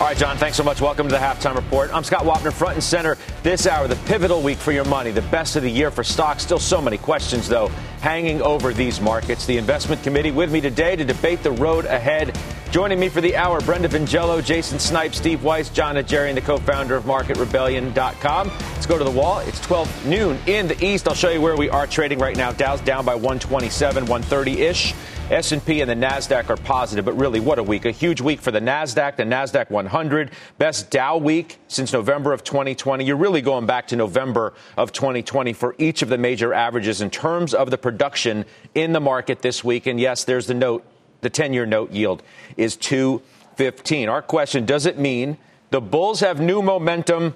All 0.00 0.06
right, 0.06 0.16
John, 0.16 0.38
thanks 0.38 0.56
so 0.56 0.62
much. 0.62 0.80
Welcome 0.80 1.08
to 1.08 1.12
the 1.12 1.20
halftime 1.20 1.54
report. 1.54 1.92
I'm 1.92 2.04
Scott 2.04 2.24
Wapner, 2.24 2.54
front 2.54 2.72
and 2.72 2.82
center 2.82 3.18
this 3.42 3.66
hour, 3.66 3.86
the 3.86 3.96
pivotal 4.06 4.40
week 4.40 4.56
for 4.56 4.72
your 4.72 4.86
money, 4.86 5.10
the 5.10 5.20
best 5.20 5.56
of 5.56 5.62
the 5.62 5.70
year 5.70 5.90
for 5.90 6.02
stocks. 6.02 6.42
Still 6.42 6.58
so 6.58 6.80
many 6.80 6.96
questions, 6.96 7.46
though, 7.46 7.68
hanging 8.00 8.40
over 8.40 8.72
these 8.72 8.98
markets. 8.98 9.44
The 9.44 9.58
investment 9.58 10.02
committee 10.02 10.30
with 10.30 10.50
me 10.50 10.62
today 10.62 10.96
to 10.96 11.04
debate 11.04 11.42
the 11.42 11.50
road 11.50 11.84
ahead. 11.84 12.34
Joining 12.70 12.98
me 12.98 13.10
for 13.10 13.20
the 13.20 13.36
hour, 13.36 13.60
Brenda 13.60 13.88
Vingiello, 13.88 14.42
Jason 14.42 14.78
Snipes, 14.78 15.18
Steve 15.18 15.44
Weiss, 15.44 15.68
Jon 15.68 15.98
and 15.98 16.08
the 16.08 16.40
co-founder 16.40 16.96
of 16.96 17.04
MarketRebellion.com. 17.04 18.48
Let's 18.48 18.86
go 18.86 18.96
to 18.96 19.04
the 19.04 19.10
wall. 19.10 19.40
It's 19.40 19.60
12 19.60 20.06
noon 20.06 20.38
in 20.46 20.66
the 20.66 20.82
East. 20.82 21.08
I'll 21.08 21.14
show 21.14 21.28
you 21.28 21.42
where 21.42 21.58
we 21.58 21.68
are 21.68 21.86
trading 21.86 22.20
right 22.20 22.38
now. 22.38 22.52
Dow's 22.52 22.80
down 22.80 23.04
by 23.04 23.16
127, 23.16 24.06
130-ish. 24.06 24.94
S&P 25.30 25.80
and 25.80 25.88
the 25.88 25.94
Nasdaq 25.94 26.50
are 26.50 26.56
positive, 26.56 27.04
but 27.04 27.16
really 27.16 27.38
what 27.38 27.60
a 27.60 27.62
week. 27.62 27.84
A 27.84 27.92
huge 27.92 28.20
week 28.20 28.40
for 28.40 28.50
the 28.50 28.58
Nasdaq, 28.58 29.14
the 29.14 29.22
Nasdaq 29.22 29.70
100, 29.70 30.32
best 30.58 30.90
Dow 30.90 31.18
week 31.18 31.58
since 31.68 31.92
November 31.92 32.32
of 32.32 32.42
2020. 32.42 33.04
You're 33.04 33.16
really 33.16 33.40
going 33.40 33.64
back 33.64 33.86
to 33.88 33.96
November 33.96 34.54
of 34.76 34.90
2020 34.90 35.52
for 35.52 35.76
each 35.78 36.02
of 36.02 36.08
the 36.08 36.18
major 36.18 36.52
averages 36.52 37.00
in 37.00 37.10
terms 37.10 37.54
of 37.54 37.70
the 37.70 37.78
production 37.78 38.44
in 38.74 38.92
the 38.92 38.98
market 38.98 39.40
this 39.40 39.62
week. 39.62 39.86
And 39.86 40.00
yes, 40.00 40.24
there's 40.24 40.48
the 40.48 40.54
note. 40.54 40.84
The 41.20 41.30
10-year 41.30 41.66
note 41.66 41.92
yield 41.92 42.24
is 42.56 42.76
215. 42.76 44.08
Our 44.08 44.22
question, 44.22 44.64
does 44.66 44.84
it 44.84 44.98
mean 44.98 45.38
the 45.70 45.80
bulls 45.80 46.20
have 46.20 46.40
new 46.40 46.60
momentum 46.60 47.34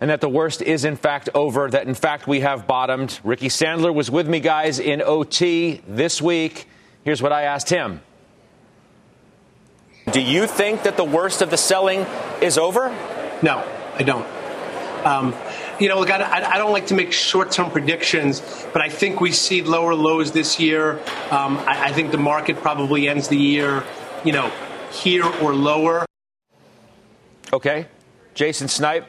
and 0.00 0.10
that 0.10 0.20
the 0.20 0.28
worst 0.28 0.60
is 0.60 0.84
in 0.84 0.96
fact 0.96 1.28
over, 1.34 1.70
that 1.70 1.86
in 1.86 1.94
fact 1.94 2.26
we 2.26 2.40
have 2.40 2.66
bottomed. 2.66 3.20
Ricky 3.22 3.48
Sandler 3.48 3.94
was 3.94 4.10
with 4.10 4.26
me, 4.28 4.40
guys, 4.40 4.80
in 4.80 5.02
OT 5.02 5.82
this 5.86 6.20
week. 6.20 6.66
Here's 7.04 7.22
what 7.22 7.32
I 7.32 7.42
asked 7.42 7.70
him 7.70 8.00
Do 10.12 10.20
you 10.20 10.46
think 10.46 10.82
that 10.82 10.96
the 10.96 11.04
worst 11.04 11.42
of 11.42 11.50
the 11.50 11.56
selling 11.56 12.06
is 12.40 12.58
over? 12.58 12.88
No, 13.42 13.64
I 13.94 14.02
don't. 14.02 14.26
Um, 15.04 15.34
you 15.78 15.88
know, 15.88 15.98
look, 15.98 16.10
I, 16.10 16.44
I, 16.44 16.58
don't 16.58 16.72
like 16.72 16.88
to 16.88 16.94
make 16.94 17.10
short-term 17.10 17.70
predictions, 17.70 18.42
but 18.74 18.82
I 18.82 18.90
think 18.90 19.18
we 19.18 19.32
see 19.32 19.62
lower 19.62 19.94
lows 19.94 20.32
this 20.32 20.60
year. 20.60 20.98
Um, 21.30 21.56
I, 21.56 21.86
I 21.86 21.92
think 21.92 22.10
the 22.10 22.18
market 22.18 22.58
probably 22.58 23.08
ends 23.08 23.28
the 23.28 23.38
year, 23.38 23.82
you 24.22 24.32
know, 24.32 24.52
here 24.92 25.24
or 25.24 25.54
lower. 25.54 26.04
Okay, 27.50 27.86
Jason 28.34 28.68
Snipe, 28.68 29.06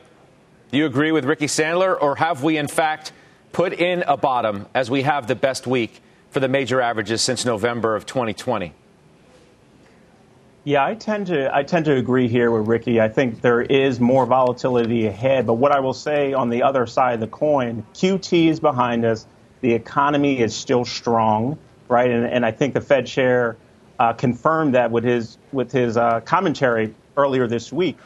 do 0.72 0.78
you 0.78 0.86
agree 0.86 1.12
with 1.12 1.26
Ricky 1.26 1.48
Sandler, 1.48 2.02
or 2.02 2.16
have 2.16 2.42
we 2.42 2.56
in 2.56 2.70
fact 2.70 3.12
put 3.52 3.74
in 3.74 4.04
a 4.08 4.16
bottom 4.16 4.66
as 4.74 4.90
we 4.90 5.02
have 5.02 5.28
the 5.28 5.36
best 5.36 5.68
week 5.68 6.02
for 6.32 6.40
the 6.40 6.48
major 6.48 6.82
averages 6.82 7.22
since 7.22 7.46
November 7.46 7.96
of 7.96 8.06
2020. 8.06 8.74
Yeah, 10.64 10.86
I 10.86 10.96
tend 10.96 11.28
to 11.28 11.54
I 11.54 11.64
tend 11.64 11.86
to 11.86 11.96
agree 11.96 12.28
here 12.28 12.52
with 12.52 12.68
Ricky. 12.68 13.02
I 13.02 13.10
think 13.10 13.42
there 13.42 13.62
is 13.62 14.00
more 14.00 14.26
volatility 14.26 15.08
ahead, 15.08 15.48
but 15.48 15.56
what 15.56 15.72
I 15.72 15.80
will 15.80 15.94
say 15.94 16.34
on 16.34 16.50
the 16.50 16.64
other 16.64 16.86
side 16.86 17.16
of 17.16 17.20
the 17.20 17.28
coin, 17.28 17.84
QT 17.94 18.48
is 18.48 18.60
behind 18.60 19.04
us. 19.04 19.26
The 19.62 19.74
economy 19.74 20.40
is 20.40 20.56
still 20.56 20.86
strong, 20.86 21.58
right? 21.88 22.10
And, 22.10 22.26
and 22.26 22.46
I 22.46 22.52
think 22.52 22.76
the 22.76 22.82
Fed 22.82 23.08
chair 23.08 23.58
uh, 24.00 24.14
confirmed 24.14 24.76
that 24.76 24.92
with 24.92 25.04
his 25.04 25.38
with 25.52 25.72
his 25.72 25.98
uh, 25.98 26.22
commentary 26.22 26.94
earlier 27.18 27.48
this 27.48 27.74
week. 27.74 27.98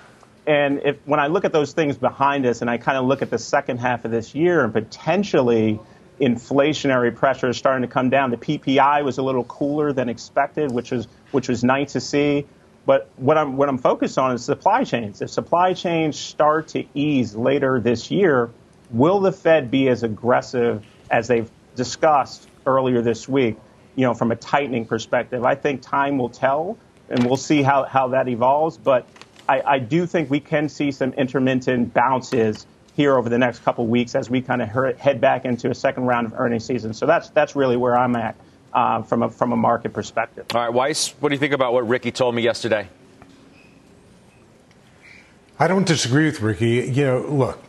And 0.48 0.82
if 0.86 0.98
when 1.06 1.20
I 1.20 1.28
look 1.28 1.44
at 1.44 1.52
those 1.52 1.74
things 1.74 1.98
behind 1.98 2.46
us, 2.46 2.62
and 2.62 2.70
I 2.70 2.78
kind 2.78 2.98
of 2.98 3.06
look 3.06 3.22
at 3.22 3.30
the 3.30 3.40
second 3.40 3.80
half 3.80 4.06
of 4.06 4.12
this 4.12 4.34
year 4.34 4.64
and 4.64 4.72
potentially 4.72 5.80
inflationary 6.20 7.16
pressure 7.16 7.50
is 7.50 7.58
starting 7.58 7.88
to 7.88 7.94
come 7.94 8.10
down. 8.10 8.32
The 8.32 8.38
PPI 8.38 9.04
was 9.04 9.18
a 9.18 9.24
little 9.24 9.44
cooler 9.44 9.94
than 9.94 10.10
expected, 10.10 10.72
which 10.72 10.92
was 10.92 11.08
which 11.32 11.50
was 11.50 11.64
nice 11.64 11.94
to 11.94 12.02
see. 12.02 12.46
But 12.86 13.10
what 13.18 13.38
I'm 13.38 13.58
what 13.58 13.70
I'm 13.70 13.78
focused 13.78 14.18
on 14.18 14.34
is 14.34 14.46
supply 14.46 14.84
chains. 14.84 15.22
If 15.22 15.30
supply 15.30 15.74
chains 15.74 16.18
start 16.18 16.70
to 16.70 16.86
ease 16.94 17.36
later 17.36 17.80
this 17.80 18.12
year, 18.12 18.50
will 18.92 19.20
the 19.20 19.32
Fed 19.32 19.72
be 19.72 19.90
as 19.90 20.04
aggressive 20.04 20.86
as 21.10 21.28
they've 21.28 21.50
discussed 21.76 22.48
earlier 22.66 23.02
this 23.02 23.28
week? 23.28 23.58
You 23.96 24.06
know, 24.06 24.14
from 24.14 24.32
a 24.32 24.36
tightening 24.36 24.86
perspective, 24.86 25.44
I 25.44 25.56
think 25.56 25.82
time 25.82 26.18
will 26.18 26.30
tell, 26.30 26.78
and 27.10 27.26
we'll 27.26 27.38
see 27.38 27.62
how, 27.62 27.84
how 27.84 28.10
that 28.10 28.28
evolves. 28.28 28.78
But 28.78 29.08
I, 29.48 29.62
I 29.62 29.80
do 29.80 30.06
think 30.06 30.30
we 30.30 30.42
can 30.42 30.70
see 30.70 30.92
some 30.92 31.14
intermittent 31.14 31.94
bounces 31.94 32.68
here 32.96 33.18
over 33.18 33.30
the 33.30 33.38
next 33.38 33.60
couple 33.60 33.86
weeks 33.86 34.16
as 34.16 34.30
we 34.30 34.42
kind 34.42 34.62
of 34.62 34.70
head 34.98 35.20
back 35.20 35.46
into 35.46 35.70
a 35.70 35.76
second 35.76 36.06
round 36.06 36.28
of 36.28 36.34
earnings 36.40 36.66
season. 36.66 36.94
So 36.94 37.06
that's 37.06 37.30
that's 37.30 37.56
really 37.56 37.78
where 37.78 37.98
I'm 37.98 38.16
at 38.16 38.36
uh, 38.74 39.02
from 39.04 39.24
a 39.24 39.30
from 39.30 39.52
a 39.52 39.58
market 39.58 39.94
perspective. 39.94 40.46
All 40.54 40.62
right, 40.62 40.74
Weiss, 40.74 41.10
what 41.20 41.30
do 41.30 41.36
you 41.36 41.40
think 41.40 41.54
about 41.54 41.74
what 41.74 41.88
Ricky 41.88 42.12
told 42.12 42.36
me 42.36 42.42
yesterday? 42.42 42.88
I 45.60 45.68
don't 45.68 45.88
disagree 45.88 46.26
with 46.26 46.42
Ricky. 46.42 46.92
You 46.92 47.06
know, 47.06 47.20
look, 47.30 47.64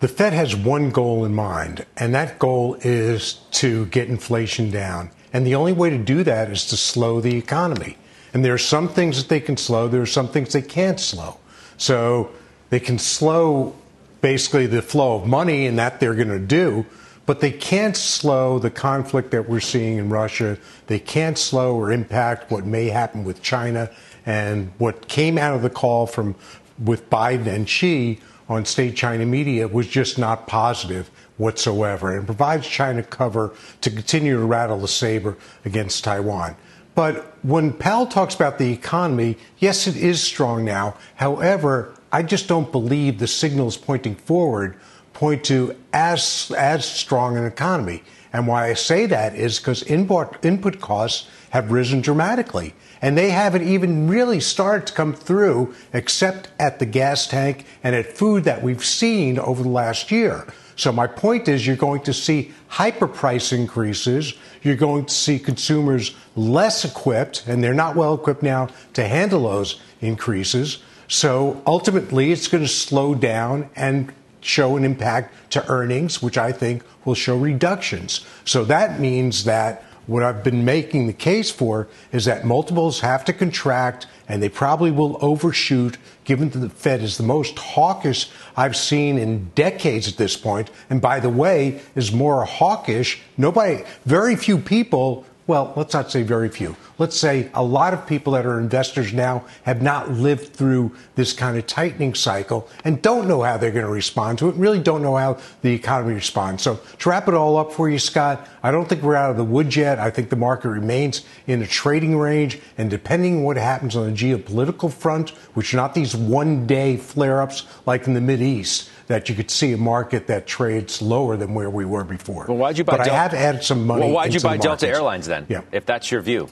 the 0.00 0.08
Fed 0.08 0.32
has 0.32 0.54
one 0.56 0.90
goal 0.90 1.24
in 1.24 1.34
mind, 1.34 1.86
and 1.96 2.14
that 2.14 2.38
goal 2.38 2.76
is 2.80 3.34
to 3.52 3.86
get 3.86 4.08
inflation 4.08 4.70
down. 4.70 5.10
And 5.32 5.46
the 5.46 5.54
only 5.54 5.72
way 5.72 5.90
to 5.90 5.98
do 5.98 6.24
that 6.24 6.50
is 6.50 6.66
to 6.66 6.76
slow 6.76 7.20
the 7.20 7.36
economy. 7.36 7.96
And 8.34 8.44
there 8.44 8.54
are 8.54 8.58
some 8.58 8.88
things 8.88 9.18
that 9.18 9.28
they 9.28 9.40
can 9.40 9.56
slow, 9.56 9.88
there 9.88 10.02
are 10.02 10.06
some 10.06 10.28
things 10.28 10.52
they 10.52 10.62
can't 10.62 11.00
slow. 11.00 11.38
So 11.76 12.30
they 12.70 12.80
can 12.80 12.98
slow 12.98 13.74
basically 14.20 14.66
the 14.66 14.82
flow 14.82 15.16
of 15.16 15.26
money, 15.26 15.66
and 15.66 15.78
that 15.78 16.00
they're 16.00 16.14
going 16.14 16.28
to 16.28 16.38
do. 16.38 16.86
But 17.26 17.40
they 17.40 17.50
can't 17.50 17.96
slow 17.96 18.58
the 18.60 18.70
conflict 18.70 19.32
that 19.32 19.48
we're 19.48 19.60
seeing 19.60 19.98
in 19.98 20.10
Russia. 20.10 20.58
They 20.86 21.00
can't 21.00 21.36
slow 21.36 21.74
or 21.74 21.90
impact 21.90 22.50
what 22.52 22.64
may 22.64 22.86
happen 22.86 23.24
with 23.24 23.42
China. 23.42 23.90
And 24.24 24.70
what 24.78 25.08
came 25.08 25.36
out 25.36 25.54
of 25.54 25.62
the 25.62 25.70
call 25.70 26.06
from 26.06 26.36
with 26.78 27.10
Biden 27.10 27.46
and 27.46 27.68
Xi 27.68 28.20
on 28.48 28.64
state 28.64 28.96
China 28.96 29.26
media 29.26 29.66
was 29.66 29.88
just 29.88 30.18
not 30.18 30.46
positive 30.46 31.10
whatsoever 31.36 32.16
and 32.16 32.26
provides 32.26 32.66
China 32.66 33.02
cover 33.02 33.52
to 33.80 33.90
continue 33.90 34.38
to 34.38 34.44
rattle 34.44 34.78
the 34.78 34.88
saber 34.88 35.36
against 35.64 36.04
Taiwan. 36.04 36.56
But 36.94 37.36
when 37.42 37.72
Powell 37.72 38.06
talks 38.06 38.34
about 38.34 38.58
the 38.58 38.72
economy, 38.72 39.36
yes, 39.58 39.86
it 39.86 39.96
is 39.96 40.22
strong 40.22 40.64
now. 40.64 40.96
However, 41.16 41.94
I 42.16 42.22
just 42.22 42.48
don't 42.48 42.72
believe 42.72 43.18
the 43.18 43.26
signals 43.26 43.76
pointing 43.76 44.14
forward 44.14 44.78
point 45.12 45.44
to 45.44 45.76
as 45.92 46.50
as 46.56 46.86
strong 46.86 47.36
an 47.36 47.44
economy. 47.44 48.04
And 48.32 48.46
why 48.46 48.70
I 48.70 48.72
say 48.72 49.04
that 49.04 49.34
is 49.34 49.58
because 49.58 49.82
input 49.82 50.42
input 50.42 50.80
costs 50.80 51.28
have 51.50 51.70
risen 51.70 52.00
dramatically, 52.00 52.72
and 53.02 53.18
they 53.18 53.28
haven't 53.28 53.68
even 53.68 54.08
really 54.08 54.40
started 54.40 54.86
to 54.86 54.94
come 54.94 55.12
through, 55.12 55.74
except 55.92 56.48
at 56.58 56.78
the 56.78 56.86
gas 56.86 57.26
tank 57.26 57.66
and 57.84 57.94
at 57.94 58.16
food 58.16 58.44
that 58.44 58.62
we've 58.62 58.82
seen 58.82 59.38
over 59.38 59.62
the 59.62 59.68
last 59.68 60.10
year. 60.10 60.46
So 60.74 60.92
my 60.92 61.06
point 61.06 61.48
is, 61.48 61.66
you're 61.66 61.76
going 61.76 62.00
to 62.04 62.14
see 62.14 62.52
hyper 62.68 63.08
price 63.08 63.52
increases. 63.52 64.32
You're 64.62 64.76
going 64.76 65.04
to 65.04 65.14
see 65.14 65.38
consumers 65.38 66.16
less 66.34 66.82
equipped, 66.82 67.44
and 67.46 67.62
they're 67.62 67.74
not 67.74 67.94
well 67.94 68.14
equipped 68.14 68.42
now 68.42 68.68
to 68.94 69.06
handle 69.06 69.42
those 69.42 69.78
increases. 70.00 70.78
So 71.08 71.62
ultimately, 71.66 72.32
it's 72.32 72.48
going 72.48 72.64
to 72.64 72.68
slow 72.68 73.14
down 73.14 73.70
and 73.76 74.12
show 74.40 74.76
an 74.76 74.84
impact 74.84 75.52
to 75.52 75.68
earnings, 75.68 76.22
which 76.22 76.38
I 76.38 76.52
think 76.52 76.82
will 77.04 77.14
show 77.14 77.36
reductions. 77.36 78.24
So 78.44 78.64
that 78.64 79.00
means 79.00 79.44
that 79.44 79.84
what 80.06 80.22
I've 80.22 80.44
been 80.44 80.64
making 80.64 81.08
the 81.08 81.12
case 81.12 81.50
for 81.50 81.88
is 82.12 82.26
that 82.26 82.44
multiples 82.44 83.00
have 83.00 83.24
to 83.24 83.32
contract 83.32 84.06
and 84.28 84.42
they 84.42 84.48
probably 84.48 84.90
will 84.90 85.18
overshoot 85.20 85.98
given 86.24 86.48
that 86.50 86.58
the 86.58 86.68
Fed 86.68 87.02
is 87.02 87.16
the 87.16 87.24
most 87.24 87.58
hawkish 87.58 88.30
I've 88.56 88.76
seen 88.76 89.18
in 89.18 89.50
decades 89.54 90.08
at 90.08 90.16
this 90.16 90.36
point. 90.36 90.70
And 90.90 91.00
by 91.00 91.20
the 91.20 91.28
way, 91.28 91.80
is 91.94 92.12
more 92.12 92.44
hawkish. 92.44 93.20
Nobody, 93.36 93.84
very 94.04 94.36
few 94.36 94.58
people 94.58 95.26
well, 95.46 95.72
let's 95.76 95.94
not 95.94 96.10
say 96.10 96.24
very 96.24 96.48
few. 96.48 96.74
Let's 96.98 97.16
say 97.16 97.50
a 97.54 97.62
lot 97.62 97.94
of 97.94 98.04
people 98.04 98.32
that 98.32 98.44
are 98.44 98.58
investors 98.58 99.12
now 99.12 99.44
have 99.62 99.80
not 99.80 100.10
lived 100.10 100.54
through 100.54 100.96
this 101.14 101.32
kind 101.32 101.56
of 101.56 101.66
tightening 101.68 102.14
cycle 102.14 102.68
and 102.84 103.00
don't 103.00 103.28
know 103.28 103.42
how 103.42 103.56
they're 103.56 103.70
going 103.70 103.86
to 103.86 103.92
respond 103.92 104.38
to 104.38 104.48
it, 104.48 104.56
really 104.56 104.80
don't 104.80 105.02
know 105.02 105.16
how 105.16 105.38
the 105.62 105.72
economy 105.72 106.14
responds. 106.14 106.64
So, 106.64 106.80
to 106.98 107.08
wrap 107.08 107.28
it 107.28 107.34
all 107.34 107.56
up 107.58 107.72
for 107.72 107.88
you, 107.88 108.00
Scott, 108.00 108.48
I 108.64 108.72
don't 108.72 108.88
think 108.88 109.02
we're 109.02 109.14
out 109.14 109.30
of 109.30 109.36
the 109.36 109.44
woods 109.44 109.76
yet. 109.76 110.00
I 110.00 110.10
think 110.10 110.30
the 110.30 110.36
market 110.36 110.70
remains 110.70 111.24
in 111.46 111.62
a 111.62 111.66
trading 111.66 112.18
range, 112.18 112.58
and 112.76 112.90
depending 112.90 113.38
on 113.38 113.42
what 113.44 113.56
happens 113.56 113.94
on 113.94 114.06
the 114.06 114.16
geopolitical 114.16 114.92
front, 114.92 115.30
which 115.54 115.72
are 115.72 115.76
not 115.76 115.94
these 115.94 116.16
one 116.16 116.66
day 116.66 116.96
flare 116.96 117.40
ups 117.40 117.66
like 117.86 118.08
in 118.08 118.14
the 118.14 118.20
Mid 118.20 118.42
East, 118.42 118.90
that 119.06 119.28
you 119.28 119.34
could 119.34 119.50
see 119.50 119.72
a 119.72 119.76
market 119.76 120.26
that 120.26 120.46
trades 120.46 121.00
lower 121.00 121.36
than 121.36 121.54
where 121.54 121.70
we 121.70 121.84
were 121.84 122.04
before. 122.04 122.46
Well, 122.48 122.56
why'd 122.56 122.78
you 122.78 122.84
buy? 122.84 122.98
But 122.98 123.04
Del- 123.04 123.14
I 123.14 123.18
have 123.18 123.34
added 123.34 123.62
some 123.62 123.86
money. 123.86 124.02
Well, 124.02 124.12
why'd 124.12 124.34
you 124.34 124.40
buy 124.40 124.56
Delta. 124.56 124.88
Airlines 124.88 125.26
then? 125.26 125.46
Yeah. 125.48 125.62
If 125.72 125.86
that's 125.86 126.10
your 126.10 126.20
view. 126.20 126.48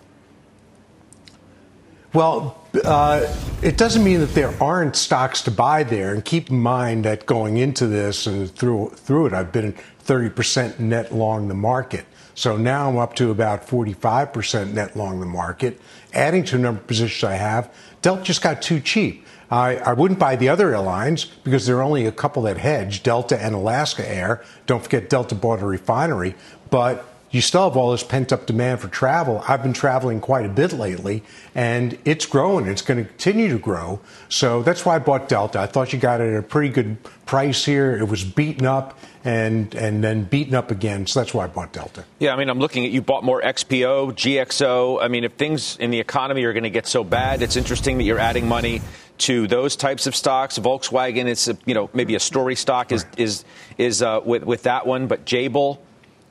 Well, 2.12 2.64
uh, 2.84 3.26
it 3.60 3.76
doesn't 3.76 4.04
mean 4.04 4.20
that 4.20 4.34
there 4.34 4.54
aren't 4.62 4.94
stocks 4.94 5.42
to 5.42 5.50
buy 5.50 5.82
there. 5.82 6.14
And 6.14 6.24
keep 6.24 6.48
in 6.48 6.60
mind 6.60 7.04
that 7.06 7.26
going 7.26 7.56
into 7.56 7.88
this 7.88 8.28
and 8.28 8.48
through 8.54 8.90
through 8.90 9.26
it, 9.26 9.32
I've 9.32 9.50
been 9.50 9.74
30% 10.06 10.78
net 10.78 11.12
long 11.12 11.48
the 11.48 11.54
market. 11.54 12.04
So 12.36 12.56
now 12.56 12.88
I'm 12.88 12.98
up 12.98 13.14
to 13.16 13.30
about 13.30 13.66
45% 13.66 14.72
net 14.72 14.96
long 14.96 15.18
the 15.18 15.26
market. 15.26 15.80
Adding 16.12 16.44
to 16.44 16.56
the 16.56 16.62
number 16.62 16.80
of 16.80 16.86
positions 16.86 17.24
I 17.24 17.34
have, 17.34 17.72
Delta 18.02 18.22
just 18.22 18.42
got 18.42 18.62
too 18.62 18.78
cheap. 18.80 19.23
I, 19.54 19.76
I 19.76 19.92
wouldn't 19.92 20.18
buy 20.18 20.34
the 20.34 20.48
other 20.48 20.74
airlines 20.74 21.26
because 21.26 21.64
there 21.64 21.76
are 21.76 21.82
only 21.82 22.06
a 22.06 22.12
couple 22.12 22.42
that 22.42 22.56
hedge, 22.56 23.04
Delta 23.04 23.40
and 23.40 23.54
Alaska 23.54 24.08
Air. 24.08 24.42
Don't 24.66 24.82
forget 24.82 25.08
Delta 25.08 25.36
bought 25.36 25.62
a 25.62 25.66
refinery, 25.66 26.34
but 26.70 27.04
you 27.30 27.40
still 27.40 27.68
have 27.68 27.76
all 27.76 27.92
this 27.92 28.02
pent 28.02 28.32
up 28.32 28.46
demand 28.46 28.80
for 28.80 28.88
travel. 28.88 29.44
I've 29.46 29.62
been 29.62 29.72
traveling 29.72 30.20
quite 30.20 30.44
a 30.44 30.48
bit 30.48 30.72
lately, 30.72 31.22
and 31.54 31.96
it's 32.04 32.26
growing. 32.26 32.66
It's 32.66 32.82
going 32.82 33.04
to 33.04 33.08
continue 33.08 33.48
to 33.50 33.58
grow. 33.58 34.00
So 34.28 34.64
that's 34.64 34.84
why 34.84 34.96
I 34.96 34.98
bought 34.98 35.28
Delta. 35.28 35.60
I 35.60 35.66
thought 35.66 35.92
you 35.92 36.00
got 36.00 36.20
it 36.20 36.32
at 36.32 36.38
a 36.38 36.42
pretty 36.42 36.70
good 36.70 36.96
price 37.24 37.64
here. 37.64 37.96
It 37.96 38.08
was 38.08 38.24
beaten 38.24 38.66
up 38.66 38.98
and 39.24 39.74
and 39.74 40.04
then 40.04 40.24
beaten 40.24 40.54
up 40.54 40.70
again. 40.70 41.06
So 41.06 41.20
that's 41.20 41.32
why 41.32 41.44
I 41.44 41.46
bought 41.46 41.72
Delta. 41.72 42.04
Yeah, 42.18 42.34
I 42.34 42.36
mean, 42.36 42.50
I'm 42.50 42.58
looking 42.58 42.84
at 42.84 42.90
you 42.90 43.02
bought 43.02 43.24
more 43.24 43.40
XPO, 43.40 44.12
GXO. 44.12 45.02
I 45.02 45.08
mean, 45.08 45.24
if 45.24 45.32
things 45.34 45.76
in 45.78 45.90
the 45.90 46.00
economy 46.00 46.44
are 46.44 46.52
going 46.52 46.64
to 46.64 46.70
get 46.70 46.86
so 46.86 47.04
bad, 47.04 47.40
it's 47.40 47.56
interesting 47.56 47.98
that 47.98 48.04
you're 48.04 48.18
adding 48.18 48.48
money 48.48 48.82
to 49.18 49.46
those 49.46 49.76
types 49.76 50.06
of 50.06 50.16
stocks. 50.16 50.58
Volkswagen, 50.58 51.26
it's 51.26 51.48
a, 51.48 51.56
you 51.64 51.74
know 51.74 51.90
maybe 51.92 52.14
a 52.14 52.20
story 52.20 52.56
stock 52.56 52.92
is 52.92 53.06
is 53.16 53.44
is 53.78 54.02
uh, 54.02 54.20
with 54.24 54.44
with 54.44 54.64
that 54.64 54.86
one, 54.86 55.06
but 55.06 55.24
Jabil 55.24 55.78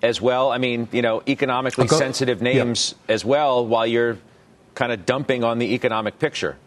as 0.01 0.21
well. 0.21 0.51
I 0.51 0.57
mean, 0.57 0.87
you 0.91 1.01
know, 1.01 1.23
economically 1.27 1.87
sensitive 1.87 2.41
yeah. 2.41 2.63
names 2.63 2.95
as 3.07 3.23
well, 3.23 3.65
while 3.65 3.87
you're 3.87 4.17
kind 4.75 4.91
of 4.91 5.05
dumping 5.05 5.43
on 5.43 5.59
the 5.59 5.73
economic 5.73 6.19
picture. 6.19 6.57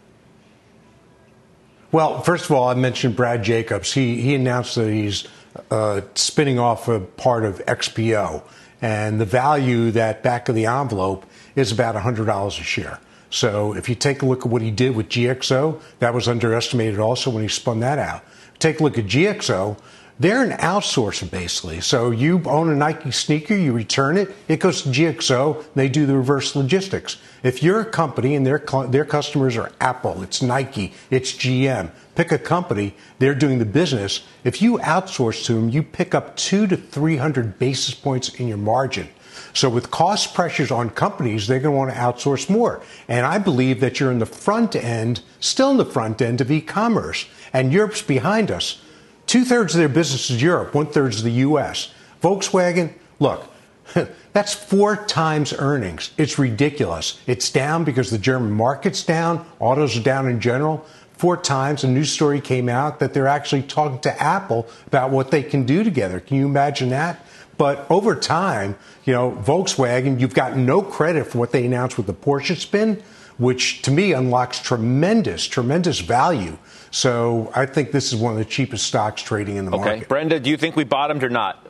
Well, 1.91 2.21
first 2.21 2.45
of 2.45 2.51
all, 2.51 2.67
I 2.67 2.73
mentioned 2.73 3.15
Brad 3.15 3.43
Jacobs. 3.43 3.93
He 3.93 4.21
he 4.21 4.35
announced 4.35 4.75
that 4.75 4.91
he's 4.91 5.27
uh, 5.71 6.01
spinning 6.15 6.59
off 6.59 6.87
a 6.87 6.99
part 6.99 7.45
of 7.45 7.63
XPO, 7.65 8.43
and 8.81 9.21
the 9.21 9.25
value 9.25 9.91
that 9.91 10.23
back 10.23 10.49
of 10.49 10.55
the 10.55 10.65
envelope 10.65 11.25
is 11.55 11.71
about 11.71 11.95
hundred 11.95 12.25
dollars 12.25 12.59
a 12.59 12.63
share. 12.63 12.99
So 13.29 13.73
if 13.75 13.89
you 13.89 13.95
take 13.95 14.21
a 14.21 14.25
look 14.25 14.45
at 14.45 14.51
what 14.51 14.61
he 14.61 14.71
did 14.71 14.95
with 14.95 15.09
GXO, 15.09 15.81
that 15.99 16.13
was 16.13 16.27
underestimated 16.27 16.99
also 16.99 17.29
when 17.29 17.43
he 17.43 17.49
spun 17.49 17.79
that 17.81 17.99
out. 17.99 18.23
Take 18.59 18.79
a 18.79 18.83
look 18.83 18.97
at 18.97 19.05
GXO. 19.05 19.77
They're 20.19 20.43
an 20.43 20.57
outsourcer 20.57 21.29
basically. 21.29 21.79
So 21.81 22.09
you 22.09 22.41
own 22.45 22.71
a 22.71 22.75
Nike 22.75 23.11
sneaker, 23.11 23.55
you 23.55 23.71
return 23.71 24.17
it, 24.17 24.33
it 24.47 24.59
goes 24.59 24.81
to 24.81 24.89
GXO, 24.89 25.63
they 25.75 25.87
do 25.87 26.07
the 26.07 26.17
reverse 26.17 26.55
logistics. 26.55 27.17
If 27.43 27.61
you're 27.61 27.81
a 27.81 27.85
company 27.85 28.33
and 28.33 28.43
their 28.43 28.63
their 28.87 29.05
customers 29.05 29.57
are 29.57 29.71
Apple, 29.79 30.23
it's 30.23 30.41
Nike, 30.41 30.93
it's 31.11 31.33
GM, 31.33 31.91
pick 32.15 32.31
a 32.31 32.39
company, 32.39 32.95
they're 33.19 33.35
doing 33.35 33.59
the 33.59 33.65
business. 33.65 34.25
If 34.43 34.59
you 34.59 34.79
outsource 34.79 35.45
to 35.45 35.53
them, 35.53 35.69
you 35.69 35.83
pick 35.83 36.15
up 36.15 36.35
2 36.35 36.65
to 36.65 36.77
300 36.77 37.59
basis 37.59 37.93
points 37.93 38.29
in 38.29 38.47
your 38.47 38.57
margin. 38.57 39.09
So 39.53 39.69
with 39.69 39.91
cost 39.91 40.33
pressures 40.33 40.71
on 40.71 40.89
companies, 40.91 41.47
they're 41.47 41.59
going 41.59 41.73
to 41.73 41.77
want 41.77 41.91
to 41.91 41.97
outsource 41.97 42.49
more. 42.49 42.81
And 43.07 43.25
I 43.25 43.37
believe 43.37 43.79
that 43.79 43.99
you're 43.99 44.11
in 44.11 44.19
the 44.19 44.25
front 44.25 44.75
end, 44.75 45.21
still 45.39 45.71
in 45.71 45.77
the 45.77 45.85
front 45.85 46.21
end 46.21 46.41
of 46.41 46.51
e-commerce, 46.51 47.27
and 47.53 47.73
Europe's 47.73 48.01
behind 48.01 48.51
us. 48.51 48.81
Two 49.25 49.43
thirds 49.43 49.75
of 49.75 49.79
their 49.79 49.89
business 49.89 50.29
is 50.29 50.41
Europe, 50.41 50.73
one 50.73 50.87
third 50.87 51.13
is 51.13 51.23
the 51.23 51.31
U.S. 51.31 51.93
Volkswagen, 52.21 52.93
look, 53.19 53.49
that's 54.33 54.53
four 54.53 54.95
times 55.05 55.53
earnings. 55.53 56.11
It's 56.17 56.37
ridiculous. 56.37 57.19
It's 57.27 57.51
down 57.51 57.83
because 57.83 58.09
the 58.09 58.17
German 58.17 58.51
market's 58.51 59.03
down, 59.03 59.45
autos 59.59 59.97
are 59.97 60.03
down 60.03 60.27
in 60.27 60.39
general. 60.39 60.85
Four 61.17 61.37
times 61.37 61.83
a 61.83 61.87
news 61.87 62.11
story 62.11 62.39
came 62.39 62.69
out 62.69 62.99
that 62.99 63.13
they're 63.13 63.27
actually 63.27 63.63
talking 63.63 63.99
to 64.01 64.21
Apple 64.21 64.67
about 64.85 65.09
what 65.09 65.31
they 65.31 65.41
can 65.41 65.65
do 65.65 65.83
together. 65.83 66.19
Can 66.19 66.37
you 66.37 66.45
imagine 66.45 66.89
that? 66.89 67.25
But 67.57 67.89
over 67.89 68.15
time, 68.15 68.77
you 69.03 69.13
know, 69.13 69.31
Volkswagen, 69.31 70.19
you've 70.19 70.35
got 70.35 70.55
no 70.55 70.83
credit 70.83 71.25
for 71.25 71.39
what 71.39 71.51
they 71.51 71.65
announced 71.65 71.97
with 71.97 72.05
the 72.05 72.13
Porsche 72.13 72.55
spin, 72.55 73.01
which 73.37 73.81
to 73.81 73.91
me 73.91 74.13
unlocks 74.13 74.59
tremendous, 74.61 75.47
tremendous 75.47 75.99
value. 75.99 76.57
So 76.91 77.51
I 77.55 77.65
think 77.65 77.91
this 77.91 78.13
is 78.13 78.19
one 78.19 78.33
of 78.33 78.37
the 78.37 78.45
cheapest 78.45 78.85
stocks 78.85 79.23
trading 79.23 79.57
in 79.57 79.65
the 79.65 79.71
Okay, 79.71 79.85
market. 79.85 80.07
Brenda, 80.07 80.39
do 80.39 80.51
you 80.51 80.57
think 80.57 80.75
we 80.75 80.83
bottomed 80.83 81.23
or 81.23 81.29
not? 81.29 81.65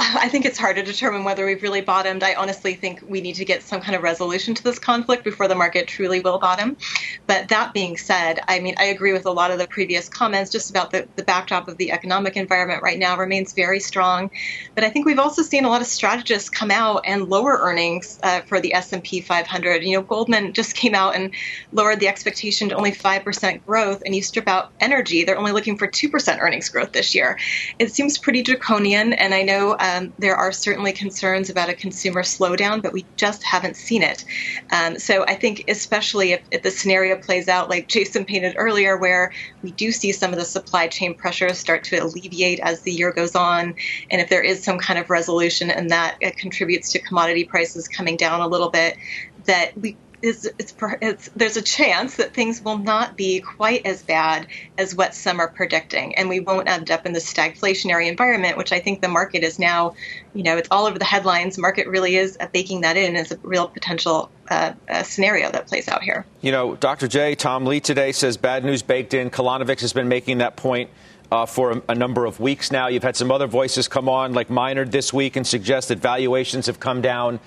I 0.00 0.28
think 0.28 0.44
it's 0.44 0.56
hard 0.56 0.76
to 0.76 0.82
determine 0.84 1.24
whether 1.24 1.44
we've 1.44 1.60
really 1.60 1.80
bottomed. 1.80 2.22
I 2.22 2.34
honestly 2.34 2.74
think 2.74 3.02
we 3.08 3.20
need 3.20 3.34
to 3.34 3.44
get 3.44 3.64
some 3.64 3.80
kind 3.80 3.96
of 3.96 4.02
resolution 4.02 4.54
to 4.54 4.62
this 4.62 4.78
conflict 4.78 5.24
before 5.24 5.48
the 5.48 5.56
market 5.56 5.88
truly 5.88 6.20
will 6.20 6.38
bottom. 6.38 6.76
But 7.26 7.48
that 7.48 7.74
being 7.74 7.96
said, 7.96 8.38
I 8.46 8.60
mean, 8.60 8.76
I 8.78 8.84
agree 8.84 9.12
with 9.12 9.26
a 9.26 9.32
lot 9.32 9.50
of 9.50 9.58
the 9.58 9.66
previous 9.66 10.08
comments 10.08 10.52
just 10.52 10.70
about 10.70 10.92
the, 10.92 11.08
the 11.16 11.24
backdrop 11.24 11.66
of 11.66 11.78
the 11.78 11.90
economic 11.90 12.36
environment 12.36 12.80
right 12.80 12.96
now 12.96 13.16
remains 13.16 13.52
very 13.54 13.80
strong. 13.80 14.30
But 14.76 14.84
I 14.84 14.90
think 14.90 15.04
we've 15.04 15.18
also 15.18 15.42
seen 15.42 15.64
a 15.64 15.68
lot 15.68 15.80
of 15.80 15.88
strategists 15.88 16.48
come 16.48 16.70
out 16.70 17.02
and 17.04 17.28
lower 17.28 17.58
earnings 17.60 18.20
uh, 18.22 18.42
for 18.42 18.60
the 18.60 18.74
S&P 18.74 19.20
500. 19.20 19.82
You 19.82 19.96
know, 19.96 20.02
Goldman 20.02 20.52
just 20.52 20.76
came 20.76 20.94
out 20.94 21.16
and 21.16 21.34
lowered 21.72 21.98
the 21.98 22.06
expectation 22.06 22.68
to 22.68 22.76
only 22.76 22.92
5% 22.92 23.66
growth, 23.66 24.04
and 24.06 24.14
you 24.14 24.22
strip 24.22 24.46
out 24.46 24.70
energy, 24.78 25.24
they're 25.24 25.38
only 25.38 25.52
looking 25.52 25.76
for 25.76 25.88
2% 25.88 26.38
earnings 26.40 26.68
growth 26.68 26.92
this 26.92 27.16
year. 27.16 27.36
It 27.80 27.92
seems 27.92 28.16
pretty 28.16 28.42
draconian, 28.42 29.12
and 29.12 29.34
I 29.34 29.42
know 29.42 29.76
um, 29.88 30.12
there 30.18 30.36
are 30.36 30.52
certainly 30.52 30.92
concerns 30.92 31.48
about 31.48 31.68
a 31.68 31.74
consumer 31.74 32.22
slowdown, 32.22 32.82
but 32.82 32.92
we 32.92 33.06
just 33.16 33.42
haven't 33.42 33.76
seen 33.76 34.02
it. 34.02 34.24
Um, 34.70 34.98
so 34.98 35.24
I 35.26 35.34
think, 35.34 35.64
especially 35.68 36.32
if, 36.32 36.42
if 36.50 36.62
the 36.62 36.70
scenario 36.70 37.16
plays 37.16 37.48
out 37.48 37.70
like 37.70 37.88
Jason 37.88 38.24
painted 38.24 38.54
earlier, 38.56 38.96
where 38.96 39.32
we 39.62 39.72
do 39.72 39.90
see 39.92 40.12
some 40.12 40.32
of 40.32 40.38
the 40.38 40.44
supply 40.44 40.88
chain 40.88 41.14
pressures 41.14 41.58
start 41.58 41.84
to 41.84 41.96
alleviate 41.96 42.60
as 42.60 42.82
the 42.82 42.92
year 42.92 43.12
goes 43.12 43.34
on, 43.34 43.74
and 44.10 44.20
if 44.20 44.28
there 44.28 44.42
is 44.42 44.62
some 44.62 44.78
kind 44.78 44.98
of 44.98 45.10
resolution 45.10 45.70
and 45.70 45.90
that 45.90 46.16
it 46.20 46.36
contributes 46.36 46.92
to 46.92 46.98
commodity 46.98 47.44
prices 47.44 47.88
coming 47.88 48.16
down 48.16 48.40
a 48.40 48.48
little 48.48 48.70
bit, 48.70 48.96
that 49.46 49.76
we 49.78 49.96
it's, 50.22 50.46
it's 50.58 51.30
there's 51.36 51.56
a 51.56 51.62
chance 51.62 52.16
that 52.16 52.34
things 52.34 52.60
will 52.60 52.78
not 52.78 53.16
be 53.16 53.40
quite 53.40 53.86
as 53.86 54.02
bad 54.02 54.46
as 54.76 54.94
what 54.94 55.14
some 55.14 55.40
are 55.40 55.48
predicting, 55.48 56.14
and 56.16 56.28
we 56.28 56.40
won't 56.40 56.68
end 56.68 56.90
up 56.90 57.06
in 57.06 57.12
the 57.12 57.20
stagflationary 57.20 58.08
environment, 58.08 58.56
which 58.56 58.72
I 58.72 58.80
think 58.80 59.00
the 59.00 59.08
market 59.08 59.44
is 59.44 59.58
now, 59.58 59.94
you 60.34 60.42
know, 60.42 60.56
it's 60.56 60.68
all 60.70 60.86
over 60.86 60.98
the 60.98 61.04
headlines. 61.04 61.58
Market 61.58 61.86
really 61.86 62.16
is 62.16 62.36
uh, 62.40 62.48
baking 62.52 62.80
that 62.80 62.96
in 62.96 63.16
as 63.16 63.32
a 63.32 63.38
real 63.42 63.68
potential 63.68 64.30
uh, 64.50 64.72
uh, 64.88 65.02
scenario 65.02 65.50
that 65.50 65.68
plays 65.68 65.88
out 65.88 66.02
here. 66.02 66.26
You 66.40 66.52
know, 66.52 66.74
Dr. 66.76 67.06
J, 67.06 67.34
Tom 67.34 67.64
Lee 67.66 67.80
today 67.80 68.12
says 68.12 68.36
bad 68.36 68.64
news 68.64 68.82
baked 68.82 69.14
in. 69.14 69.30
Kolanovic 69.30 69.80
has 69.80 69.92
been 69.92 70.08
making 70.08 70.38
that 70.38 70.56
point 70.56 70.90
uh, 71.30 71.46
for 71.46 71.72
a, 71.72 71.82
a 71.90 71.94
number 71.94 72.24
of 72.24 72.40
weeks 72.40 72.72
now. 72.72 72.88
You've 72.88 73.02
had 73.02 73.16
some 73.16 73.30
other 73.30 73.46
voices 73.46 73.86
come 73.86 74.08
on, 74.08 74.32
like 74.32 74.48
Minerd 74.48 74.90
this 74.90 75.12
week, 75.12 75.36
and 75.36 75.46
suggest 75.46 75.88
that 75.88 75.98
valuations 75.98 76.66
have 76.66 76.80
come 76.80 77.00
down 77.02 77.40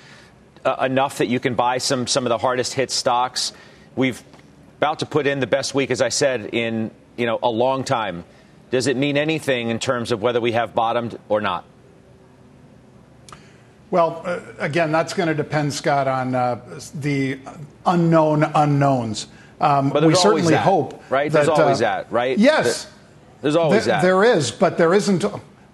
uh, 0.65 0.85
enough 0.85 1.17
that 1.19 1.27
you 1.27 1.39
can 1.39 1.55
buy 1.55 1.77
some 1.77 2.07
some 2.07 2.25
of 2.25 2.29
the 2.29 2.37
hardest 2.37 2.73
hit 2.73 2.91
stocks. 2.91 3.53
We've 3.95 4.21
about 4.77 4.99
to 4.99 5.05
put 5.05 5.27
in 5.27 5.39
the 5.39 5.47
best 5.47 5.73
week, 5.73 5.91
as 5.91 6.01
I 6.01 6.09
said, 6.09 6.49
in 6.53 6.91
you 7.17 7.25
know 7.25 7.39
a 7.41 7.49
long 7.49 7.83
time. 7.83 8.23
Does 8.71 8.87
it 8.87 8.95
mean 8.95 9.17
anything 9.17 9.69
in 9.69 9.79
terms 9.79 10.11
of 10.11 10.21
whether 10.21 10.39
we 10.39 10.53
have 10.53 10.73
bottomed 10.73 11.19
or 11.27 11.41
not? 11.41 11.65
Well, 13.89 14.21
uh, 14.25 14.39
again, 14.59 14.91
that's 14.93 15.13
going 15.13 15.27
to 15.27 15.35
depend, 15.35 15.73
Scott, 15.73 16.07
on 16.07 16.33
uh, 16.33 16.61
the 16.95 17.39
unknown 17.85 18.43
unknowns. 18.43 19.27
Um, 19.59 19.89
But 19.89 20.05
we 20.05 20.15
certainly 20.15 20.53
that, 20.53 20.63
hope 20.63 21.03
right? 21.11 21.29
That, 21.31 21.45
There's 21.45 21.49
always 21.59 21.81
uh, 21.81 21.85
that, 21.85 22.11
right? 22.11 22.37
Yes, 22.37 22.87
There's 23.41 23.55
always 23.57 23.85
There- 23.85 23.95
that. 23.95 24.01
There 24.01 24.23
is, 24.23 24.51
but 24.51 24.77
there 24.77 24.93
isn't. 24.93 25.25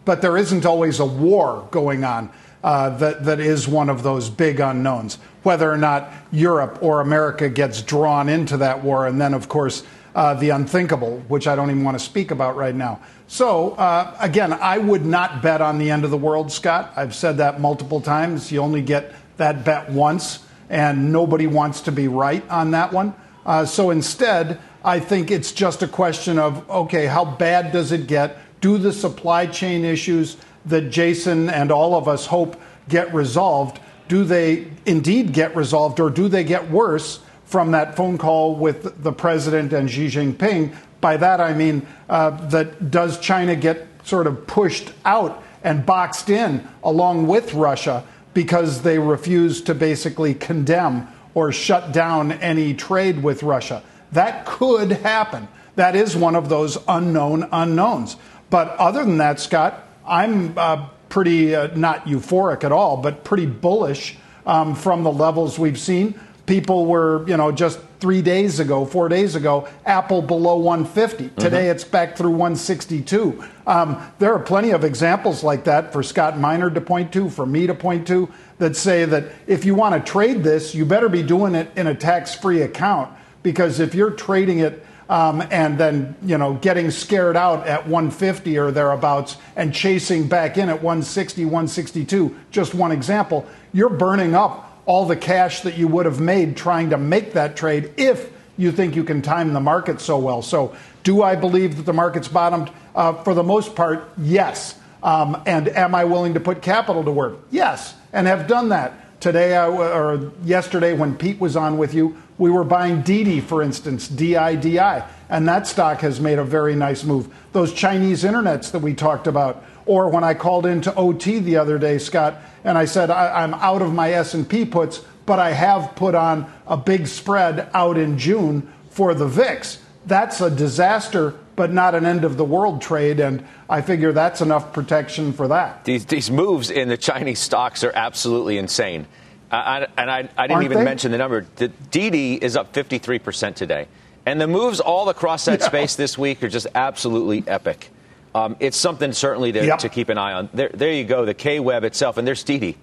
But 0.03 0.22
there 0.22 0.38
isn't 0.38 0.65
always 0.65 1.00
a 1.01 1.06
war 1.06 1.67
going 1.70 2.06
on. 2.06 2.29
Uh, 2.67 2.89
that 2.97 3.24
that 3.24 3.39
is 3.39 3.65
one 3.65 3.88
of 3.89 4.03
those 4.03 4.29
big 4.29 4.59
unknowns. 4.59 5.17
Whether 5.43 5.71
or 5.71 5.77
not 5.77 6.12
Europe 6.33 6.79
or 6.81 7.00
America 7.00 7.47
gets 7.47 7.81
drawn 7.81 8.27
into 8.27 8.57
that 8.57 8.83
war, 8.83 9.07
and 9.07 9.21
then 9.21 9.33
of 9.33 9.47
course 9.47 9.83
uh, 10.13 10.33
the 10.33 10.50
unthinkable, 10.50 11.19
which 11.29 11.47
I 11.47 11.55
don't 11.55 11.69
even 11.69 11.86
want 11.86 11.97
to 11.97 12.03
speak 12.03 12.29
about 12.29 12.57
right 12.57 12.75
now. 12.75 13.00
So, 13.27 13.71
uh, 13.71 14.17
again, 14.19 14.51
I 14.51 14.79
would 14.79 15.05
not 15.05 15.41
bet 15.41 15.62
on 15.62 15.77
the 15.77 15.89
end 15.89 16.03
of 16.03 16.12
the 16.12 16.17
world, 16.17 16.51
Scott. 16.51 16.91
I've 16.97 17.15
said 17.15 17.38
that 17.38 17.62
multiple 17.62 18.01
times. 18.01 18.51
You 18.51 18.59
only 18.59 18.81
get 18.81 19.13
that 19.38 19.63
bet 19.63 19.89
once, 19.89 20.43
and 20.69 21.13
nobody 21.13 21.47
wants 21.47 21.79
to 21.83 21.93
be 21.93 22.09
right 22.09 22.43
on 22.50 22.71
that 22.71 22.91
one. 22.91 23.13
Uh, 23.45 23.63
so 23.63 23.91
instead, 23.91 24.59
I 24.83 25.00
think 25.00 25.31
it's 25.31 25.53
just 25.53 25.83
a 25.83 25.88
question 25.88 26.38
of 26.38 26.69
okay, 26.69 27.05
how 27.05 27.24
bad 27.24 27.71
does 27.71 27.93
it 27.93 28.07
get? 28.07 28.39
Do 28.59 28.77
the 28.77 28.91
supply 28.91 29.45
chain 29.45 29.86
issues 29.86 30.36
that 30.67 30.89
Jason 30.89 31.50
and 31.50 31.71
all 31.71 31.95
of 31.95 32.07
us 32.07 32.27
hope 32.27 32.59
get 32.89 33.13
resolved, 33.13 33.79
do 34.07 34.24
they 34.24 34.67
indeed 34.86 35.33
get 35.33 35.55
resolved 35.55 36.00
or 36.00 36.09
do 36.09 36.27
they 36.27 36.43
get 36.43 36.69
worse 36.69 37.19
from 37.45 37.71
that 37.71 37.95
phone 37.95 38.17
call 38.17 38.55
with 38.55 39.03
the 39.03 39.12
president 39.12 39.74
and 39.74 39.89
Xi 39.89 40.07
Jinping? 40.07 40.75
By 41.01 41.17
that 41.17 41.41
I 41.41 41.53
mean 41.53 41.86
uh, 42.09 42.31
that 42.47 42.91
does 42.91 43.19
China 43.19 43.55
get 43.55 43.88
sort 44.03 44.27
of 44.27 44.47
pushed 44.47 44.91
out 45.05 45.43
and 45.63 45.86
boxed 45.86 46.29
in 46.29 46.67
along 46.83 47.27
with 47.27 47.53
Russia 47.53 48.03
because 48.33 48.81
they 48.81 49.00
refuse 49.00 49.62
to 49.62 49.74
basically 49.74 50.33
condemn 50.33 51.07
or 51.33 51.51
shut 51.51 51.91
down 51.91 52.31
any 52.33 52.74
trade 52.74 53.21
with 53.24 53.43
Russia? 53.43 53.83
That 54.12 54.45
could 54.45 54.91
happen. 54.91 55.47
That 55.75 55.95
is 55.95 56.15
one 56.15 56.36
of 56.36 56.50
those 56.50 56.77
unknown 56.88 57.47
unknowns. 57.51 58.15
But 58.50 58.69
other 58.77 59.03
than 59.03 59.17
that, 59.17 59.39
Scott, 59.39 59.87
I'm 60.07 60.57
uh, 60.57 60.87
pretty 61.09 61.55
uh, 61.55 61.75
not 61.75 62.05
euphoric 62.05 62.63
at 62.63 62.71
all, 62.71 62.97
but 62.97 63.23
pretty 63.23 63.45
bullish 63.45 64.17
um, 64.45 64.75
from 64.75 65.03
the 65.03 65.11
levels 65.11 65.59
we've 65.59 65.79
seen. 65.79 66.19
People 66.45 66.85
were, 66.85 67.27
you 67.27 67.35
know, 67.35 67.51
just 67.51 67.79
three 67.99 68.21
days 68.21 68.59
ago, 68.59 68.85
four 68.85 69.09
days 69.09 69.35
ago, 69.35 69.67
Apple 69.85 70.21
below 70.21 70.57
150. 70.57 71.25
Mm-hmm. 71.25 71.35
Today 71.35 71.69
it's 71.69 71.83
back 71.83 72.15
through 72.15 72.31
162. 72.31 73.43
Um, 73.65 74.01
there 74.19 74.33
are 74.33 74.39
plenty 74.39 74.71
of 74.71 74.83
examples 74.83 75.43
like 75.43 75.65
that 75.65 75.91
for 75.91 76.03
Scott 76.03 76.39
Miner 76.39 76.69
to 76.69 76.79
point 76.79 77.11
to, 77.13 77.29
for 77.29 77.45
me 77.45 77.67
to 77.67 77.73
point 77.73 78.07
to, 78.07 78.31
that 78.59 78.75
say 78.75 79.03
that 79.05 79.25
if 79.45 79.65
you 79.65 79.75
want 79.75 79.93
to 79.93 80.11
trade 80.11 80.43
this, 80.43 80.73
you 80.73 80.85
better 80.85 81.09
be 81.09 81.23
doing 81.23 81.53
it 81.53 81.69
in 81.75 81.87
a 81.87 81.95
tax 81.95 82.33
free 82.33 82.61
account 82.61 83.11
because 83.43 83.79
if 83.79 83.93
you're 83.93 84.11
trading 84.11 84.59
it 84.59 84.85
um, 85.09 85.41
and 85.51 85.77
then 85.77 86.15
you 86.23 86.37
know 86.37 86.55
getting 86.55 86.91
scared 86.91 87.35
out 87.35 87.67
at 87.67 87.87
150 87.87 88.57
or 88.57 88.71
thereabouts 88.71 89.37
and 89.55 89.73
chasing 89.73 90.27
back 90.27 90.57
in 90.57 90.69
at 90.69 90.81
160 90.81 91.45
162 91.45 92.35
just 92.51 92.73
one 92.73 92.91
example. 92.91 93.45
You're 93.73 93.89
burning 93.89 94.35
up 94.35 94.81
all 94.85 95.05
the 95.05 95.15
cash 95.15 95.61
that 95.61 95.77
you 95.77 95.87
would 95.87 96.05
have 96.05 96.19
made 96.19 96.55
trying 96.55 96.89
to 96.91 96.97
make 96.97 97.33
that 97.33 97.55
trade 97.55 97.91
if 97.97 98.31
you 98.57 98.71
think 98.71 98.95
you 98.95 99.03
can 99.03 99.21
time 99.21 99.53
the 99.53 99.59
market 99.59 100.01
so 100.01 100.17
well. 100.17 100.41
So 100.41 100.75
do 101.03 101.21
i 101.21 101.35
believe 101.35 101.77
that 101.77 101.83
the 101.83 101.93
market's 101.93 102.27
bottomed? 102.27 102.71
Uh, 102.95 103.13
for 103.23 103.33
the 103.33 103.43
most 103.43 103.75
part 103.75 104.09
yes. 104.17 104.79
Um, 105.03 105.41
and 105.45 105.67
am 105.69 105.93
i 105.93 106.05
willing 106.05 106.33
to 106.33 106.39
put 106.39 106.61
capital 106.61 107.03
to 107.03 107.11
work? 107.11 107.37
Yes 107.51 107.93
and 108.13 108.27
have 108.27 108.47
done 108.47 108.69
that 108.69 108.93
today 109.19 109.55
uh, 109.55 109.69
I, 109.69 109.97
or 109.97 110.31
yesterday 110.43 110.93
when 110.93 111.15
pete 111.15 111.39
was 111.39 111.55
on 111.55 111.77
with 111.77 111.93
you 111.93 112.17
we 112.38 112.51
were 112.51 112.63
buying 112.63 113.01
Didi, 113.01 113.39
for 113.39 113.63
instance, 113.63 114.07
DIDI, 114.07 115.03
and 115.29 115.47
that 115.47 115.65
stock 115.65 116.01
has 116.01 116.19
made 116.19 116.38
a 116.38 116.43
very 116.43 116.75
nice 116.75 117.03
move. 117.03 117.33
Those 117.51 117.74
Chinese 117.74 118.24
internets 118.24 118.71
that 118.71 118.79
we 118.79 118.93
talked 118.93 119.27
about, 119.27 119.63
or 119.86 120.09
when 120.09 120.24
I 120.24 120.33
called 120.33 120.65
into 120.65 120.93
OT 120.95 121.39
the 121.39 121.57
other 121.57 121.79
day, 121.79 121.97
Scott, 121.97 122.38
and 122.63 122.77
I 122.77 122.86
said 122.86 123.09
I, 123.09 123.43
am 123.43 123.55
out 123.55 123.81
of 123.81 123.93
my 123.93 124.12
S&P 124.12 124.65
puts, 124.65 125.01
but 125.25 125.39
I 125.39 125.51
have 125.51 125.95
put 125.95 126.13
on 126.13 126.51
a 126.67 126.77
big 126.77 127.07
spread 127.07 127.69
out 127.74 127.97
in 127.97 128.17
June 128.17 128.71
for 128.91 129.13
the 129.13 129.27
VIX. 129.27 129.79
That's 130.05 130.39
a 130.39 130.51
disaster, 130.51 131.33
but 131.57 131.73
not 131.73 131.95
an 131.95 132.05
end 132.05 132.23
of 132.23 132.37
the 132.37 132.45
world 132.45 132.81
trade, 132.81 133.19
and 133.19 133.43
I 133.67 133.81
figure 133.81 134.13
that's 134.13 134.41
enough 134.41 134.71
protection 134.71 135.33
for 135.33 135.47
that. 135.49 135.83
These, 135.83 136.05
these 136.05 136.31
moves 136.31 136.69
in 136.69 136.87
the 136.87 136.97
Chinese 136.97 137.39
stocks 137.39 137.83
are 137.83 137.91
absolutely 137.93 138.59
insane. 138.59 139.07
I, 139.51 139.87
and 139.97 140.11
I, 140.11 140.17
I 140.17 140.21
didn't 140.21 140.51
Aren't 140.51 140.65
even 140.65 140.77
they? 140.77 140.83
mention 140.83 141.11
the 141.11 141.17
number. 141.17 141.45
The 141.55 141.69
Didi 141.69 142.35
is 142.35 142.55
up 142.55 142.73
53% 142.73 143.55
today. 143.55 143.87
And 144.27 144.39
the 144.39 144.47
moves 144.47 144.79
all 144.79 145.09
across 145.09 145.45
that 145.45 145.59
yeah. 145.61 145.65
space 145.65 145.95
this 145.95 146.15
week 146.15 146.43
are 146.43 146.49
just 146.49 146.67
absolutely 146.75 147.43
epic. 147.47 147.89
Um, 148.35 148.55
it's 148.59 148.77
something 148.77 149.11
certainly 149.11 149.51
to, 149.53 149.65
yep. 149.65 149.79
to, 149.79 149.89
keep 149.89 150.09
an 150.09 150.19
eye 150.19 150.33
on. 150.33 150.49
There, 150.53 150.69
there 150.71 150.93
you 150.93 151.05
go, 151.05 151.25
the 151.25 151.33
KWEB 151.33 151.83
itself, 151.85 152.17
and 152.17 152.27
there's 152.27 152.43
Didi, 152.43 152.77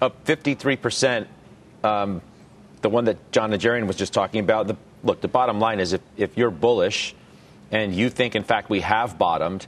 up 0.00 0.24
53%. 0.24 1.26
Um, 1.84 2.22
the 2.80 2.88
one 2.88 3.04
that 3.04 3.30
Jon 3.30 3.50
Najarian 3.50 3.86
was 3.86 3.96
just 3.96 4.14
talking 4.14 4.40
about. 4.40 4.68
The, 4.68 4.76
look, 5.04 5.20
the 5.20 5.28
bottom 5.28 5.60
line 5.60 5.80
is 5.80 5.92
if, 5.92 6.00
if 6.16 6.38
you're 6.38 6.50
bullish 6.50 7.14
and 7.70 7.94
you 7.94 8.10
think, 8.10 8.34
in 8.34 8.42
fact, 8.42 8.70
we 8.70 8.80
have 8.80 9.18
bottomed, 9.18 9.66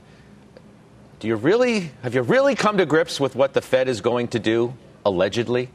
do 1.19 1.27
you 1.27 1.35
really 1.37 1.91
have 2.01 2.15
you 2.15 2.21
really 2.21 2.53
come 2.53 2.77
to 2.79 2.85
grips 2.85 3.17
with 3.17 3.33
what 3.33 3.53
the 3.53 3.61
Fed 3.61 3.87
is 3.87 4.01
going 4.01 4.27
to 4.29 4.39
do, 4.39 4.73
allegedly? 5.05 5.69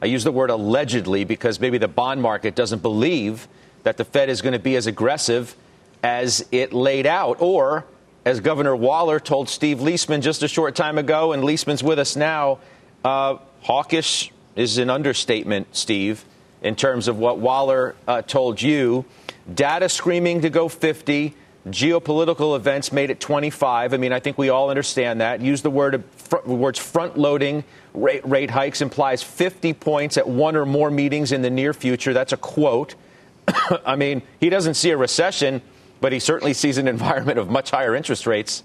I 0.00 0.06
use 0.06 0.24
the 0.24 0.32
word 0.32 0.48
allegedly 0.48 1.24
because 1.24 1.60
maybe 1.60 1.76
the 1.76 1.88
bond 1.88 2.22
market 2.22 2.54
doesn't 2.54 2.80
believe 2.80 3.48
that 3.82 3.98
the 3.98 4.04
Fed 4.04 4.30
is 4.30 4.40
going 4.40 4.54
to 4.54 4.58
be 4.58 4.76
as 4.76 4.86
aggressive 4.86 5.54
as 6.02 6.46
it 6.52 6.72
laid 6.72 7.06
out, 7.06 7.36
or 7.40 7.84
as 8.24 8.40
Governor 8.40 8.74
Waller 8.74 9.20
told 9.20 9.48
Steve 9.48 9.78
Liesman 9.78 10.22
just 10.22 10.42
a 10.42 10.48
short 10.48 10.74
time 10.74 10.96
ago, 10.96 11.32
and 11.32 11.42
Liesman's 11.42 11.82
with 11.82 11.98
us 11.98 12.16
now. 12.16 12.58
Uh, 13.04 13.36
hawkish 13.62 14.32
is 14.56 14.78
an 14.78 14.88
understatement, 14.88 15.66
Steve, 15.72 16.24
in 16.62 16.76
terms 16.76 17.08
of 17.08 17.18
what 17.18 17.38
Waller 17.38 17.94
uh, 18.06 18.22
told 18.22 18.62
you. 18.62 19.04
Data 19.52 19.88
screaming 19.88 20.40
to 20.42 20.50
go 20.50 20.68
50. 20.68 21.34
Geopolitical 21.70 22.56
events 22.56 22.92
made 22.92 23.10
it 23.10 23.20
25. 23.20 23.94
I 23.94 23.96
mean, 23.96 24.12
I 24.12 24.20
think 24.20 24.38
we 24.38 24.48
all 24.48 24.70
understand 24.70 25.20
that. 25.20 25.40
Use 25.40 25.62
the 25.62 25.70
word 25.70 26.02
words 26.46 26.78
front 26.78 27.16
loading 27.16 27.64
rate, 27.94 28.26
rate 28.26 28.50
hikes 28.50 28.80
implies 28.80 29.22
50 29.22 29.72
points 29.74 30.16
at 30.16 30.28
one 30.28 30.56
or 30.56 30.66
more 30.66 30.90
meetings 30.90 31.32
in 31.32 31.42
the 31.42 31.50
near 31.50 31.72
future. 31.72 32.12
That's 32.12 32.32
a 32.32 32.36
quote. 32.36 32.94
I 33.86 33.96
mean, 33.96 34.22
he 34.40 34.50
doesn't 34.50 34.74
see 34.74 34.90
a 34.90 34.96
recession, 34.96 35.62
but 36.00 36.12
he 36.12 36.18
certainly 36.18 36.54
sees 36.54 36.78
an 36.78 36.88
environment 36.88 37.38
of 37.38 37.50
much 37.50 37.70
higher 37.70 37.94
interest 37.94 38.26
rates. 38.26 38.62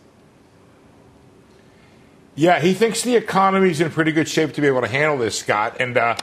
Yeah, 2.36 2.60
he 2.60 2.74
thinks 2.74 3.04
the 3.04 3.16
economy's 3.16 3.80
in 3.80 3.92
pretty 3.92 4.12
good 4.12 4.28
shape 4.28 4.54
to 4.54 4.62
be 4.62 4.68
able 4.68 4.82
to 4.82 4.88
handle 4.88 5.18
this, 5.18 5.38
Scott. 5.38 5.78
And 5.80 5.98
uh, 5.98 6.16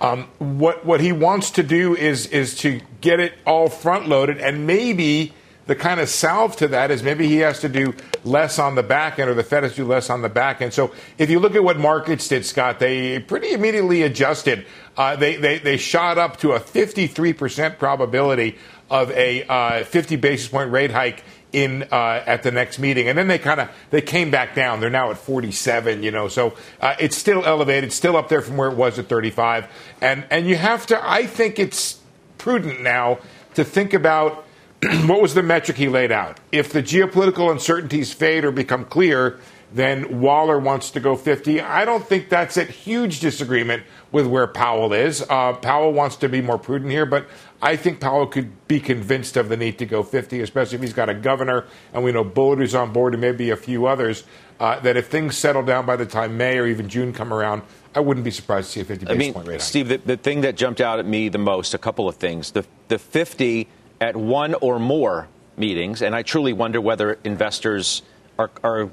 um, 0.00 0.28
what 0.38 0.84
what 0.84 1.00
he 1.00 1.10
wants 1.10 1.50
to 1.52 1.62
do 1.62 1.96
is 1.96 2.26
is 2.26 2.54
to 2.58 2.80
get 3.00 3.18
it 3.18 3.32
all 3.44 3.68
front 3.68 4.08
loaded 4.08 4.38
and 4.38 4.66
maybe 4.66 5.32
the 5.66 5.74
kind 5.74 6.00
of 6.00 6.08
salve 6.08 6.56
to 6.56 6.68
that 6.68 6.90
is 6.90 7.02
maybe 7.02 7.26
he 7.26 7.38
has 7.38 7.60
to 7.60 7.68
do 7.68 7.94
less 8.24 8.58
on 8.58 8.74
the 8.74 8.82
back 8.82 9.18
end, 9.18 9.28
or 9.28 9.34
the 9.34 9.42
Fed 9.42 9.64
has 9.64 9.72
to 9.72 9.78
do 9.78 9.84
less 9.84 10.10
on 10.10 10.22
the 10.22 10.28
back 10.28 10.62
end. 10.62 10.72
So 10.72 10.92
if 11.18 11.28
you 11.28 11.40
look 11.40 11.54
at 11.54 11.64
what 11.64 11.78
markets 11.78 12.28
did, 12.28 12.44
Scott, 12.44 12.78
they 12.78 13.18
pretty 13.18 13.52
immediately 13.52 14.02
adjusted. 14.02 14.66
Uh, 14.96 15.16
they, 15.16 15.36
they, 15.36 15.58
they 15.58 15.76
shot 15.76 16.18
up 16.18 16.38
to 16.38 16.52
a 16.52 16.60
53% 16.60 17.78
probability 17.78 18.56
of 18.88 19.10
a 19.10 19.44
uh, 19.44 19.84
50 19.84 20.16
basis 20.16 20.48
point 20.48 20.70
rate 20.70 20.92
hike 20.92 21.24
in 21.52 21.84
uh, 21.84 22.22
at 22.26 22.42
the 22.42 22.50
next 22.50 22.78
meeting, 22.78 23.08
and 23.08 23.16
then 23.16 23.28
they 23.28 23.38
kind 23.38 23.60
of 23.60 23.70
they 23.90 24.02
came 24.02 24.30
back 24.30 24.54
down. 24.54 24.80
They're 24.80 24.90
now 24.90 25.10
at 25.10 25.16
47, 25.16 26.02
you 26.02 26.10
know, 26.10 26.28
so 26.28 26.54
uh, 26.80 26.96
it's 27.00 27.16
still 27.16 27.44
elevated, 27.44 27.92
still 27.92 28.16
up 28.16 28.28
there 28.28 28.42
from 28.42 28.56
where 28.56 28.68
it 28.68 28.76
was 28.76 28.98
at 28.98 29.08
35, 29.08 29.66
and 30.00 30.26
and 30.30 30.46
you 30.46 30.56
have 30.56 30.86
to. 30.88 31.10
I 31.10 31.26
think 31.26 31.58
it's 31.58 32.00
prudent 32.36 32.82
now 32.82 33.18
to 33.54 33.64
think 33.64 33.94
about 33.94 34.45
what 35.06 35.20
was 35.20 35.34
the 35.34 35.42
metric 35.42 35.76
he 35.76 35.88
laid 35.88 36.12
out? 36.12 36.38
If 36.52 36.72
the 36.72 36.82
geopolitical 36.82 37.50
uncertainties 37.50 38.12
fade 38.12 38.44
or 38.44 38.52
become 38.52 38.84
clear, 38.84 39.40
then 39.72 40.20
Waller 40.20 40.58
wants 40.58 40.90
to 40.92 41.00
go 41.00 41.16
50. 41.16 41.60
I 41.60 41.84
don't 41.84 42.06
think 42.06 42.28
that's 42.28 42.56
at 42.56 42.68
huge 42.68 43.20
disagreement 43.20 43.82
with 44.12 44.26
where 44.26 44.46
Powell 44.46 44.92
is. 44.92 45.22
Uh, 45.28 45.54
Powell 45.54 45.92
wants 45.92 46.16
to 46.16 46.28
be 46.28 46.40
more 46.40 46.58
prudent 46.58 46.90
here, 46.92 47.06
but 47.06 47.26
I 47.60 47.76
think 47.76 48.00
Powell 48.00 48.26
could 48.26 48.68
be 48.68 48.78
convinced 48.78 49.36
of 49.36 49.48
the 49.48 49.56
need 49.56 49.78
to 49.78 49.86
go 49.86 50.02
50, 50.02 50.40
especially 50.40 50.76
if 50.76 50.82
he's 50.82 50.92
got 50.92 51.08
a 51.08 51.14
governor 51.14 51.64
and 51.92 52.04
we 52.04 52.12
know 52.12 52.22
Bullard 52.22 52.62
is 52.62 52.74
on 52.74 52.92
board 52.92 53.14
and 53.14 53.20
maybe 53.20 53.50
a 53.50 53.56
few 53.56 53.86
others. 53.86 54.24
Uh, 54.58 54.80
that 54.80 54.96
if 54.96 55.08
things 55.08 55.36
settle 55.36 55.62
down 55.62 55.84
by 55.84 55.96
the 55.96 56.06
time 56.06 56.38
May 56.38 56.56
or 56.58 56.66
even 56.66 56.88
June 56.88 57.12
come 57.12 57.30
around, 57.30 57.60
I 57.94 58.00
wouldn't 58.00 58.24
be 58.24 58.30
surprised 58.30 58.68
to 58.68 58.72
see 58.72 58.80
a 58.80 58.84
50 58.84 59.04
basis 59.04 59.14
I 59.14 59.18
mean, 59.18 59.34
point 59.34 59.48
rate. 59.48 59.60
Steve, 59.60 59.88
the, 59.88 59.98
the 59.98 60.16
thing 60.16 60.42
that 60.42 60.56
jumped 60.56 60.80
out 60.80 60.98
at 60.98 61.04
me 61.04 61.28
the 61.28 61.36
most, 61.36 61.74
a 61.74 61.78
couple 61.78 62.08
of 62.08 62.16
things. 62.16 62.52
The, 62.52 62.64
the 62.88 62.98
50 62.98 63.68
at 64.00 64.16
one 64.16 64.54
or 64.54 64.78
more 64.78 65.28
meetings, 65.56 66.02
and 66.02 66.14
I 66.14 66.22
truly 66.22 66.52
wonder 66.52 66.80
whether 66.80 67.18
investors 67.24 68.02
are, 68.38 68.50
are 68.62 68.90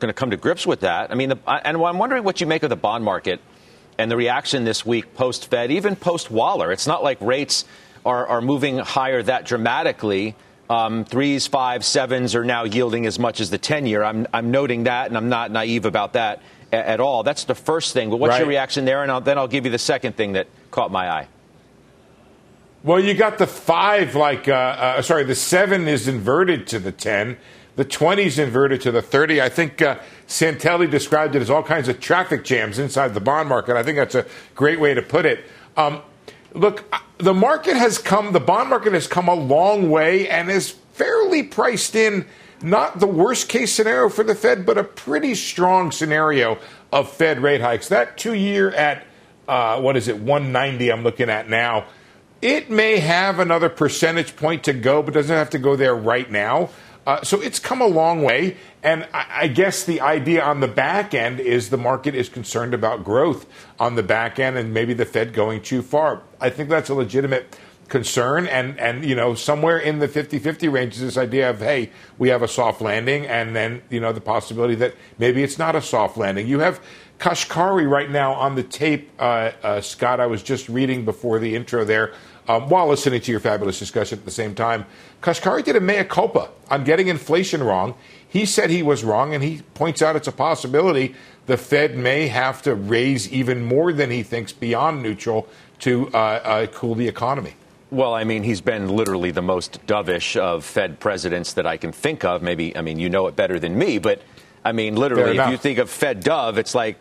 going 0.00 0.08
to 0.08 0.12
come 0.12 0.30
to 0.30 0.36
grips 0.36 0.66
with 0.66 0.80
that. 0.80 1.10
I 1.10 1.14
mean, 1.14 1.30
the, 1.30 1.38
and 1.46 1.76
I'm 1.76 1.98
wondering 1.98 2.24
what 2.24 2.40
you 2.40 2.46
make 2.46 2.62
of 2.62 2.70
the 2.70 2.76
bond 2.76 3.04
market 3.04 3.40
and 3.98 4.10
the 4.10 4.16
reaction 4.16 4.64
this 4.64 4.84
week 4.86 5.14
post 5.14 5.50
Fed, 5.50 5.70
even 5.70 5.94
post 5.94 6.30
Waller. 6.30 6.72
It's 6.72 6.86
not 6.86 7.04
like 7.04 7.20
rates 7.20 7.66
are, 8.04 8.26
are 8.26 8.40
moving 8.40 8.78
higher 8.78 9.22
that 9.22 9.44
dramatically. 9.44 10.34
Um, 10.70 11.04
threes, 11.04 11.46
fives, 11.46 11.86
sevens 11.86 12.34
are 12.34 12.44
now 12.44 12.64
yielding 12.64 13.04
as 13.04 13.18
much 13.18 13.40
as 13.40 13.50
the 13.50 13.58
10 13.58 13.86
year. 13.86 14.02
I'm, 14.02 14.26
I'm 14.32 14.50
noting 14.50 14.84
that, 14.84 15.08
and 15.08 15.16
I'm 15.16 15.28
not 15.28 15.50
naive 15.50 15.84
about 15.84 16.14
that 16.14 16.40
at, 16.72 16.86
at 16.86 17.00
all. 17.00 17.22
That's 17.24 17.44
the 17.44 17.54
first 17.54 17.92
thing. 17.92 18.08
But 18.08 18.16
what's 18.16 18.30
right. 18.30 18.38
your 18.38 18.48
reaction 18.48 18.84
there? 18.84 19.02
And 19.02 19.10
I'll, 19.10 19.20
then 19.20 19.36
I'll 19.36 19.48
give 19.48 19.64
you 19.64 19.70
the 19.70 19.78
second 19.78 20.16
thing 20.16 20.32
that 20.32 20.46
caught 20.70 20.90
my 20.90 21.10
eye. 21.10 21.28
Well, 22.82 22.98
you 22.98 23.12
got 23.12 23.36
the 23.36 23.46
five, 23.46 24.14
like, 24.14 24.48
uh, 24.48 24.52
uh, 24.52 25.02
sorry, 25.02 25.24
the 25.24 25.34
seven 25.34 25.86
is 25.86 26.08
inverted 26.08 26.66
to 26.68 26.78
the 26.78 26.90
10. 26.90 27.36
The 27.76 27.84
20 27.84 28.22
is 28.22 28.38
inverted 28.38 28.80
to 28.82 28.90
the 28.90 29.02
30. 29.02 29.42
I 29.42 29.50
think 29.50 29.82
uh, 29.82 29.98
Santelli 30.26 30.90
described 30.90 31.36
it 31.36 31.42
as 31.42 31.50
all 31.50 31.62
kinds 31.62 31.88
of 31.88 32.00
traffic 32.00 32.42
jams 32.42 32.78
inside 32.78 33.12
the 33.12 33.20
bond 33.20 33.50
market. 33.50 33.76
I 33.76 33.82
think 33.82 33.98
that's 33.98 34.14
a 34.14 34.24
great 34.54 34.80
way 34.80 34.94
to 34.94 35.02
put 35.02 35.26
it. 35.26 35.44
Um, 35.76 36.00
look, 36.54 36.84
uh, 36.90 37.00
the 37.18 37.34
market 37.34 37.76
has 37.76 37.98
come, 37.98 38.32
the 38.32 38.40
bond 38.40 38.70
market 38.70 38.94
has 38.94 39.06
come 39.06 39.28
a 39.28 39.34
long 39.34 39.90
way 39.90 40.26
and 40.26 40.50
is 40.50 40.70
fairly 40.70 41.42
priced 41.42 41.94
in 41.94 42.24
not 42.62 42.98
the 42.98 43.06
worst 43.06 43.50
case 43.50 43.74
scenario 43.74 44.08
for 44.08 44.24
the 44.24 44.34
Fed, 44.34 44.64
but 44.64 44.78
a 44.78 44.84
pretty 44.84 45.34
strong 45.34 45.92
scenario 45.92 46.56
of 46.90 47.12
Fed 47.12 47.42
rate 47.42 47.60
hikes. 47.60 47.88
That 47.88 48.16
two 48.16 48.32
year 48.32 48.70
at, 48.70 49.06
uh, 49.46 49.78
what 49.82 49.98
is 49.98 50.08
it, 50.08 50.16
190 50.16 50.90
I'm 50.90 51.02
looking 51.02 51.28
at 51.28 51.46
now. 51.50 51.84
It 52.42 52.70
may 52.70 53.00
have 53.00 53.38
another 53.38 53.68
percentage 53.68 54.34
point 54.34 54.64
to 54.64 54.72
go, 54.72 55.02
but 55.02 55.12
doesn't 55.12 55.34
have 55.34 55.50
to 55.50 55.58
go 55.58 55.76
there 55.76 55.94
right 55.94 56.30
now. 56.30 56.70
Uh, 57.06 57.22
so 57.22 57.40
it's 57.40 57.58
come 57.58 57.80
a 57.80 57.86
long 57.86 58.22
way. 58.22 58.56
And 58.82 59.06
I, 59.12 59.26
I, 59.42 59.48
guess 59.48 59.84
the 59.84 60.00
idea 60.00 60.42
on 60.42 60.60
the 60.60 60.68
back 60.68 61.12
end 61.12 61.40
is 61.40 61.70
the 61.70 61.78
market 61.78 62.14
is 62.14 62.28
concerned 62.28 62.72
about 62.72 63.04
growth 63.04 63.46
on 63.78 63.94
the 63.94 64.02
back 64.02 64.38
end 64.38 64.56
and 64.56 64.72
maybe 64.72 64.94
the 64.94 65.06
Fed 65.06 65.32
going 65.32 65.62
too 65.62 65.82
far. 65.82 66.22
I 66.40 66.50
think 66.50 66.68
that's 66.68 66.88
a 66.88 66.94
legitimate 66.94 67.58
concern. 67.88 68.46
And, 68.46 68.78
and 68.78 69.04
you 69.04 69.14
know, 69.14 69.34
somewhere 69.34 69.78
in 69.78 69.98
the 69.98 70.08
50 70.08 70.38
50 70.38 70.68
range 70.68 70.94
is 70.94 71.00
this 71.00 71.16
idea 71.18 71.50
of, 71.50 71.58
hey, 71.58 71.90
we 72.16 72.28
have 72.30 72.42
a 72.42 72.48
soft 72.48 72.80
landing, 72.80 73.26
and 73.26 73.54
then, 73.54 73.82
you 73.90 74.00
know, 74.00 74.12
the 74.12 74.20
possibility 74.20 74.76
that 74.76 74.94
maybe 75.18 75.42
it's 75.42 75.58
not 75.58 75.76
a 75.76 75.82
soft 75.82 76.16
landing. 76.16 76.46
You 76.46 76.60
have 76.60 76.80
Kashkari 77.18 77.90
right 77.90 78.10
now 78.10 78.32
on 78.32 78.54
the 78.54 78.62
tape, 78.62 79.10
uh, 79.18 79.52
uh, 79.62 79.80
Scott. 79.80 80.20
I 80.20 80.26
was 80.26 80.42
just 80.42 80.68
reading 80.68 81.04
before 81.04 81.38
the 81.38 81.54
intro 81.54 81.84
there 81.84 82.14
um, 82.50 82.68
while 82.68 82.88
listening 82.88 83.20
to 83.20 83.30
your 83.30 83.40
fabulous 83.40 83.78
discussion 83.78 84.18
at 84.18 84.24
the 84.24 84.30
same 84.30 84.54
time. 84.54 84.84
Kashkari 85.22 85.62
did 85.62 85.76
a 85.76 85.80
mea 85.80 86.02
culpa 86.02 86.48
on 86.68 86.82
getting 86.82 87.08
inflation 87.08 87.62
wrong. 87.62 87.94
He 88.28 88.44
said 88.44 88.70
he 88.70 88.82
was 88.82 89.04
wrong, 89.04 89.34
and 89.34 89.44
he 89.44 89.62
points 89.74 90.02
out 90.02 90.16
it's 90.16 90.28
a 90.28 90.32
possibility 90.32 91.14
the 91.46 91.56
Fed 91.56 91.96
may 91.96 92.28
have 92.28 92.62
to 92.62 92.74
raise 92.74 93.30
even 93.32 93.64
more 93.64 93.92
than 93.92 94.10
he 94.10 94.22
thinks 94.22 94.52
beyond 94.52 95.02
neutral 95.02 95.48
to 95.80 96.08
uh, 96.12 96.16
uh, 96.16 96.66
cool 96.66 96.94
the 96.94 97.08
economy. 97.08 97.54
Well, 97.90 98.14
I 98.14 98.24
mean, 98.24 98.42
he's 98.44 98.60
been 98.60 98.88
literally 98.88 99.32
the 99.32 99.42
most 99.42 99.84
dovish 99.86 100.36
of 100.36 100.64
Fed 100.64 101.00
presidents 101.00 101.54
that 101.54 101.66
I 101.66 101.76
can 101.76 101.90
think 101.90 102.24
of. 102.24 102.42
Maybe, 102.42 102.76
I 102.76 102.82
mean, 102.82 102.98
you 102.98 103.08
know 103.08 103.26
it 103.26 103.34
better 103.34 103.58
than 103.58 103.76
me, 103.78 103.98
but 103.98 104.22
I 104.64 104.72
mean, 104.72 104.96
literally, 104.96 105.38
if 105.38 105.50
you 105.50 105.56
think 105.56 105.78
of 105.78 105.90
Fed 105.90 106.20
Dove, 106.20 106.58
it's 106.58 106.74
like 106.74 106.98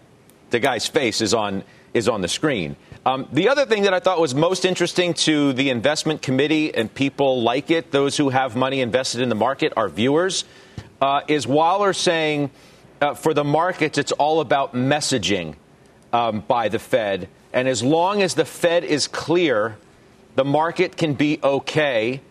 the 0.50 0.60
guy's 0.60 0.88
face 0.88 1.22
is 1.22 1.34
on 1.34 1.64
is 1.94 2.08
on 2.08 2.22
the 2.22 2.28
screen. 2.28 2.76
Um, 3.06 3.28
the 3.32 3.50
other 3.50 3.66
thing 3.66 3.84
that 3.84 3.94
I 3.94 4.00
thought 4.00 4.20
was 4.20 4.36
most 4.36 4.66
interesting 4.66 5.14
to 5.16 5.54
the 5.54 5.70
investment 5.70 6.22
committee 6.22 6.74
and 6.74 6.94
people 6.94 7.42
like 7.42 7.72
it, 7.72 7.92
those 7.92 8.18
who 8.18 8.30
have 8.30 8.56
money 8.56 8.82
invested 8.82 9.22
in 9.22 9.30
the 9.30 9.36
market, 9.36 9.74
our 9.78 9.90
viewers, 9.90 10.44
uh, 11.02 11.22
is 11.28 11.48
Waller 11.48 11.94
saying 11.94 12.52
uh, 13.02 13.14
for 13.14 13.34
the 13.34 13.44
markets, 13.44 13.98
it's 13.98 14.12
all 14.12 14.42
about 14.42 14.74
messaging 14.74 15.56
um, 16.12 16.42
by 16.42 16.68
the 16.68 16.80
Fed. 16.80 17.30
And 17.54 17.68
as 17.68 17.82
long 17.82 18.22
as 18.22 18.36
the 18.36 18.46
Fed 18.46 18.84
is 18.84 19.08
clear, 19.08 19.78
the 20.36 20.46
market 20.46 20.98
can 20.98 21.14
be 21.14 21.40
okay. 21.44 22.22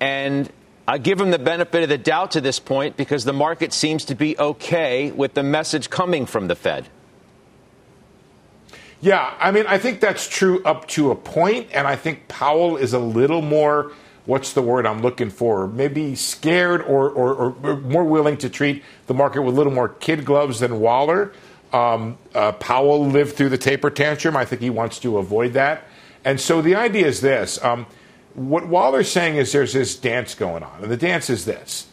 And 0.00 0.50
I 0.86 0.98
give 0.98 1.20
him 1.20 1.30
the 1.30 1.38
benefit 1.38 1.82
of 1.82 1.88
the 1.88 1.98
doubt 1.98 2.32
to 2.32 2.40
this 2.40 2.58
point 2.58 2.96
because 2.96 3.24
the 3.24 3.32
market 3.32 3.72
seems 3.72 4.04
to 4.06 4.14
be 4.14 4.38
okay 4.38 5.10
with 5.10 5.34
the 5.34 5.42
message 5.42 5.90
coming 5.90 6.26
from 6.26 6.48
the 6.48 6.54
Fed. 6.54 6.88
Yeah, 9.00 9.32
I 9.38 9.52
mean, 9.52 9.66
I 9.66 9.78
think 9.78 10.00
that's 10.00 10.28
true 10.28 10.62
up 10.64 10.88
to 10.88 11.10
a 11.10 11.14
point, 11.14 11.68
and 11.72 11.86
I 11.86 11.94
think 11.94 12.26
Powell 12.26 12.76
is 12.76 12.92
a 12.92 12.98
little 12.98 13.42
more. 13.42 13.92
What's 14.26 14.52
the 14.52 14.62
word 14.62 14.86
I'm 14.86 15.00
looking 15.00 15.30
for? 15.30 15.68
Maybe 15.68 16.14
scared 16.14 16.82
or, 16.82 17.08
or, 17.08 17.54
or 17.62 17.76
more 17.76 18.04
willing 18.04 18.36
to 18.38 18.50
treat 18.50 18.82
the 19.06 19.14
market 19.14 19.42
with 19.42 19.54
a 19.54 19.56
little 19.56 19.72
more 19.72 19.88
kid 19.88 20.24
gloves 20.24 20.60
than 20.60 20.80
Waller. 20.80 21.32
Um, 21.72 22.18
uh, 22.34 22.52
Powell 22.52 23.06
lived 23.06 23.36
through 23.36 23.50
the 23.50 23.58
taper 23.58 23.88
tantrum. 23.88 24.36
I 24.36 24.44
think 24.44 24.60
he 24.60 24.70
wants 24.70 24.98
to 25.00 25.18
avoid 25.18 25.52
that. 25.54 25.84
And 26.24 26.40
so 26.40 26.60
the 26.60 26.74
idea 26.74 27.06
is 27.06 27.20
this 27.20 27.62
um, 27.64 27.86
what 28.34 28.68
Waller's 28.68 29.10
saying 29.10 29.36
is 29.36 29.52
there's 29.52 29.72
this 29.72 29.96
dance 29.96 30.34
going 30.34 30.62
on. 30.62 30.82
And 30.82 30.90
the 30.90 30.96
dance 30.96 31.30
is 31.30 31.44
this 31.44 31.86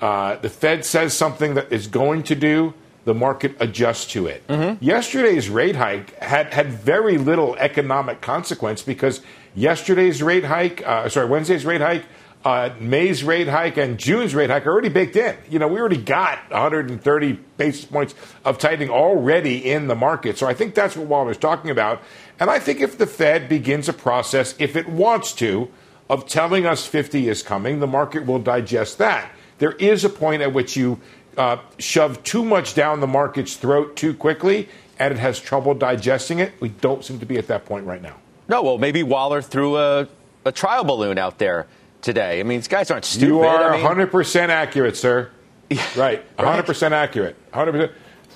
uh, 0.00 0.36
the 0.36 0.48
Fed 0.48 0.84
says 0.84 1.14
something 1.14 1.54
that 1.54 1.72
is 1.72 1.86
going 1.86 2.22
to 2.24 2.34
do, 2.34 2.74
the 3.04 3.14
market 3.14 3.56
adjusts 3.60 4.06
to 4.12 4.26
it. 4.26 4.46
Mm-hmm. 4.46 4.82
Yesterday's 4.84 5.48
rate 5.48 5.76
hike 5.76 6.16
had, 6.18 6.52
had 6.52 6.68
very 6.68 7.18
little 7.18 7.56
economic 7.56 8.20
consequence 8.20 8.82
because 8.82 9.20
yesterday's 9.54 10.22
rate 10.22 10.44
hike, 10.44 10.86
uh, 10.86 11.08
sorry, 11.08 11.28
Wednesday's 11.28 11.64
rate 11.64 11.80
hike, 11.80 12.04
uh, 12.44 12.70
May's 12.80 13.22
rate 13.22 13.48
hike 13.48 13.76
and 13.76 13.98
June's 13.98 14.34
rate 14.34 14.48
hike 14.48 14.66
are 14.66 14.72
already 14.72 14.88
baked 14.88 15.16
in. 15.16 15.36
You 15.50 15.58
know, 15.58 15.68
we 15.68 15.78
already 15.78 16.00
got 16.00 16.50
130 16.50 17.32
basis 17.56 17.84
points 17.84 18.14
of 18.44 18.58
tightening 18.58 18.90
already 18.90 19.70
in 19.70 19.88
the 19.88 19.94
market. 19.94 20.38
So 20.38 20.46
I 20.46 20.54
think 20.54 20.74
that's 20.74 20.96
what 20.96 21.06
Waller's 21.06 21.36
talking 21.36 21.70
about. 21.70 22.02
And 22.38 22.48
I 22.48 22.58
think 22.58 22.80
if 22.80 22.96
the 22.96 23.06
Fed 23.06 23.48
begins 23.48 23.88
a 23.88 23.92
process, 23.92 24.54
if 24.58 24.74
it 24.74 24.88
wants 24.88 25.32
to, 25.34 25.70
of 26.08 26.26
telling 26.26 26.66
us 26.66 26.86
50 26.86 27.28
is 27.28 27.42
coming, 27.42 27.78
the 27.78 27.86
market 27.86 28.26
will 28.26 28.40
digest 28.40 28.98
that. 28.98 29.30
There 29.58 29.72
is 29.72 30.04
a 30.04 30.08
point 30.08 30.42
at 30.42 30.52
which 30.52 30.76
you 30.76 30.98
uh, 31.36 31.58
shove 31.78 32.22
too 32.22 32.44
much 32.44 32.74
down 32.74 33.00
the 33.00 33.06
market's 33.06 33.56
throat 33.56 33.96
too 33.96 34.14
quickly 34.14 34.68
and 35.00 35.14
it 35.14 35.18
has 35.18 35.40
trouble 35.40 35.74
digesting 35.74 36.38
it. 36.38 36.52
We 36.60 36.68
don't 36.68 37.04
seem 37.04 37.18
to 37.20 37.26
be 37.26 37.38
at 37.38 37.46
that 37.48 37.64
point 37.64 37.86
right 37.86 38.02
now. 38.02 38.16
No, 38.48 38.62
well, 38.62 38.78
maybe 38.78 39.02
Waller 39.02 39.40
threw 39.40 39.78
a, 39.78 40.06
a 40.44 40.52
trial 40.52 40.84
balloon 40.84 41.18
out 41.18 41.38
there 41.38 41.66
today. 42.02 42.38
I 42.38 42.42
mean, 42.42 42.58
these 42.58 42.68
guys 42.68 42.90
aren't 42.90 43.06
stupid. 43.06 43.28
You 43.28 43.40
are 43.40 43.72
I 43.72 43.76
mean, 43.78 44.08
100% 44.08 44.48
accurate, 44.48 44.96
sir. 44.96 45.30
right, 45.96 46.24
100% 46.36 46.82
right. 46.82 46.92
accurate. 46.92 47.36
100%. 47.52 47.92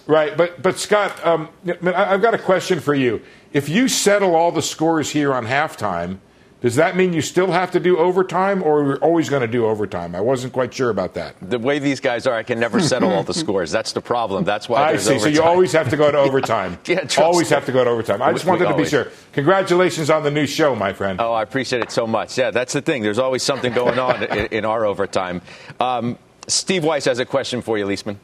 Right, 0.06 0.36
but 0.36 0.60
but 0.60 0.78
Scott, 0.78 1.24
um, 1.24 1.48
I've 1.66 2.20
got 2.20 2.34
a 2.34 2.38
question 2.38 2.80
for 2.80 2.94
you. 2.94 3.22
If 3.54 3.70
you 3.70 3.88
settle 3.88 4.34
all 4.34 4.52
the 4.52 4.60
scores 4.60 5.10
here 5.10 5.32
on 5.32 5.46
halftime, 5.46 6.18
does 6.64 6.76
that 6.76 6.96
mean 6.96 7.12
you 7.12 7.20
still 7.20 7.52
have 7.52 7.72
to 7.72 7.78
do 7.78 7.98
overtime, 7.98 8.62
or 8.62 8.82
we're 8.84 8.96
always 8.96 9.28
going 9.28 9.42
to 9.42 9.46
do 9.46 9.66
overtime? 9.66 10.14
I 10.14 10.22
wasn't 10.22 10.54
quite 10.54 10.72
sure 10.72 10.88
about 10.88 11.12
that. 11.12 11.36
The 11.42 11.58
way 11.58 11.78
these 11.78 12.00
guys 12.00 12.26
are, 12.26 12.32
I 12.32 12.42
can 12.42 12.58
never 12.58 12.80
settle 12.80 13.12
all 13.12 13.22
the 13.22 13.34
scores. 13.44 13.70
That's 13.70 13.92
the 13.92 14.00
problem. 14.00 14.44
That's 14.44 14.66
why 14.66 14.82
I 14.82 14.96
see. 14.96 15.10
Overtime. 15.10 15.20
So 15.20 15.28
you 15.28 15.42
always 15.46 15.72
have 15.72 15.90
to 15.90 15.98
go 15.98 16.10
to 16.10 16.16
overtime. 16.16 16.78
yeah, 16.86 17.06
always 17.18 17.50
me. 17.50 17.54
have 17.54 17.66
to 17.66 17.72
go 17.72 17.84
to 17.84 17.90
overtime. 17.90 18.22
I 18.22 18.32
just 18.32 18.46
wanted 18.46 18.66
to 18.68 18.76
be 18.78 18.86
sure. 18.86 19.08
Congratulations 19.34 20.08
on 20.08 20.22
the 20.22 20.30
new 20.30 20.46
show, 20.46 20.74
my 20.74 20.94
friend. 20.94 21.20
Oh, 21.20 21.34
I 21.34 21.42
appreciate 21.42 21.82
it 21.82 21.90
so 21.90 22.06
much. 22.06 22.38
Yeah, 22.38 22.50
that's 22.50 22.72
the 22.72 22.80
thing. 22.80 23.02
There's 23.02 23.18
always 23.18 23.42
something 23.42 23.74
going 23.74 23.98
on 23.98 24.22
in, 24.32 24.46
in, 24.46 24.64
our 24.64 24.86
overtime. 24.86 25.42
Um, 25.78 26.16
Steve 26.48 26.82
Weiss 26.82 27.04
has 27.04 27.18
a 27.18 27.26
question 27.26 27.60
for 27.60 27.76
you, 27.76 27.84
Liesman. 27.84 28.16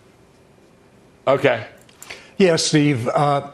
Okay. 1.26 1.66
Yeah, 2.38 2.56
Steve. 2.56 3.06
Uh, 3.06 3.52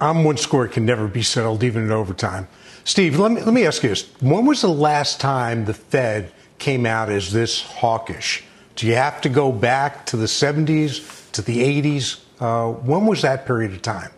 I'm 0.00 0.22
one 0.22 0.36
score 0.36 0.68
can 0.68 0.86
never 0.86 1.08
be 1.08 1.22
settled, 1.22 1.64
even 1.64 1.82
in 1.82 1.90
overtime. 1.90 2.46
Steve, 2.84 3.18
let 3.18 3.32
me, 3.32 3.40
let 3.42 3.54
me 3.54 3.64
ask 3.66 3.82
you 3.82 3.90
this. 3.90 4.10
When 4.20 4.46
was 4.46 4.62
the 4.62 4.68
last 4.68 5.20
time 5.20 5.64
the 5.64 5.74
Fed 5.74 6.32
came 6.58 6.84
out 6.86 7.10
as 7.10 7.32
this 7.32 7.62
hawkish? 7.62 8.42
Do 8.76 8.86
you 8.86 8.94
have 8.94 9.20
to 9.20 9.28
go 9.28 9.52
back 9.52 10.06
to 10.06 10.16
the 10.16 10.26
70s, 10.26 11.30
to 11.32 11.42
the 11.42 11.58
80s? 11.82 12.20
Uh, 12.40 12.72
when 12.72 13.06
was 13.06 13.22
that 13.22 13.46
period 13.46 13.72
of 13.72 13.82
time? 13.82 14.10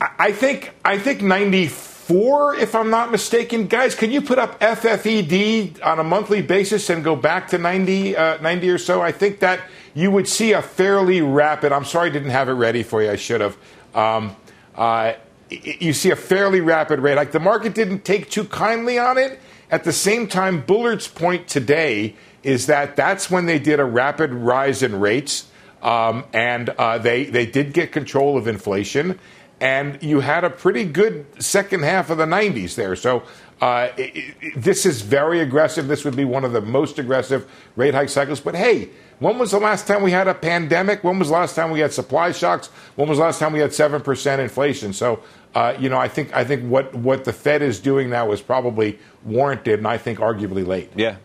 I 0.00 0.32
think 0.32 0.72
I 0.84 0.98
think 0.98 1.20
94, 1.20 2.56
if 2.56 2.74
I'm 2.74 2.88
not 2.88 3.10
mistaken. 3.10 3.66
Guys, 3.66 3.94
can 3.94 4.10
you 4.10 4.22
put 4.22 4.38
up 4.38 4.58
FFED 4.60 5.84
on 5.84 5.98
a 5.98 6.04
monthly 6.04 6.40
basis 6.40 6.88
and 6.88 7.04
go 7.04 7.14
back 7.14 7.48
to 7.48 7.58
90, 7.58 8.16
uh, 8.16 8.40
90 8.40 8.70
or 8.70 8.78
so? 8.78 9.02
I 9.02 9.12
think 9.12 9.40
that 9.40 9.60
you 9.94 10.10
would 10.10 10.26
see 10.26 10.52
a 10.52 10.62
fairly 10.62 11.20
rapid. 11.20 11.72
I'm 11.72 11.84
sorry 11.84 12.08
I 12.08 12.12
didn't 12.12 12.30
have 12.30 12.48
it 12.48 12.52
ready 12.52 12.82
for 12.82 13.02
you. 13.02 13.10
I 13.10 13.16
should 13.16 13.42
have. 13.42 13.56
Um, 13.94 14.36
uh, 14.74 15.14
you 15.50 15.92
see 15.92 16.10
a 16.10 16.16
fairly 16.16 16.60
rapid 16.60 17.00
rate. 17.00 17.16
Like 17.16 17.32
the 17.32 17.40
market 17.40 17.74
didn't 17.74 18.04
take 18.04 18.30
too 18.30 18.44
kindly 18.44 18.98
on 18.98 19.18
it. 19.18 19.38
At 19.70 19.84
the 19.84 19.92
same 19.92 20.26
time, 20.26 20.62
Bullard's 20.62 21.08
point 21.08 21.48
today 21.48 22.14
is 22.42 22.66
that 22.66 22.96
that's 22.96 23.30
when 23.30 23.46
they 23.46 23.58
did 23.58 23.80
a 23.80 23.84
rapid 23.84 24.32
rise 24.32 24.82
in 24.82 24.98
rates, 24.98 25.48
um, 25.82 26.24
and 26.32 26.70
uh, 26.70 26.98
they 26.98 27.24
they 27.24 27.46
did 27.46 27.72
get 27.72 27.92
control 27.92 28.36
of 28.36 28.48
inflation, 28.48 29.18
and 29.60 30.02
you 30.02 30.20
had 30.20 30.42
a 30.42 30.50
pretty 30.50 30.84
good 30.84 31.26
second 31.42 31.84
half 31.84 32.10
of 32.10 32.18
the 32.18 32.24
90s 32.24 32.74
there. 32.74 32.96
So 32.96 33.22
uh, 33.60 33.90
it, 33.96 34.34
it, 34.40 34.54
this 34.56 34.86
is 34.86 35.02
very 35.02 35.40
aggressive. 35.40 35.86
This 35.86 36.04
would 36.04 36.16
be 36.16 36.24
one 36.24 36.44
of 36.44 36.52
the 36.52 36.62
most 36.62 36.98
aggressive 36.98 37.50
rate 37.76 37.94
hike 37.94 38.08
cycles. 38.08 38.40
But 38.40 38.54
hey, 38.54 38.88
when 39.18 39.38
was 39.38 39.50
the 39.50 39.58
last 39.58 39.86
time 39.86 40.02
we 40.02 40.12
had 40.12 40.28
a 40.28 40.34
pandemic? 40.34 41.04
When 41.04 41.18
was 41.18 41.28
the 41.28 41.34
last 41.34 41.54
time 41.54 41.70
we 41.70 41.80
had 41.80 41.92
supply 41.92 42.32
shocks? 42.32 42.68
When 42.96 43.06
was 43.06 43.18
the 43.18 43.24
last 43.24 43.38
time 43.38 43.52
we 43.52 43.60
had 43.60 43.74
seven 43.74 44.00
percent 44.00 44.40
inflation? 44.40 44.94
So 44.94 45.22
uh, 45.54 45.74
you 45.78 45.88
know, 45.88 45.98
I 45.98 46.08
think 46.08 46.34
I 46.34 46.44
think 46.44 46.70
what 46.70 46.94
what 46.94 47.24
the 47.24 47.32
Fed 47.32 47.62
is 47.62 47.80
doing 47.80 48.08
now 48.10 48.30
is 48.32 48.40
probably 48.40 48.98
warranted, 49.24 49.80
and 49.80 49.88
I 49.88 49.98
think 49.98 50.18
arguably 50.18 50.66
late. 50.66 50.90
Yeah. 50.94 51.16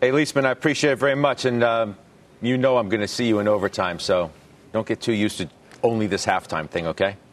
Hey, 0.00 0.10
Liesman, 0.10 0.46
I 0.46 0.52
appreciate 0.52 0.92
it 0.92 0.96
very 0.96 1.16
much, 1.16 1.44
and 1.44 1.62
um, 1.62 1.96
you 2.40 2.56
know 2.56 2.78
I'm 2.78 2.88
going 2.88 3.00
to 3.00 3.08
see 3.08 3.26
you 3.26 3.40
in 3.40 3.48
overtime, 3.48 3.98
so 3.98 4.30
don't 4.72 4.86
get 4.86 5.00
too 5.00 5.12
used 5.12 5.38
to 5.38 5.48
only 5.82 6.06
this 6.06 6.24
halftime 6.24 6.68
thing, 6.68 6.86
okay? 6.88 7.16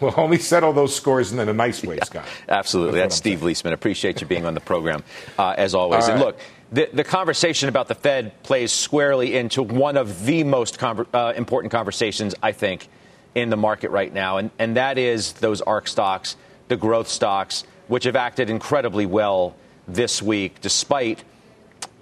We'll 0.00 0.14
only 0.16 0.38
settle 0.38 0.72
those 0.72 0.94
scores 0.94 1.32
in 1.32 1.40
a 1.40 1.52
nice 1.52 1.82
way, 1.82 1.98
Scott. 2.04 2.24
Absolutely. 2.48 3.00
That's, 3.00 3.14
That's 3.14 3.16
Steve 3.16 3.40
saying. 3.40 3.54
Liesman. 3.54 3.72
Appreciate 3.72 4.20
you 4.20 4.26
being 4.26 4.46
on 4.46 4.54
the 4.54 4.60
program, 4.60 5.02
uh, 5.36 5.54
as 5.58 5.74
always. 5.74 6.04
Right. 6.04 6.12
And 6.12 6.20
look, 6.20 6.38
the, 6.70 6.88
the, 6.92 7.02
conversation 7.02 7.68
about 7.68 7.88
the 7.88 7.96
Fed 7.96 8.40
plays 8.44 8.70
squarely 8.70 9.36
into 9.36 9.64
one 9.64 9.96
of 9.96 10.24
the 10.24 10.44
most 10.44 10.78
com- 10.78 11.08
uh, 11.12 11.32
important 11.36 11.72
conversations, 11.72 12.36
I 12.40 12.52
think, 12.52 12.88
in 13.34 13.50
the 13.50 13.56
market 13.56 13.90
right 13.90 14.12
now, 14.12 14.38
and, 14.38 14.50
and 14.58 14.76
that 14.76 14.98
is 14.98 15.32
those 15.34 15.60
ARK 15.60 15.86
stocks, 15.88 16.36
the 16.68 16.76
growth 16.76 17.08
stocks, 17.08 17.64
which 17.88 18.04
have 18.04 18.16
acted 18.16 18.50
incredibly 18.50 19.06
well 19.06 19.54
this 19.86 20.22
week, 20.22 20.60
despite 20.60 21.22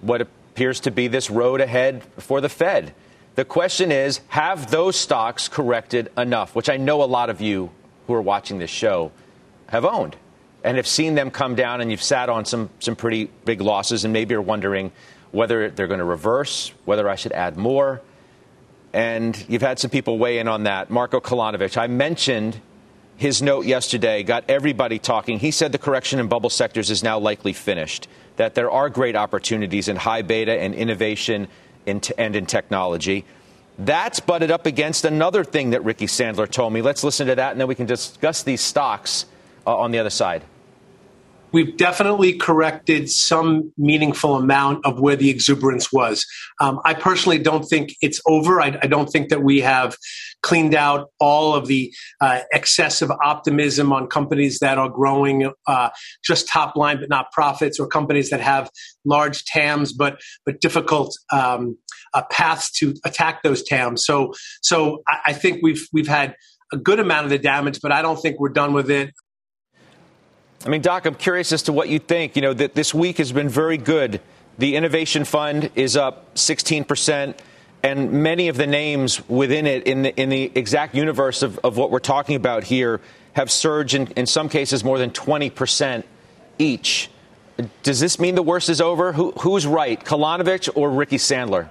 what 0.01 0.21
appears 0.21 0.79
to 0.81 0.91
be 0.91 1.07
this 1.07 1.29
road 1.29 1.61
ahead 1.61 2.03
for 2.17 2.41
the 2.41 2.49
Fed. 2.49 2.93
The 3.35 3.45
question 3.45 3.91
is 3.91 4.21
have 4.29 4.69
those 4.71 4.95
stocks 4.95 5.47
corrected 5.47 6.11
enough, 6.17 6.55
which 6.55 6.69
I 6.69 6.77
know 6.77 7.03
a 7.03 7.05
lot 7.05 7.29
of 7.29 7.41
you 7.41 7.71
who 8.07 8.13
are 8.13 8.21
watching 8.21 8.57
this 8.57 8.69
show 8.69 9.11
have 9.67 9.85
owned 9.85 10.15
and 10.63 10.77
have 10.77 10.87
seen 10.87 11.15
them 11.15 11.31
come 11.31 11.55
down, 11.55 11.79
and 11.79 11.89
you've 11.89 12.03
sat 12.03 12.27
on 12.27 12.43
some, 12.43 12.69
some 12.79 12.95
pretty 12.95 13.29
big 13.45 13.61
losses, 13.61 14.03
and 14.03 14.11
maybe 14.11 14.33
you're 14.33 14.41
wondering 14.41 14.91
whether 15.31 15.69
they're 15.69 15.87
going 15.87 15.99
to 15.99 16.05
reverse, 16.05 16.73
whether 16.85 17.07
I 17.07 17.15
should 17.15 17.31
add 17.31 17.55
more. 17.55 18.01
And 18.93 19.45
you've 19.47 19.61
had 19.61 19.79
some 19.79 19.91
people 19.91 20.17
weigh 20.17 20.39
in 20.39 20.47
on 20.47 20.63
that. 20.63 20.89
Marko 20.89 21.19
Kolanovic, 21.19 21.77
I 21.77 21.87
mentioned 21.87 22.59
his 23.17 23.41
note 23.41 23.65
yesterday, 23.65 24.23
got 24.23 24.45
everybody 24.49 24.97
talking. 24.97 25.39
He 25.39 25.51
said 25.51 25.71
the 25.71 25.77
correction 25.77 26.19
in 26.19 26.27
bubble 26.27 26.49
sectors 26.49 26.89
is 26.89 27.03
now 27.03 27.19
likely 27.19 27.53
finished, 27.53 28.07
that 28.37 28.55
there 28.55 28.71
are 28.71 28.89
great 28.89 29.15
opportunities 29.15 29.89
in 29.89 29.97
high 29.97 30.21
beta 30.21 30.53
and 30.53 30.73
innovation 30.73 31.47
in 31.85 31.99
t- 31.99 32.13
and 32.17 32.35
in 32.35 32.45
technology. 32.45 33.25
That's 33.77 34.19
butted 34.19 34.51
up 34.51 34.65
against 34.65 35.05
another 35.05 35.43
thing 35.43 35.71
that 35.71 35.83
Ricky 35.83 36.05
Sandler 36.05 36.49
told 36.49 36.73
me. 36.73 36.81
Let's 36.81 37.03
listen 37.03 37.27
to 37.27 37.35
that, 37.35 37.51
and 37.51 37.59
then 37.61 37.67
we 37.67 37.75
can 37.75 37.85
discuss 37.85 38.43
these 38.43 38.61
stocks 38.61 39.25
uh, 39.67 39.75
on 39.77 39.91
the 39.91 39.99
other 39.99 40.09
side. 40.09 40.43
We've 41.51 41.75
definitely 41.75 42.33
corrected 42.33 43.09
some 43.09 43.73
meaningful 43.77 44.35
amount 44.35 44.85
of 44.85 44.99
where 44.99 45.15
the 45.15 45.29
exuberance 45.29 45.91
was. 45.91 46.25
Um, 46.61 46.79
I 46.85 46.93
personally 46.93 47.39
don't 47.39 47.63
think 47.63 47.95
it's 48.01 48.21
over. 48.27 48.61
I, 48.61 48.77
I, 48.83 48.87
don't 48.87 49.07
think 49.07 49.29
that 49.29 49.41
we 49.43 49.61
have 49.61 49.97
cleaned 50.43 50.75
out 50.75 51.09
all 51.19 51.55
of 51.55 51.67
the 51.67 51.91
uh, 52.21 52.41
excessive 52.53 53.09
optimism 53.23 53.91
on 53.91 54.07
companies 54.07 54.59
that 54.59 54.77
are 54.77 54.89
growing 54.89 55.51
uh, 55.67 55.89
just 56.23 56.47
top 56.47 56.75
line 56.75 56.99
but 56.99 57.09
not 57.09 57.31
profits, 57.31 57.79
or 57.79 57.87
companies 57.87 58.29
that 58.29 58.41
have 58.41 58.69
large 59.05 59.43
TAMs 59.45 59.91
but 59.93 60.21
but 60.45 60.61
difficult 60.61 61.17
um, 61.33 61.77
uh, 62.13 62.23
paths 62.31 62.71
to 62.73 62.93
attack 63.05 63.41
those 63.43 63.63
TAMs. 63.63 64.05
So 64.05 64.33
so 64.61 65.01
I, 65.07 65.19
I 65.27 65.33
think 65.33 65.61
we've 65.63 65.87
we've 65.91 66.07
had 66.07 66.35
a 66.71 66.77
good 66.77 66.99
amount 66.99 67.25
of 67.25 67.31
the 67.31 67.39
damage, 67.39 67.79
but 67.81 67.91
I 67.91 68.01
don't 68.01 68.21
think 68.21 68.39
we're 68.39 68.49
done 68.49 68.73
with 68.73 68.91
it. 68.91 69.13
I 70.65 70.69
mean, 70.69 70.81
Doc, 70.81 71.05
I'm 71.05 71.15
curious 71.15 71.51
as 71.51 71.63
to 71.63 71.73
what 71.73 71.89
you 71.89 71.99
think. 71.99 72.35
You 72.35 72.41
know, 72.41 72.53
that 72.53 72.75
this 72.75 72.93
week 72.93 73.17
has 73.17 73.31
been 73.31 73.49
very 73.49 73.77
good. 73.77 74.21
The 74.57 74.75
Innovation 74.75 75.23
Fund 75.23 75.71
is 75.75 75.95
up 75.95 76.37
16 76.37 76.83
percent 76.83 77.41
and 77.83 78.11
many 78.11 78.47
of 78.49 78.57
the 78.57 78.67
names 78.67 79.27
within 79.29 79.65
it 79.65 79.83
in 79.83 80.03
the, 80.03 80.15
in 80.19 80.29
the 80.29 80.51
exact 80.55 80.95
universe 80.95 81.43
of, 81.43 81.57
of 81.59 81.77
what 81.77 81.91
we're 81.91 81.99
talking 81.99 82.35
about 82.35 82.63
here 82.63 82.99
have 83.33 83.49
surged 83.49 83.95
in, 83.95 84.07
in 84.15 84.25
some 84.25 84.49
cases 84.49 84.83
more 84.83 84.97
than 84.97 85.11
20% 85.11 86.03
each. 86.57 87.09
Does 87.83 87.99
this 87.99 88.19
mean 88.19 88.35
the 88.35 88.43
worst 88.43 88.69
is 88.69 88.81
over? 88.81 89.13
Who, 89.13 89.31
who's 89.31 89.65
right, 89.65 90.03
Kolanovic 90.03 90.69
or 90.75 90.89
Ricky 90.89 91.17
Sandler? 91.17 91.69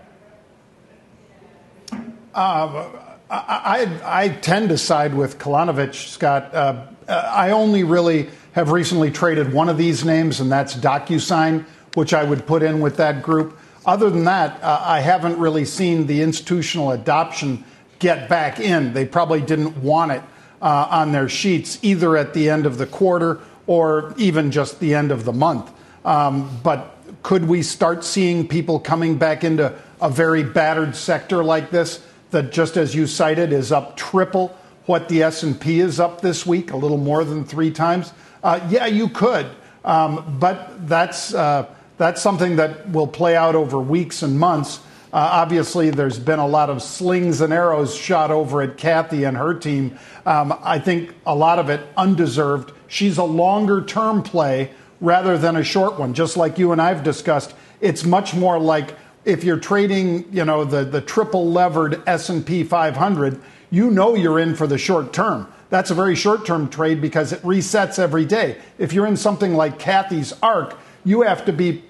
Uh, 2.35 2.89
I, 3.31 4.01
I, 4.05 4.29
tend 4.29 4.71
to 4.71 4.79
side 4.79 5.15
with 5.15 5.39
Kolanovic, 5.39 5.95
Scott. 5.95 6.55
Uh, 6.55 6.87
I 7.09 7.51
only 7.51 7.85
really 7.85 8.31
have 8.53 8.71
recently 8.71 9.11
traded 9.11 9.53
one 9.53 9.69
of 9.69 9.77
these 9.77 10.05
names, 10.05 10.41
and 10.41 10.51
that's 10.51 10.75
DocuSign, 10.75 11.65
which 11.95 12.15
I 12.15 12.25
would 12.25 12.47
put 12.47 12.63
in 12.63 12.81
with 12.81 12.97
that 12.97 13.23
group. 13.23 13.59
Other 13.85 14.09
than 14.11 14.25
that, 14.25 14.63
uh, 14.63 14.83
I 14.83 15.01
haven't 15.01 15.39
really 15.39 15.65
seen 15.65 16.07
the 16.07 16.23
institutional 16.23 16.93
adoption 16.93 17.65
get 17.99 18.29
back 18.29 18.61
in. 18.61 18.93
They 18.93 19.05
probably 19.05 19.41
didn't 19.41 19.77
want 19.79 20.13
it 20.13 20.23
uh, 20.63 20.89
on 20.91 21.13
their 21.13 21.29
sheets, 21.29 21.79
either 21.83 22.17
at 22.17 22.35
the 22.35 22.49
end 22.49 22.67
of 22.67 22.79
the 22.79 22.87
quarter 22.87 23.41
or 23.67 24.15
even 24.17 24.51
just 24.51 24.81
the 24.81 24.95
end 24.95 25.11
of 25.11 25.25
the 25.25 25.33
month. 25.33 25.71
Um, 26.05 26.51
but 26.63 26.97
could 27.23 27.47
we 27.47 27.63
start 27.63 28.05
seeing 28.05 28.49
people 28.49 28.81
coming 28.81 29.19
back 29.19 29.45
into 29.45 29.75
a 30.01 30.09
very 30.09 30.43
battered 30.43 30.97
sector 30.97 31.45
like 31.45 31.71
this? 31.71 32.03
That 32.31 32.53
just 32.53 32.77
as 32.77 32.95
you 32.95 33.07
cited 33.07 33.53
is 33.53 33.73
up 33.73 33.97
triple 33.97 34.57
what 34.85 35.09
the 35.09 35.23
S&P 35.23 35.81
is 35.81 36.01
up 36.01 36.21
this 36.21 36.47
week, 36.47 36.73
a 36.73 36.77
little 36.77 36.97
more 36.97 37.25
than 37.25 37.45
three 37.45 37.71
times. 37.71 38.13
Uh, 38.43 38.61
yeah, 38.71 38.87
you 38.87 39.09
could, 39.09 39.47
um, 39.85 40.39
but 40.39 40.89
that's 40.89 41.35
uh, 41.35 41.67
that's 41.99 42.23
something 42.23 42.57
that 42.57 42.89
will 42.91 43.07
play 43.07 43.37
out 43.37 43.55
over 43.55 43.79
weeks 43.79 44.23
and 44.23 44.39
months. 44.39 44.79
Uh, 45.13 45.17
obviously, 45.17 45.91
there's 45.91 46.19
been 46.19 46.39
a 46.39 46.47
lot 46.47 46.71
of 46.71 46.83
slings 46.83 47.41
and 47.41 47.53
arrows 47.53 47.95
shot 47.95 48.31
over 48.31 48.63
at 48.63 48.77
Cathie 48.77 49.27
and 49.27 49.37
her 49.37 49.55
team. 49.55 49.99
Um, 50.25 50.59
I 50.63 50.79
think 50.79 51.15
a 51.27 51.35
lot 51.35 51.59
of 51.59 51.71
it 51.71 51.81
undeserved. 51.97 52.73
She's 52.89 53.19
a 53.19 53.25
longer 53.25 53.83
term 53.85 54.23
play 54.23 54.71
rather 55.01 55.39
than 55.39 55.57
a 55.57 55.65
short 55.65 55.99
one. 55.99 56.15
Just 56.15 56.37
like 56.37 56.59
you 56.59 56.73
and 56.73 56.81
I've 56.81 57.03
discussed, 57.03 57.55
it's 57.81 58.05
much 58.05 58.35
more 58.35 58.59
like 58.59 58.95
if 59.29 59.45
you're 59.45 59.59
trading, 59.59 60.25
you 60.33 60.43
know, 60.43 60.65
the, 60.65 60.85
the 60.85 61.03
triple 61.03 61.53
levered 61.53 62.03
S&P 62.09 62.65
500, 62.65 63.39
you 63.71 63.91
know 63.91 64.15
you're 64.15 64.39
in 64.39 64.57
for 64.57 64.67
the 64.67 64.79
short 64.79 65.13
term. 65.13 65.47
That's 65.69 65.91
a 65.91 65.95
very 65.95 66.17
short 66.17 66.47
term 66.47 66.71
trade 66.71 67.03
because 67.03 67.35
it 67.35 67.43
resets 67.43 67.99
every 67.99 68.25
day. 68.25 68.57
If 68.79 68.95
you're 68.95 69.07
in 69.07 69.19
something 69.19 69.53
like 69.53 69.79
Cathie's 69.79 70.33
ARK, 70.43 70.79
you 71.05 71.23
have 71.23 71.45
to 71.45 71.53
be 71.53 71.85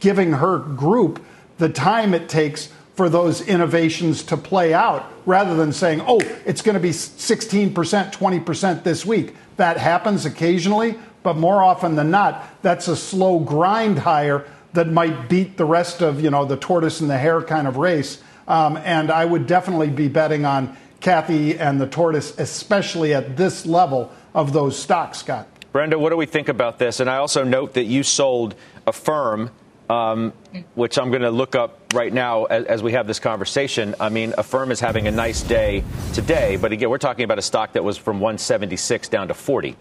giving 0.00 0.32
her 0.32 0.58
group 0.58 1.22
the 1.58 1.68
time 1.68 2.14
it 2.14 2.26
takes 2.26 2.72
for 2.94 3.10
those 3.10 3.46
innovations 3.46 4.22
to 4.22 4.38
play 4.38 4.72
out 4.72 5.12
rather 5.26 5.54
than 5.56 5.74
saying, 5.74 6.00
oh, 6.06 6.20
it's 6.46 6.62
going 6.62 6.74
to 6.74 6.80
be 6.80 6.90
16%, 6.90 7.70
20% 7.74 8.82
this 8.82 9.04
week. 9.04 9.36
That 9.58 9.76
happens 9.76 10.24
occasionally, 10.24 10.98
but 11.22 11.36
more 11.36 11.62
often 11.62 11.96
than 11.96 12.10
not, 12.10 12.62
that's 12.62 12.88
a 12.88 12.96
slow 12.96 13.40
grind 13.40 13.98
higher 13.98 14.46
that 14.72 14.88
might 14.88 15.28
beat 15.28 15.56
the 15.56 15.64
rest 15.64 16.02
of 16.02 16.20
you 16.20 16.30
know 16.30 16.44
the 16.44 16.56
tortoise 16.56 17.00
and 17.00 17.10
the 17.10 17.18
hare 17.18 17.42
kind 17.42 17.66
of 17.66 17.76
race. 17.76 18.22
Um, 18.46 18.78
and 18.78 19.10
I 19.10 19.24
would 19.24 19.46
definitely 19.46 19.90
be 19.90 20.08
betting 20.08 20.46
on 20.46 20.76
Cathie 21.00 21.58
and 21.58 21.80
the 21.80 21.86
tortoise, 21.86 22.36
especially 22.38 23.14
at 23.14 23.36
this 23.36 23.66
level 23.66 24.10
of 24.34 24.52
those 24.52 24.78
stocks, 24.78 25.18
Scott. 25.18 25.46
Brenda, 25.72 25.98
what 25.98 26.10
do 26.10 26.16
we 26.16 26.26
think 26.26 26.48
about 26.48 26.78
this? 26.78 26.98
And 27.00 27.10
I 27.10 27.16
also 27.16 27.44
note 27.44 27.74
that 27.74 27.84
you 27.84 28.02
sold 28.02 28.54
Affirm, 28.86 29.50
um, 29.90 30.32
which 30.74 30.98
I'm 30.98 31.10
going 31.10 31.22
to 31.22 31.30
look 31.30 31.54
up 31.54 31.92
right 31.92 32.12
now 32.12 32.44
as, 32.46 32.64
as, 32.64 32.82
we 32.82 32.92
have 32.92 33.06
this 33.06 33.20
conversation. 33.20 33.94
I 34.00 34.08
mean, 34.08 34.32
Affirm 34.38 34.70
is 34.70 34.80
having 34.80 35.06
a 35.06 35.10
nice 35.10 35.42
day 35.42 35.84
today, 36.14 36.56
but 36.56 36.72
again, 36.72 36.88
we're 36.88 36.98
talking 36.98 37.24
about 37.24 37.38
a 37.38 37.42
stock 37.42 37.74
that 37.74 37.84
was 37.84 37.98
from 37.98 38.16
176 38.16 39.08
down 39.08 39.28
to 39.28 39.34
40. 39.34 39.76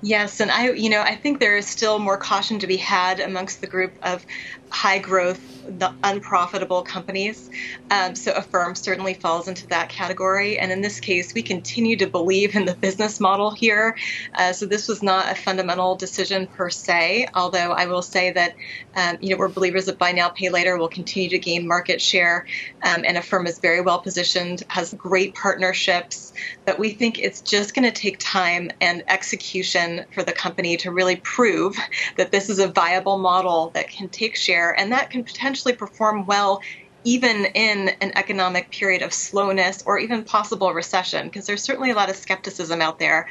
Yes, 0.00 0.38
and 0.38 0.50
I, 0.50 0.70
you 0.72 0.88
know, 0.90 1.02
I 1.02 1.16
think 1.16 1.40
there 1.40 1.56
is 1.56 1.68
still 1.68 1.98
more 1.98 2.16
caution 2.18 2.60
to 2.60 2.68
be 2.68 2.76
had 2.76 3.18
amongst 3.18 3.60
the 3.60 3.66
group 3.66 3.98
of 4.02 4.24
high 4.70 4.98
growth, 4.98 5.40
the 5.68 5.92
unprofitable 6.02 6.82
companies. 6.82 7.50
Um, 7.90 8.14
so 8.14 8.32
Affirm 8.32 8.74
certainly 8.74 9.14
falls 9.14 9.48
into 9.48 9.66
that 9.68 9.88
category. 9.88 10.58
And 10.58 10.72
in 10.72 10.80
this 10.80 11.00
case, 11.00 11.34
we 11.34 11.42
continue 11.42 11.96
to 11.96 12.06
believe 12.06 12.54
in 12.54 12.64
the 12.64 12.74
business 12.74 13.20
model 13.20 13.50
here. 13.50 13.96
Uh, 14.34 14.52
so 14.52 14.66
this 14.66 14.88
was 14.88 15.02
not 15.02 15.30
a 15.30 15.34
fundamental 15.34 15.94
decision 15.96 16.46
per 16.46 16.70
se, 16.70 17.28
although 17.34 17.72
I 17.72 17.86
will 17.86 18.02
say 18.02 18.30
that, 18.32 18.54
um, 18.94 19.18
you 19.20 19.30
know, 19.30 19.36
we're 19.36 19.48
believers 19.48 19.86
that 19.86 19.98
buy 19.98 20.12
now, 20.12 20.28
pay 20.28 20.48
later 20.48 20.76
will 20.76 20.88
continue 20.88 21.28
to 21.30 21.38
gain 21.38 21.66
market 21.66 22.00
share. 22.00 22.46
Um, 22.82 23.04
and 23.06 23.16
Affirm 23.16 23.46
is 23.46 23.58
very 23.58 23.80
well 23.80 24.00
positioned, 24.00 24.62
has 24.68 24.94
great 24.94 25.34
partnerships, 25.34 26.32
but 26.64 26.78
we 26.78 26.90
think 26.90 27.18
it's 27.18 27.40
just 27.40 27.74
going 27.74 27.84
to 27.84 28.00
take 28.00 28.18
time 28.18 28.70
and 28.80 29.02
execution 29.08 30.04
for 30.12 30.22
the 30.22 30.32
company 30.32 30.76
to 30.78 30.90
really 30.90 31.16
prove 31.16 31.76
that 32.16 32.32
this 32.32 32.48
is 32.48 32.58
a 32.58 32.68
viable 32.68 33.18
model 33.18 33.70
that 33.74 33.88
can 33.88 34.08
take 34.08 34.36
share 34.36 34.57
and 34.66 34.92
that 34.92 35.10
can 35.10 35.24
potentially 35.24 35.74
perform 35.74 36.26
well 36.26 36.60
even 37.04 37.46
in 37.54 37.88
an 38.00 38.12
economic 38.16 38.70
period 38.70 39.02
of 39.02 39.12
slowness 39.12 39.82
or 39.86 39.98
even 39.98 40.24
possible 40.24 40.72
recession, 40.74 41.26
because 41.26 41.46
there's 41.46 41.62
certainly 41.62 41.90
a 41.90 41.94
lot 41.94 42.10
of 42.10 42.16
skepticism 42.16 42.82
out 42.82 42.98
there. 42.98 43.28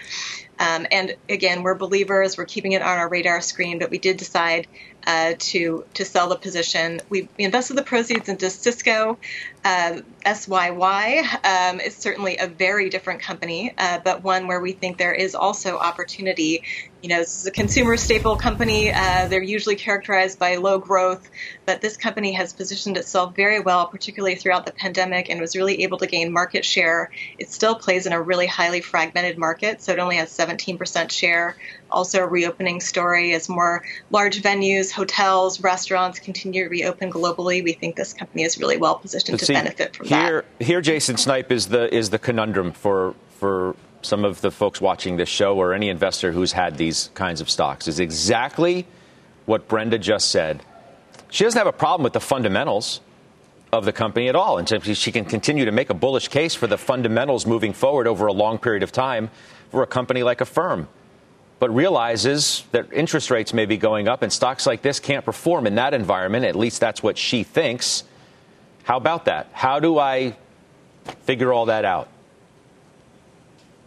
Um, 0.58 0.88
and 0.92 1.16
again, 1.30 1.63
we're 1.63 1.76
believers. 1.76 2.38
We're 2.38 2.46
keeping 2.46 2.72
it 2.72 2.82
on 2.82 2.98
our 2.98 3.10
radar 3.10 3.42
screen, 3.42 3.78
but 3.78 3.92
we 3.92 4.00
did 4.00 4.18
decide 4.18 4.68
uh, 5.08 5.34
to 5.39 5.86
to 5.96 6.06
sell 6.06 6.28
the 6.28 6.36
position. 6.36 7.00
We, 7.10 7.30
invested 7.39 7.78
the 7.78 7.84
proceeds 7.84 8.28
into 8.30 8.48
Sysco, 8.48 9.17
Uh, 9.67 10.02
SYY 10.26 11.46
um, 11.46 11.82
is 11.82 11.93
certainly 11.93 12.38
a 12.38 12.48
very 12.48 12.89
different 12.89 13.22
company, 13.22 13.74
uh, 13.78 14.00
but 14.02 14.24
one 14.24 14.48
where 14.48 14.62
we 14.62 14.72
think 14.72 14.98
there 14.98 15.13
is 15.13 15.36
also 15.36 15.78
opportunity. 15.78 16.63
You 17.02 17.10
know, 17.10 17.20
this 17.20 17.41
is 17.41 17.48
a 17.48 17.52
consumer 17.52 17.98
staple 17.98 18.38
company. 18.38 18.93
Uh, 18.93 19.28
they're 19.28 19.41
usually 19.41 19.76
characterized 19.76 20.39
by 20.39 20.56
low 20.56 20.80
growth, 20.80 21.30
but 21.65 21.82
this 21.82 21.98
company 21.98 22.32
has 22.32 22.54
positioned 22.54 22.96
itself 22.96 23.36
very 23.36 23.60
well, 23.60 23.88
particularly 23.88 24.36
throughout 24.36 24.65
the 24.65 24.72
pandemic, 24.72 25.30
and 25.30 25.41
was 25.41 25.54
really 25.54 25.84
able 25.84 25.98
to 25.98 26.08
gain 26.08 26.32
market 26.32 26.63
share. 26.63 27.12
It 27.38 27.52
still 27.52 27.76
plays 27.76 28.06
in 28.06 28.13
a 28.13 28.22
really 28.22 28.48
highly 28.48 28.80
fragmented 28.80 29.38
market, 29.38 29.82
so 29.82 29.91
it 29.91 30.00
only 30.00 30.15
has 30.15 30.30
17% 30.30 31.12
share. 31.12 31.58
Also, 31.91 32.19
a 32.19 32.28
reopening 32.28 32.80
story 32.80 33.34
as 33.34 33.47
more 33.50 33.84
large 34.12 34.41
venues, 34.41 34.91
hotels, 34.91 35.62
restaurants 35.62 36.19
continue 36.19 36.63
to 36.63 36.69
reopen 36.69 37.12
globally. 37.12 37.63
We 37.63 37.73
think 37.73 37.95
this 37.95 38.13
company 38.13 38.43
is 38.43 38.58
really 38.58 38.78
well 38.78 38.95
positioned 38.95 39.39
to 39.39 39.45
see, 39.45 39.54
benefit 39.54 39.95
from 39.95 40.08
here, 40.08 40.45
that. 40.60 40.65
Here, 40.65 40.82
Jason 40.82 41.17
Snipe 41.17 41.52
is 41.52 41.67
the 41.67 41.93
is 41.93 42.10
the 42.10 42.19
conundrum 42.19 42.71
for 42.71 43.15
for 43.30 43.76
some 44.02 44.23
of 44.23 44.41
the 44.41 44.52
folks 44.52 44.80
watching 44.80 45.17
this 45.17 45.30
show 45.30 45.58
or 45.58 45.73
any 45.73 45.89
investor 45.89 46.32
who's 46.32 46.52
had 46.52 46.78
these 46.78 47.10
kinds 47.13 47.41
of 47.41 47.50
stocks 47.50 47.88
is 47.88 48.00
exactly 48.00 48.86
what 49.45 49.67
Brenda 49.67 49.97
just 49.97 50.30
said. 50.30 50.63
She 51.30 51.43
doesn't 51.43 51.58
have 51.58 51.67
a 51.67 51.73
problem 51.73 52.04
with 52.04 52.13
the 52.13 52.19
fundamentals 52.19 53.02
of 53.71 53.86
the 53.86 53.91
company 53.91 54.30
at 54.30 54.36
all. 54.36 54.58
And 54.58 54.97
she 54.97 55.12
can 55.12 55.26
continue 55.26 55.65
to 55.65 55.71
make 55.71 55.89
a 55.89 55.93
bullish 55.93 56.28
case 56.30 56.56
for 56.56 56.67
the 56.67 56.78
fundamentals 56.78 57.45
moving 57.45 57.73
forward 57.73 58.08
over 58.08 58.28
a 58.28 58.34
long 58.34 58.58
period 58.58 58.84
of 58.84 58.91
time 58.91 59.30
for 59.71 59.84
a 59.84 59.88
company 59.88 60.23
like 60.23 60.41
Affirm 60.41 60.88
but 61.60 61.74
realizes 61.74 62.63
that 62.72 62.91
interest 62.93 63.32
rates 63.32 63.54
may 63.54 63.65
be 63.65 63.78
going 63.78 64.08
up 64.08 64.22
and 64.22 64.32
stocks 64.32 64.67
like 64.67 64.82
this 64.82 65.00
can't 65.00 65.26
perform 65.26 65.65
in 65.65 65.76
that 65.76 65.93
environment. 65.93 66.46
At 66.46 66.56
least 66.56 66.80
that's 66.80 67.02
what 67.02 67.17
she 67.17 67.43
thinks. 67.43 68.04
How 68.84 68.98
about 68.98 69.26
that? 69.26 69.50
How 69.54 69.80
do 69.80 69.98
I 69.98 70.36
figure 71.24 71.52
all 71.52 71.65
that 71.65 71.86
out? 71.86 72.08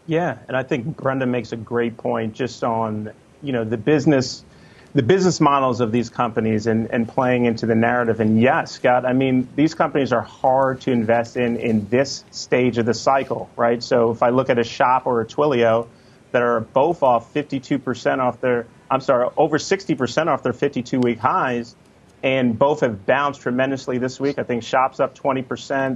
Yeah, 0.07 0.39
and 0.49 0.57
I 0.57 0.63
think 0.65 0.97
Brenda 0.97 1.27
makes 1.27 1.53
a 1.53 1.57
great 1.57 1.97
point 1.97 2.35
just 2.35 2.65
on, 2.65 3.13
you 3.43 3.53
know, 3.53 3.65
the 3.65 3.77
business 3.77 4.45
the 4.93 5.03
business 5.03 5.41
models 5.41 5.81
of 5.81 5.93
these 5.93 6.11
companies 6.11 6.67
and, 6.67 6.91
and 6.91 7.09
playing 7.09 7.45
into 7.45 7.65
the 7.65 7.75
narrative. 7.75 8.19
And 8.19 8.41
yes, 8.41 8.73
Scott, 8.73 9.07
I 9.07 9.13
mean, 9.13 9.47
these 9.55 9.73
companies 9.73 10.13
are 10.13 10.23
hard 10.23 10.81
to 10.83 10.91
invest 10.91 11.37
in 11.37 11.57
in 11.59 11.89
this 11.89 12.25
stage 12.33 12.77
of 12.79 12.87
the 12.87 12.95
cycle, 12.95 13.49
right? 13.57 13.83
So 13.83 14.11
if 14.11 14.23
I 14.23 14.31
look 14.31 14.51
at 14.51 14.59
a 14.59 14.65
shop 14.65 15.07
or 15.07 15.21
a 15.21 15.25
Twilio, 15.25 15.87
that 16.33 16.43
are 16.43 16.61
both 16.61 17.03
off 17.03 17.33
52% 17.35 18.19
off 18.19 18.41
their, 18.41 18.67
I'm 18.91 19.01
sorry, 19.01 19.29
over 19.37 19.59
60% 19.59 20.27
off 20.29 20.43
their 20.43 20.53
52 20.53 21.01
week 21.01 21.19
highs. 21.19 21.77
And 22.23 22.59
both 22.59 22.81
have 22.81 23.07
bounced 23.07 23.41
tremendously 23.41 23.97
this 23.97 24.21
week. 24.21 24.39
I 24.39 24.43
think 24.43 24.63
Shop's 24.63 25.01
up 25.01 25.19
20%, 25.19 25.47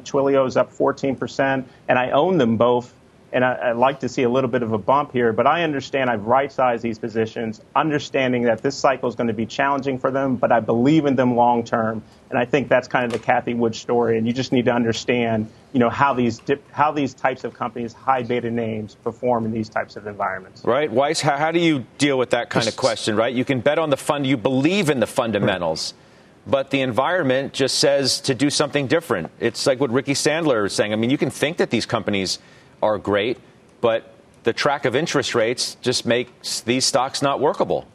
Twilio's 0.04 0.56
up 0.56 0.72
14%, 0.72 1.64
and 1.86 1.98
I 1.98 2.12
own 2.12 2.38
them 2.38 2.56
both 2.56 2.90
and 3.34 3.44
I, 3.44 3.72
would 3.72 3.80
like 3.80 3.98
to 4.00 4.08
see 4.08 4.22
a 4.22 4.28
little 4.28 4.48
bit 4.48 4.62
of 4.62 4.72
a 4.72 4.78
bump 4.78 5.12
here. 5.12 5.32
But 5.32 5.48
I 5.48 5.64
understand 5.64 6.08
I've 6.08 6.24
right 6.24 6.50
sized 6.50 6.84
these 6.84 7.00
positions, 7.00 7.60
understanding 7.74 8.44
that 8.44 8.62
this 8.62 8.76
cycle 8.76 9.08
is 9.08 9.16
going 9.16 9.26
to 9.26 9.34
be 9.34 9.44
challenging 9.44 9.98
for 9.98 10.12
them, 10.12 10.36
but 10.36 10.52
I 10.52 10.60
believe 10.60 11.04
in 11.04 11.16
them 11.16 11.34
long 11.34 11.64
term. 11.64 12.00
And 12.30 12.38
I 12.38 12.44
think 12.44 12.68
that's 12.68 12.86
kind 12.86 13.04
of 13.04 13.10
the 13.10 13.18
Cathie 13.18 13.54
Wood 13.54 13.74
story. 13.74 14.18
And 14.18 14.26
you 14.26 14.32
just 14.32 14.52
need 14.52 14.66
to 14.66 14.72
understand, 14.72 15.50
you 15.72 15.80
know, 15.80 15.90
how 15.90 16.14
these 16.14 16.38
dip, 16.38 16.62
how 16.70 16.92
these 16.92 17.12
types 17.12 17.42
of 17.42 17.54
companies, 17.54 17.92
high 17.92 18.22
beta 18.22 18.52
names, 18.52 18.94
perform 18.94 19.44
in 19.46 19.50
these 19.50 19.68
types 19.68 19.96
of 19.96 20.06
environments. 20.06 20.64
Right, 20.64 20.90
Weiss. 20.90 21.20
How, 21.20 21.36
how 21.36 21.50
do 21.50 21.58
you 21.58 21.84
deal 21.98 22.16
with 22.16 22.30
that 22.30 22.50
kind 22.50 22.68
of 22.68 22.76
question? 22.76 23.16
Right, 23.16 23.34
you 23.34 23.44
can 23.44 23.60
bet 23.60 23.80
on 23.80 23.90
the 23.90 23.96
fund. 23.96 24.28
You 24.28 24.36
believe 24.36 24.90
in 24.90 25.00
the 25.00 25.08
fundamentals. 25.08 25.92
But 26.46 26.70
the 26.70 26.82
environment 26.82 27.54
just 27.54 27.78
says 27.78 28.20
to 28.20 28.34
do 28.34 28.50
something 28.50 28.86
different. 28.86 29.30
It's 29.40 29.66
like 29.66 29.80
what 29.80 29.90
Ricky 29.90 30.12
Sandler 30.12 30.66
is 30.66 30.74
saying. 30.74 30.92
I 30.92 30.96
mean, 30.96 31.08
you 31.08 31.16
can 31.16 31.30
think 31.30 31.56
that 31.56 31.70
these 31.70 31.86
companies 31.86 32.38
are 32.82 32.98
great, 32.98 33.38
but 33.80 34.14
the 34.44 34.52
track 34.52 34.84
of 34.84 34.94
interest 34.94 35.34
rates 35.34 35.76
just 35.80 36.06
makes 36.06 36.60
these 36.60 36.84
stocks 36.84 37.22
not 37.22 37.40
workable. 37.40 37.86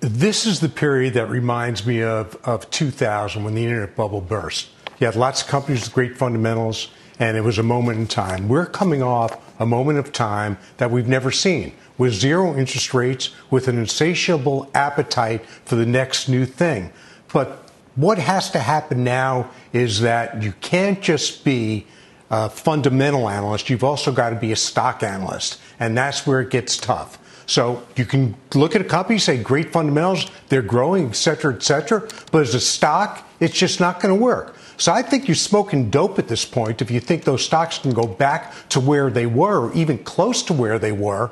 This 0.00 0.46
is 0.46 0.60
the 0.60 0.68
period 0.68 1.14
that 1.14 1.28
reminds 1.28 1.86
me 1.86 2.02
of, 2.02 2.36
of 2.44 2.70
2000 2.70 3.42
when 3.42 3.54
the 3.54 3.64
internet 3.64 3.96
bubble 3.96 4.20
burst. 4.20 4.68
You 5.00 5.06
had 5.06 5.16
lots 5.16 5.42
of 5.42 5.48
companies 5.48 5.84
with 5.84 5.94
great 5.94 6.16
fundamentals, 6.16 6.88
and 7.18 7.36
it 7.36 7.42
was 7.42 7.58
a 7.58 7.62
moment 7.62 7.98
in 7.98 8.06
time. 8.06 8.48
We're 8.48 8.66
coming 8.66 9.02
off 9.02 9.36
a 9.60 9.66
moment 9.66 9.98
of 9.98 10.12
time 10.12 10.58
that 10.76 10.90
we've 10.90 11.08
never 11.08 11.30
seen 11.30 11.72
with 11.98 12.14
zero 12.14 12.56
interest 12.56 12.94
rates, 12.94 13.30
with 13.50 13.68
an 13.68 13.76
insatiable 13.76 14.70
appetite 14.72 15.44
for 15.64 15.74
the 15.74 15.84
next 15.84 16.28
new 16.28 16.46
thing. 16.46 16.92
But 17.32 17.68
what 17.96 18.18
has 18.18 18.50
to 18.52 18.60
happen 18.60 19.02
now 19.02 19.50
is 19.72 20.00
that 20.00 20.42
you 20.42 20.52
can't 20.60 21.02
just 21.02 21.44
be 21.44 21.86
a 22.30 22.50
fundamental 22.50 23.28
analyst, 23.28 23.70
you've 23.70 23.84
also 23.84 24.12
got 24.12 24.30
to 24.30 24.36
be 24.36 24.52
a 24.52 24.56
stock 24.56 25.02
analyst. 25.02 25.60
And 25.80 25.96
that's 25.96 26.26
where 26.26 26.40
it 26.40 26.50
gets 26.50 26.76
tough. 26.76 27.18
So 27.46 27.82
you 27.96 28.04
can 28.04 28.34
look 28.54 28.74
at 28.74 28.82
a 28.82 28.84
company, 28.84 29.18
say 29.18 29.42
great 29.42 29.72
fundamentals, 29.72 30.30
they're 30.48 30.60
growing, 30.60 31.08
et 31.08 31.16
cetera, 31.16 31.54
et 31.54 31.62
cetera. 31.62 32.06
But 32.30 32.42
as 32.42 32.54
a 32.54 32.60
stock, 32.60 33.26
it's 33.40 33.56
just 33.56 33.80
not 33.80 34.00
going 34.00 34.14
to 34.14 34.22
work. 34.22 34.54
So 34.76 34.92
I 34.92 35.02
think 35.02 35.26
you're 35.26 35.34
smoking 35.34 35.88
dope 35.88 36.18
at 36.18 36.28
this 36.28 36.44
point 36.44 36.82
if 36.82 36.90
you 36.90 37.00
think 37.00 37.24
those 37.24 37.44
stocks 37.44 37.78
can 37.78 37.92
go 37.92 38.06
back 38.06 38.52
to 38.68 38.80
where 38.80 39.10
they 39.10 39.26
were, 39.26 39.68
or 39.68 39.72
even 39.72 39.98
close 39.98 40.42
to 40.44 40.52
where 40.52 40.78
they 40.78 40.92
were, 40.92 41.30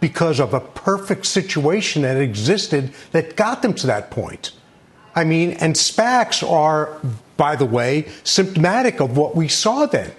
because 0.00 0.38
of 0.38 0.52
a 0.52 0.60
perfect 0.60 1.24
situation 1.24 2.02
that 2.02 2.18
existed 2.18 2.92
that 3.12 3.34
got 3.36 3.62
them 3.62 3.72
to 3.72 3.86
that 3.86 4.10
point. 4.10 4.52
I 5.14 5.24
mean, 5.24 5.52
and 5.52 5.74
SPACs 5.74 6.48
are, 6.48 7.00
by 7.38 7.56
the 7.56 7.64
way, 7.64 8.08
symptomatic 8.22 9.00
of 9.00 9.16
what 9.16 9.34
we 9.34 9.48
saw 9.48 9.86
then. 9.86 10.12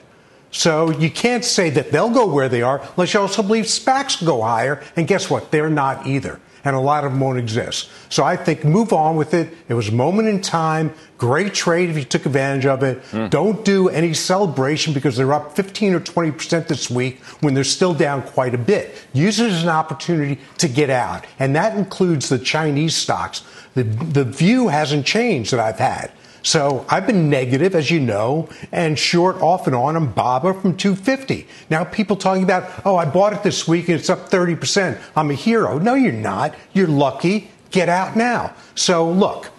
So 0.56 0.90
you 0.90 1.12
can't 1.12 1.44
say 1.44 1.70
that 1.72 1.92
they'll 1.92 2.10
go 2.10 2.26
where 2.26 2.48
they 2.48 2.62
are 2.62 2.82
unless 2.96 3.14
you 3.14 3.20
also 3.20 3.44
believe 3.44 3.66
SPACs 3.66 4.26
go 4.26 4.42
higher. 4.42 4.82
And 4.96 5.06
guess 5.06 5.30
what? 5.30 5.52
They're 5.52 5.70
not 5.70 6.08
either. 6.08 6.40
And 6.64 6.76
a 6.76 6.80
lot 6.80 7.04
of 7.04 7.12
them 7.12 7.20
won't 7.20 7.38
exist. 7.38 7.90
So 8.10 8.24
I 8.24 8.38
think 8.38 8.64
move 8.64 8.94
on 8.94 9.18
with 9.18 9.34
it. 9.34 9.54
It 9.68 9.74
was 9.74 9.90
a 9.90 9.92
moment 9.92 10.30
in 10.30 10.42
time. 10.42 10.94
Great 11.18 11.54
trade 11.54 11.90
if 11.90 11.98
you 11.98 12.06
took 12.06 12.26
advantage 12.26 12.66
of 12.66 12.84
it. 12.84 13.04
Mm. 13.12 13.30
Don't 13.30 13.66
do 13.66 13.90
any 13.90 14.14
celebration 14.14 14.94
because 14.94 15.18
they're 15.18 15.34
up 15.34 15.58
15 15.58 15.94
or 15.94 16.00
20% 16.00 16.68
this 16.68 16.90
week 16.90 17.22
when 17.42 17.54
they're 17.54 17.66
still 17.66 17.94
down 17.94 18.24
quite 18.24 18.56
a 18.56 18.58
bit. 18.58 18.96
Use 19.12 19.42
it 19.42 19.52
as 19.52 19.62
an 19.62 19.70
opportunity 19.70 20.40
to 20.60 20.70
get 20.70 20.90
out. 20.90 21.28
And 21.38 21.54
that 21.56 21.78
includes 21.78 22.30
the 22.30 22.40
Chinese 22.40 22.96
stocks. 22.96 23.44
The, 23.74 23.84
the 23.84 24.24
view 24.24 24.70
hasn't 24.70 25.06
changed 25.06 25.52
that 25.52 25.60
I've 25.60 25.80
had. 25.80 26.12
So 26.46 26.86
I've 26.90 27.08
been 27.08 27.28
negative, 27.28 27.74
as 27.74 27.90
you 27.90 28.00
know, 28.00 28.48
and 28.72 29.00
short 29.00 29.42
off 29.42 29.66
and 29.66 29.76
on 29.76 29.96
on 29.96 30.14
BABA 30.14 30.54
from 30.62 30.78
250. 30.78 31.48
Now 31.72 31.84
people 31.84 32.16
talking 32.16 32.44
about, 32.44 32.86
oh, 32.86 32.96
I 32.96 33.06
bought 33.06 33.34
it 33.34 33.42
this 33.42 33.68
week 33.68 33.90
and 33.90 34.00
it's 34.00 34.12
up 34.12 34.30
30%. 34.30 35.02
I'm 35.16 35.32
a 35.32 35.34
hero. 35.34 35.80
No, 35.80 35.96
you're 35.96 36.12
not. 36.12 36.54
You're 36.72 36.86
lucky. 36.86 37.50
Get 37.72 37.90
out 37.90 38.16
now. 38.16 38.54
So 38.76 39.12
look, 39.12 39.50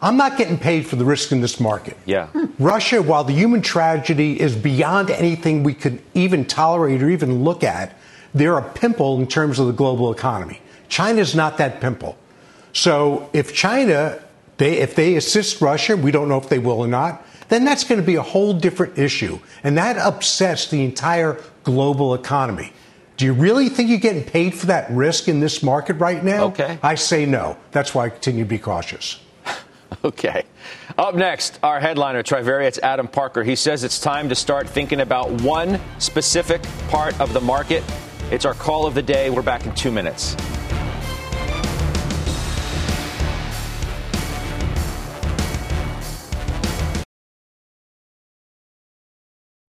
I'm 0.00 0.16
not 0.16 0.38
getting 0.38 0.56
paid 0.56 0.86
for 0.86 0.94
the 0.94 1.04
risk 1.04 1.32
in 1.32 1.40
this 1.40 1.58
market. 1.58 1.96
Yeah. 2.06 2.28
Russia, 2.60 3.02
while 3.02 3.24
the 3.24 3.32
human 3.32 3.60
tragedy 3.60 4.40
is 4.40 4.54
beyond 4.54 5.10
anything 5.10 5.64
we 5.64 5.74
could 5.74 6.00
even 6.14 6.44
tolerate 6.44 7.02
or 7.02 7.10
even 7.10 7.42
look 7.42 7.64
at, 7.64 7.98
they're 8.32 8.56
a 8.56 8.62
pimple 8.62 9.18
in 9.18 9.26
terms 9.26 9.58
of 9.58 9.66
the 9.66 9.72
global 9.72 10.12
economy. 10.12 10.60
China's 10.88 11.34
not 11.34 11.58
that 11.58 11.80
pimple. 11.80 12.16
So 12.72 13.28
if 13.32 13.52
China 13.52 14.20
they, 14.56 14.78
if 14.78 14.94
they 14.94 15.16
assist 15.16 15.60
Russia, 15.60 15.96
we 15.96 16.10
don't 16.10 16.28
know 16.28 16.38
if 16.38 16.48
they 16.48 16.58
will 16.58 16.80
or 16.80 16.88
not, 16.88 17.26
then 17.48 17.64
that's 17.64 17.84
going 17.84 18.00
to 18.00 18.06
be 18.06 18.16
a 18.16 18.22
whole 18.22 18.54
different 18.54 18.98
issue. 18.98 19.38
And 19.62 19.76
that 19.78 19.96
upsets 19.98 20.68
the 20.68 20.84
entire 20.84 21.40
global 21.62 22.14
economy. 22.14 22.72
Do 23.16 23.24
you 23.24 23.32
really 23.32 23.68
think 23.68 23.90
you're 23.90 23.98
getting 23.98 24.24
paid 24.24 24.54
for 24.54 24.66
that 24.66 24.90
risk 24.90 25.28
in 25.28 25.40
this 25.40 25.62
market 25.62 25.94
right 25.94 26.22
now? 26.22 26.46
Okay. 26.46 26.78
I 26.82 26.96
say 26.96 27.26
no. 27.26 27.56
That's 27.70 27.94
why 27.94 28.06
I 28.06 28.08
continue 28.08 28.42
to 28.44 28.48
be 28.48 28.58
cautious. 28.58 29.20
okay. 30.04 30.44
Up 30.98 31.14
next, 31.14 31.60
our 31.62 31.78
headliner, 31.78 32.22
Trivariate's 32.22 32.78
Adam 32.80 33.06
Parker. 33.06 33.44
He 33.44 33.54
says 33.54 33.84
it's 33.84 34.00
time 34.00 34.28
to 34.30 34.34
start 34.34 34.68
thinking 34.68 35.00
about 35.00 35.30
one 35.42 35.80
specific 35.98 36.62
part 36.88 37.18
of 37.20 37.32
the 37.32 37.40
market. 37.40 37.84
It's 38.32 38.44
our 38.44 38.54
call 38.54 38.84
of 38.84 38.94
the 38.94 39.02
day. 39.02 39.30
We're 39.30 39.42
back 39.42 39.64
in 39.64 39.74
two 39.74 39.92
minutes. 39.92 40.34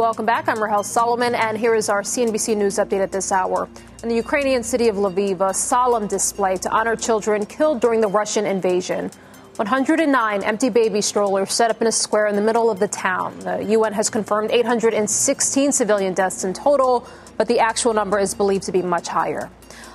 Welcome 0.00 0.24
back. 0.24 0.48
I'm 0.48 0.62
Rahel 0.62 0.82
Solomon, 0.82 1.34
and 1.34 1.58
here 1.58 1.74
is 1.74 1.90
our 1.90 2.00
CNBC 2.00 2.56
News 2.56 2.76
update 2.76 3.02
at 3.02 3.12
this 3.12 3.30
hour. 3.30 3.68
In 4.02 4.08
the 4.08 4.14
Ukrainian 4.14 4.62
city 4.62 4.88
of 4.88 4.96
Lviv, 4.96 5.46
a 5.46 5.52
solemn 5.52 6.06
display 6.06 6.56
to 6.56 6.70
honor 6.70 6.96
children 6.96 7.44
killed 7.44 7.82
during 7.82 8.00
the 8.00 8.08
Russian 8.08 8.46
invasion. 8.46 9.10
109 9.56 10.42
empty 10.42 10.70
baby 10.70 11.02
strollers 11.02 11.52
set 11.52 11.70
up 11.70 11.82
in 11.82 11.86
a 11.86 11.92
square 11.92 12.28
in 12.28 12.34
the 12.34 12.40
middle 12.40 12.70
of 12.70 12.78
the 12.80 12.88
town. 12.88 13.38
The 13.40 13.62
UN 13.62 13.92
has 13.92 14.08
confirmed 14.08 14.50
816 14.50 15.70
civilian 15.70 16.14
deaths 16.14 16.44
in 16.44 16.54
total, 16.54 17.06
but 17.36 17.46
the 17.46 17.58
actual 17.58 17.92
number 17.92 18.18
is 18.18 18.32
believed 18.32 18.64
to 18.64 18.72
be 18.72 18.80
much 18.80 19.06
higher. 19.06 19.50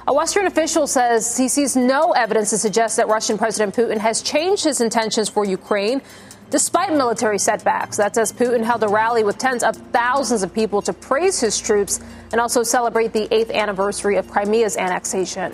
A 0.07 0.13
Western 0.13 0.45
official 0.45 0.85
says 0.85 1.35
he 1.35 1.47
sees 1.47 1.75
no 1.75 2.11
evidence 2.11 2.51
to 2.51 2.59
suggest 2.59 2.97
that 2.97 3.07
Russian 3.07 3.39
President 3.39 3.75
Putin 3.75 3.97
has 3.97 4.21
changed 4.21 4.65
his 4.65 4.81
intentions 4.81 5.29
for 5.29 5.45
Ukraine 5.45 6.03
despite 6.55 6.93
military 6.93 7.37
setbacks. 7.37 7.97
That's 7.97 8.17
as 8.17 8.31
Putin 8.31 8.63
held 8.63 8.81
a 8.81 8.87
rally 8.87 9.25
with 9.25 9.37
tens 9.37 9.61
of 9.61 9.75
thousands 9.91 10.41
of 10.41 10.53
people 10.53 10.81
to 10.83 10.93
praise 10.93 11.41
his 11.41 11.59
troops 11.59 11.99
and 12.31 12.39
also 12.39 12.63
celebrate 12.63 13.11
the 13.11 13.27
eighth 13.29 13.51
anniversary 13.51 14.15
of 14.15 14.31
Crimea's 14.31 14.77
annexation. 14.77 15.53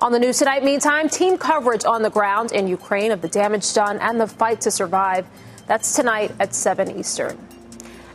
On 0.00 0.12
the 0.12 0.18
news 0.18 0.38
tonight, 0.38 0.64
meantime, 0.64 1.10
team 1.10 1.36
coverage 1.36 1.84
on 1.84 2.00
the 2.00 2.08
ground 2.08 2.52
in 2.52 2.68
Ukraine 2.68 3.12
of 3.12 3.20
the 3.20 3.28
damage 3.28 3.70
done 3.74 3.98
and 3.98 4.18
the 4.18 4.26
fight 4.26 4.62
to 4.62 4.70
survive. 4.70 5.26
That's 5.66 5.94
tonight 5.94 6.32
at 6.40 6.54
7 6.54 6.98
Eastern. 6.98 7.36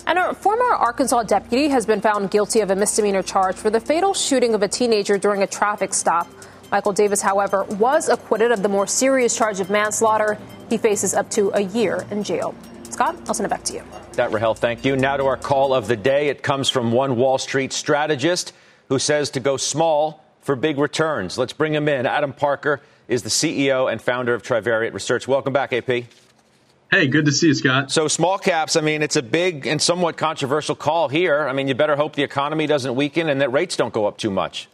And 0.07 0.17
a 0.17 0.33
former 0.33 0.73
Arkansas 0.73 1.21
deputy 1.25 1.67
has 1.67 1.85
been 1.85 2.01
found 2.01 2.31
guilty 2.31 2.61
of 2.61 2.71
a 2.71 2.75
misdemeanor 2.75 3.21
charge 3.21 3.55
for 3.55 3.69
the 3.69 3.79
fatal 3.79 4.15
shooting 4.15 4.55
of 4.55 4.63
a 4.63 4.67
teenager 4.67 5.19
during 5.19 5.43
a 5.43 5.47
traffic 5.47 5.93
stop. 5.93 6.27
Michael 6.71 6.93
Davis, 6.93 7.21
however, 7.21 7.63
was 7.63 8.10
acquitted 8.10 8.51
of 8.51 8.63
the 8.63 8.69
more 8.69 8.88
serious 8.88 9.38
charge 9.38 9.60
of 9.60 9.69
manslaughter. 9.69 10.38
He 10.69 10.78
faces 10.78 11.13
up 11.13 11.30
to 11.32 11.51
a 11.54 11.62
year 11.62 12.06
in 12.12 12.23
jail. 12.23 12.56
Scott, 12.89 13.15
I'll 13.28 13.34
send 13.34 13.45
it 13.45 13.49
back 13.49 13.63
to 13.65 13.73
you. 13.73 13.84
That, 14.13 14.32
Rahel, 14.32 14.56
thank 14.56 14.86
you. 14.86 14.95
Now 14.95 15.17
to 15.17 15.25
our 15.25 15.38
call 15.38 15.73
of 15.73 15.88
the 15.88 15.97
day. 15.97 16.30
It 16.30 16.43
comes 16.43 16.69
from 16.69 16.91
one 16.91 17.17
Wall 17.17 17.38
Street 17.38 17.73
strategist 17.73 18.54
who 18.89 18.99
says 18.99 19.30
to 19.32 19.39
go 19.39 19.58
small 19.58 20.23
for 20.41 20.56
big 20.56 20.78
returns. 20.78 21.38
Let's 21.38 21.54
bring 21.54 21.73
him 21.73 21.88
in. 21.89 22.06
Adam 22.06 22.32
Parker 22.32 22.82
is 23.08 23.23
the 23.23 23.30
CEO 23.30 23.91
and 23.91 24.01
founder 24.01 24.34
of 24.34 24.43
Trivariate 24.43 24.93
Research. 24.93 25.28
Welcome 25.28 25.54
back, 25.54 25.73
AP. 25.73 26.06
Hey, 26.91 27.08
good 27.08 27.25
to 27.25 27.32
see 27.32 27.47
you, 27.47 27.54
Scott. 27.56 27.91
So, 27.91 28.08
small 28.08 28.38
caps, 28.38 28.75
I 28.75 28.82
mean, 28.82 29.01
it's 29.01 29.15
a 29.15 29.23
big 29.23 29.65
and 29.65 29.82
somewhat 29.82 30.17
controversial 30.17 30.75
call 30.75 31.10
here. 31.10 31.47
I 31.47 31.54
mean, 31.54 31.67
you 31.67 31.73
better 31.73 31.95
hope 31.95 32.15
the 32.15 32.23
economy 32.23 32.67
doesn't 32.67 32.95
weaken 32.95 33.28
and 33.28 33.41
that 33.41 33.51
rates 33.51 33.75
don't 33.75 33.93
go 33.93 34.06
up 34.06 34.17
too 34.17 34.30
much. 34.30 34.69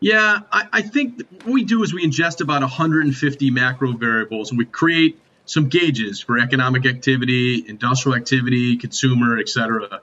Yeah, 0.00 0.40
I, 0.52 0.68
I 0.72 0.82
think 0.82 1.22
what 1.44 1.52
we 1.52 1.64
do 1.64 1.82
is 1.82 1.92
we 1.92 2.06
ingest 2.06 2.40
about 2.40 2.60
150 2.62 3.50
macro 3.50 3.92
variables 3.92 4.50
and 4.50 4.58
we 4.58 4.64
create 4.64 5.20
some 5.44 5.68
gauges 5.68 6.20
for 6.20 6.38
economic 6.38 6.86
activity, 6.86 7.64
industrial 7.66 8.16
activity, 8.16 8.76
consumer, 8.76 9.38
et 9.38 9.48
cetera. 9.48 10.02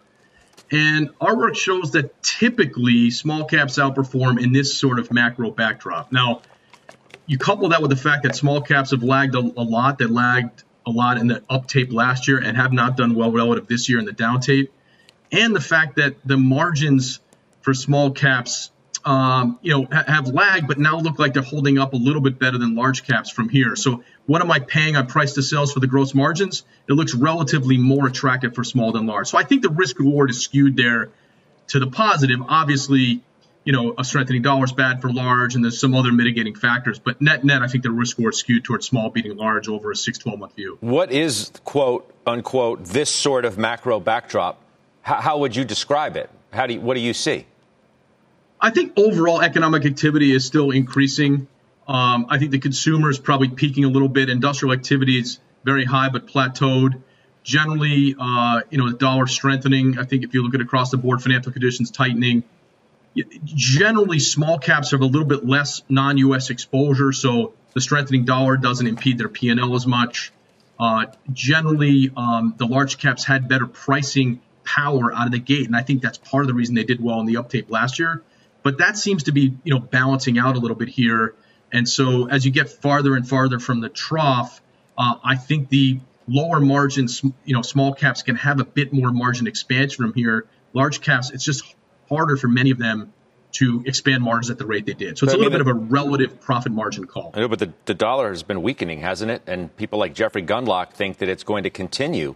And 0.71 1.11
our 1.21 1.37
work 1.37 1.55
shows 1.55 1.91
that 1.91 2.21
typically 2.23 3.11
small 3.11 3.45
caps 3.45 3.77
outperform 3.77 4.41
in 4.41 4.51
this 4.51 4.77
sort 4.77 4.99
of 4.99 5.11
macro 5.11 5.51
backdrop. 5.51 6.11
Now, 6.11 6.41
you 7.27 7.37
couple 7.37 7.69
that 7.69 7.81
with 7.81 7.91
the 7.91 7.97
fact 7.97 8.23
that 8.23 8.35
small 8.35 8.61
caps 8.61 8.91
have 8.91 9.03
lagged 9.03 9.35
a, 9.35 9.39
a 9.39 9.63
lot, 9.63 9.99
that 9.99 10.09
lagged 10.09 10.63
a 10.85 10.91
lot 10.91 11.17
in 11.17 11.27
the 11.27 11.41
uptape 11.49 11.93
last 11.93 12.27
year 12.27 12.39
and 12.39 12.57
have 12.57 12.73
not 12.73 12.97
done 12.97 13.15
well 13.15 13.31
relative 13.31 13.67
this 13.67 13.89
year 13.89 13.99
in 13.99 14.05
the 14.05 14.11
downtape, 14.11 14.69
and 15.31 15.55
the 15.55 15.61
fact 15.61 15.95
that 15.97 16.15
the 16.25 16.37
margins 16.37 17.19
for 17.61 17.73
small 17.73 18.11
caps 18.11 18.71
um, 19.05 19.59
you 19.61 19.71
know, 19.71 19.87
ha- 19.91 20.03
have 20.07 20.27
lagged, 20.27 20.67
but 20.67 20.79
now 20.79 20.97
look 20.97 21.19
like 21.19 21.33
they're 21.33 21.43
holding 21.43 21.77
up 21.77 21.93
a 21.93 21.97
little 21.97 22.21
bit 22.21 22.39
better 22.39 22.57
than 22.57 22.75
large 22.75 23.05
caps 23.05 23.29
from 23.29 23.49
here. 23.49 23.75
So, 23.75 24.03
what 24.25 24.41
am 24.41 24.51
I 24.51 24.59
paying 24.59 24.95
on 24.95 25.05
price 25.05 25.33
to 25.33 25.43
sales 25.43 25.71
for 25.71 25.79
the 25.79 25.87
gross 25.87 26.15
margins? 26.15 26.63
It 26.89 26.93
looks 26.93 27.13
relatively 27.13 27.77
more 27.77 28.07
attractive 28.07 28.55
for 28.55 28.63
small 28.63 28.91
than 28.91 29.05
large. 29.05 29.27
So, 29.27 29.37
I 29.37 29.43
think 29.43 29.61
the 29.61 29.69
risk 29.69 29.99
reward 29.99 30.31
is 30.31 30.41
skewed 30.41 30.75
there 30.75 31.11
to 31.67 31.79
the 31.79 31.87
positive. 31.87 32.39
Obviously, 32.47 33.21
you 33.63 33.73
know, 33.73 33.93
a 33.95 34.03
strengthening 34.03 34.41
dollar 34.41 34.65
is 34.65 34.73
bad 34.73 35.01
for 35.01 35.11
large, 35.11 35.53
and 35.53 35.63
there's 35.63 35.79
some 35.79 35.93
other 35.93 36.11
mitigating 36.11 36.55
factors. 36.55 36.97
But 36.97 37.21
net 37.21 37.43
net, 37.43 37.61
I 37.61 37.67
think 37.67 37.83
the 37.83 37.91
risk 37.91 38.17
reward 38.17 38.33
is 38.33 38.39
skewed 38.39 38.63
towards 38.63 38.87
small 38.87 39.11
beating 39.11 39.37
large 39.37 39.67
over 39.67 39.91
a 39.91 39.95
6, 39.95 40.17
12 40.17 40.39
month 40.39 40.55
view. 40.55 40.79
What 40.81 41.11
is, 41.11 41.51
quote 41.63 42.11
unquote, 42.25 42.85
this 42.85 43.11
sort 43.11 43.45
of 43.45 43.59
macro 43.59 43.99
backdrop? 43.99 44.59
How, 45.03 45.21
how 45.21 45.37
would 45.37 45.55
you 45.55 45.63
describe 45.63 46.17
it? 46.17 46.31
How 46.51 46.65
do 46.65 46.73
you, 46.73 46.81
what 46.81 46.95
do 46.95 47.01
you 47.01 47.13
see? 47.13 47.45
I 48.65 48.71
think 48.71 48.93
overall 48.97 49.43
economic 49.43 49.85
activity 49.85 50.31
is 50.31 50.43
still 50.43 50.71
increasing. 50.71 51.47
Um, 51.87 52.25
I 52.29 52.39
think 52.39 52.49
the 52.49 52.57
consumer 52.57 53.11
is 53.11 53.19
probably 53.19 53.49
peaking 53.49 53.85
a 53.85 53.89
little 53.89 54.09
bit. 54.09 54.27
Industrial 54.27 54.73
activity 54.73 55.19
is 55.19 55.37
very 55.63 55.85
high 55.85 56.09
but 56.09 56.25
plateaued. 56.25 56.99
Generally, 57.43 58.15
uh, 58.19 58.61
you 58.71 58.79
know, 58.79 58.89
the 58.89 58.97
dollar 58.97 59.27
strengthening. 59.27 59.99
I 59.99 60.03
think 60.03 60.23
if 60.23 60.33
you 60.33 60.41
look 60.41 60.55
at 60.55 60.61
across 60.61 60.89
the 60.89 60.97
board, 60.97 61.21
financial 61.21 61.51
conditions 61.51 61.91
tightening. 61.91 62.43
Generally, 63.43 64.17
small 64.17 64.57
caps 64.57 64.89
have 64.93 65.01
a 65.01 65.05
little 65.05 65.27
bit 65.27 65.45
less 65.45 65.83
non-U.S. 65.87 66.49
exposure, 66.49 67.11
so 67.11 67.53
the 67.75 67.81
strengthening 67.81 68.25
dollar 68.25 68.57
doesn't 68.57 68.87
impede 68.87 69.19
their 69.19 69.29
P&L 69.29 69.75
as 69.75 69.85
much. 69.85 70.33
Uh, 70.79 71.05
generally, 71.31 72.11
um, 72.17 72.55
the 72.57 72.65
large 72.65 72.97
caps 72.97 73.25
had 73.25 73.47
better 73.47 73.67
pricing 73.67 74.41
power 74.63 75.13
out 75.13 75.27
of 75.27 75.33
the 75.33 75.39
gate, 75.39 75.67
and 75.67 75.75
I 75.75 75.83
think 75.83 76.01
that's 76.01 76.17
part 76.17 76.41
of 76.41 76.47
the 76.47 76.55
reason 76.55 76.73
they 76.73 76.83
did 76.83 76.99
well 76.99 77.19
in 77.19 77.27
the 77.27 77.35
uptape 77.35 77.69
last 77.69 77.99
year. 77.99 78.23
But 78.65 78.79
that 78.79 78.97
seems 78.97 79.25
to 79.25 79.31
be, 79.31 79.55
you 79.63 79.75
know, 79.75 79.79
balancing 79.79 80.39
out 80.39 80.55
a 80.55 80.59
little 80.59 80.75
bit 80.75 80.89
here. 80.89 81.35
And 81.71 81.87
so 81.87 82.27
as 82.27 82.45
you 82.45 82.51
get 82.51 82.67
farther 82.67 83.15
and 83.15 83.29
farther 83.29 83.59
from 83.59 83.79
the 83.79 83.89
trough, 83.89 84.59
uh, 84.97 85.17
I 85.23 85.35
think 85.35 85.69
the 85.69 85.99
lower 86.27 86.59
margins, 86.59 87.23
you 87.23 87.55
know, 87.55 87.61
small 87.61 87.93
caps 87.93 88.23
can 88.23 88.35
have 88.37 88.59
a 88.59 88.65
bit 88.65 88.91
more 88.91 89.11
margin 89.11 89.45
expansion 89.45 90.03
from 90.03 90.15
here. 90.15 90.47
Large 90.73 91.01
caps, 91.01 91.29
it's 91.29 91.43
just 91.43 91.75
harder 92.09 92.37
for 92.37 92.47
many 92.47 92.71
of 92.71 92.79
them 92.79 93.13
to 93.51 93.83
expand 93.85 94.23
margins 94.23 94.49
at 94.49 94.57
the 94.57 94.65
rate 94.65 94.87
they 94.87 94.93
did. 94.93 95.19
So 95.19 95.25
it's 95.25 95.35
a 95.35 95.37
little 95.37 95.51
bit 95.51 95.61
of 95.61 95.67
a 95.67 95.73
relative 95.75 96.41
profit 96.41 96.71
margin 96.71 97.05
call. 97.05 97.33
I 97.35 97.41
know, 97.41 97.47
but 97.47 97.59
the, 97.59 97.71
the 97.85 97.93
dollar 97.93 98.29
has 98.29 98.41
been 98.41 98.63
weakening, 98.63 99.01
hasn't 99.01 99.29
it? 99.29 99.43
And 99.45 99.77
people 99.77 99.99
like 99.99 100.15
Jeffrey 100.15 100.41
Gundlach 100.41 100.89
think 100.93 101.19
that 101.19 101.29
it's 101.29 101.43
going 101.43 101.65
to 101.65 101.69
continue 101.69 102.33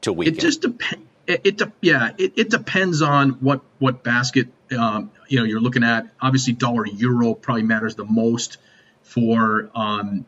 to 0.00 0.12
weaken. 0.12 0.34
It 0.34 0.40
just 0.40 0.62
depends. 0.62 1.06
It, 1.28 1.42
it, 1.44 1.62
yeah, 1.80 2.10
it, 2.18 2.32
it 2.34 2.50
depends 2.50 3.02
on 3.02 3.34
what 3.34 3.60
what 3.78 4.02
basket 4.02 4.48
um, 4.78 5.10
you 5.28 5.38
know 5.38 5.44
you're 5.44 5.60
looking 5.60 5.84
at. 5.84 6.08
Obviously, 6.20 6.52
dollar 6.52 6.86
euro 6.86 7.34
probably 7.34 7.62
matters 7.62 7.94
the 7.94 8.04
most 8.04 8.58
for 9.02 9.70
um, 9.74 10.26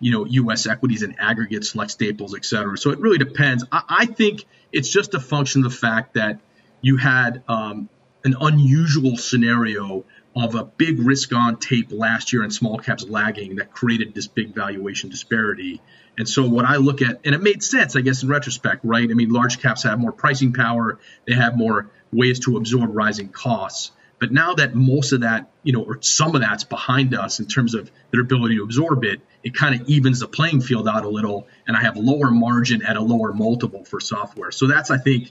you 0.00 0.12
know 0.12 0.24
U.S. 0.24 0.66
equities 0.66 1.02
and 1.02 1.14
aggregates 1.18 1.74
like 1.74 1.90
staples, 1.90 2.34
et 2.34 2.44
cetera. 2.44 2.76
So 2.76 2.90
it 2.90 2.98
really 2.98 3.18
depends. 3.18 3.64
I, 3.70 3.82
I 3.88 4.06
think 4.06 4.44
it's 4.72 4.88
just 4.88 5.14
a 5.14 5.20
function 5.20 5.64
of 5.64 5.72
the 5.72 5.76
fact 5.76 6.14
that 6.14 6.40
you 6.80 6.96
had 6.96 7.42
um, 7.48 7.88
an 8.24 8.36
unusual 8.40 9.16
scenario 9.16 10.04
of 10.36 10.54
a 10.54 10.64
big 10.64 10.98
risk 10.98 11.32
on 11.32 11.58
tape 11.58 11.92
last 11.92 12.32
year 12.32 12.42
and 12.42 12.52
small 12.52 12.78
caps 12.78 13.04
lagging 13.08 13.56
that 13.56 13.70
created 13.72 14.14
this 14.14 14.26
big 14.26 14.54
valuation 14.54 15.08
disparity. 15.08 15.80
And 16.18 16.28
so 16.28 16.48
what 16.48 16.64
I 16.64 16.76
look 16.76 17.02
at, 17.02 17.20
and 17.24 17.34
it 17.34 17.42
made 17.42 17.62
sense, 17.62 17.96
I 17.96 18.00
guess, 18.00 18.22
in 18.22 18.28
retrospect, 18.28 18.84
right? 18.84 19.08
I 19.08 19.14
mean, 19.14 19.30
large 19.30 19.60
caps 19.60 19.84
have 19.84 19.98
more 19.98 20.12
pricing 20.12 20.52
power, 20.52 20.98
they 21.26 21.34
have 21.34 21.56
more 21.56 21.90
ways 22.14 22.40
to 22.40 22.56
absorb 22.56 22.94
rising 22.94 23.28
costs. 23.28 23.92
But 24.20 24.32
now 24.32 24.54
that 24.54 24.74
most 24.74 25.12
of 25.12 25.20
that, 25.20 25.50
you 25.64 25.72
know, 25.72 25.82
or 25.82 26.00
some 26.00 26.34
of 26.34 26.40
that's 26.40 26.64
behind 26.64 27.14
us 27.14 27.40
in 27.40 27.46
terms 27.46 27.74
of 27.74 27.90
their 28.10 28.20
ability 28.20 28.56
to 28.56 28.62
absorb 28.62 29.04
it, 29.04 29.20
it 29.42 29.54
kind 29.54 29.78
of 29.78 29.88
evens 29.88 30.20
the 30.20 30.28
playing 30.28 30.62
field 30.62 30.88
out 30.88 31.04
a 31.04 31.08
little, 31.08 31.46
and 31.66 31.76
I 31.76 31.82
have 31.82 31.96
lower 31.96 32.30
margin 32.30 32.82
at 32.82 32.96
a 32.96 33.02
lower 33.02 33.32
multiple 33.32 33.84
for 33.84 34.00
software. 34.00 34.50
So 34.50 34.66
that's, 34.66 34.90
I 34.90 34.98
think, 34.98 35.30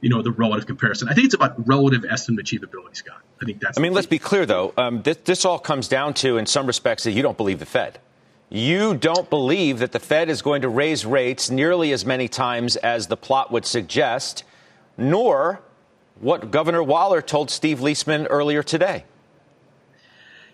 you 0.00 0.10
know, 0.10 0.20
the 0.20 0.32
relative 0.32 0.66
comparison. 0.66 1.08
I 1.08 1.14
think 1.14 1.26
it's 1.26 1.34
about 1.34 1.66
relative 1.66 2.04
estimate 2.04 2.44
achievability, 2.44 2.96
Scott. 2.96 3.22
I 3.40 3.46
think 3.46 3.60
that's. 3.60 3.78
I 3.78 3.80
mean, 3.80 3.94
let's 3.94 4.06
be 4.06 4.18
clear 4.18 4.44
though. 4.44 4.74
Um, 4.76 5.00
this, 5.02 5.16
this 5.24 5.44
all 5.46 5.58
comes 5.58 5.88
down 5.88 6.12
to, 6.14 6.36
in 6.36 6.44
some 6.44 6.66
respects, 6.66 7.04
that 7.04 7.12
you 7.12 7.22
don't 7.22 7.38
believe 7.38 7.60
the 7.60 7.66
Fed. 7.66 7.98
You 8.50 8.94
don't 8.94 9.30
believe 9.30 9.78
that 9.78 9.92
the 9.92 9.98
Fed 9.98 10.28
is 10.28 10.42
going 10.42 10.60
to 10.62 10.68
raise 10.68 11.06
rates 11.06 11.50
nearly 11.50 11.92
as 11.92 12.04
many 12.04 12.28
times 12.28 12.76
as 12.76 13.06
the 13.06 13.16
plot 13.16 13.50
would 13.50 13.64
suggest, 13.64 14.44
nor 14.98 15.62
what 16.20 16.50
Governor 16.50 16.82
Waller 16.82 17.22
told 17.22 17.50
Steve 17.50 17.78
Liesman 17.80 18.26
earlier 18.30 18.62
today. 18.62 19.04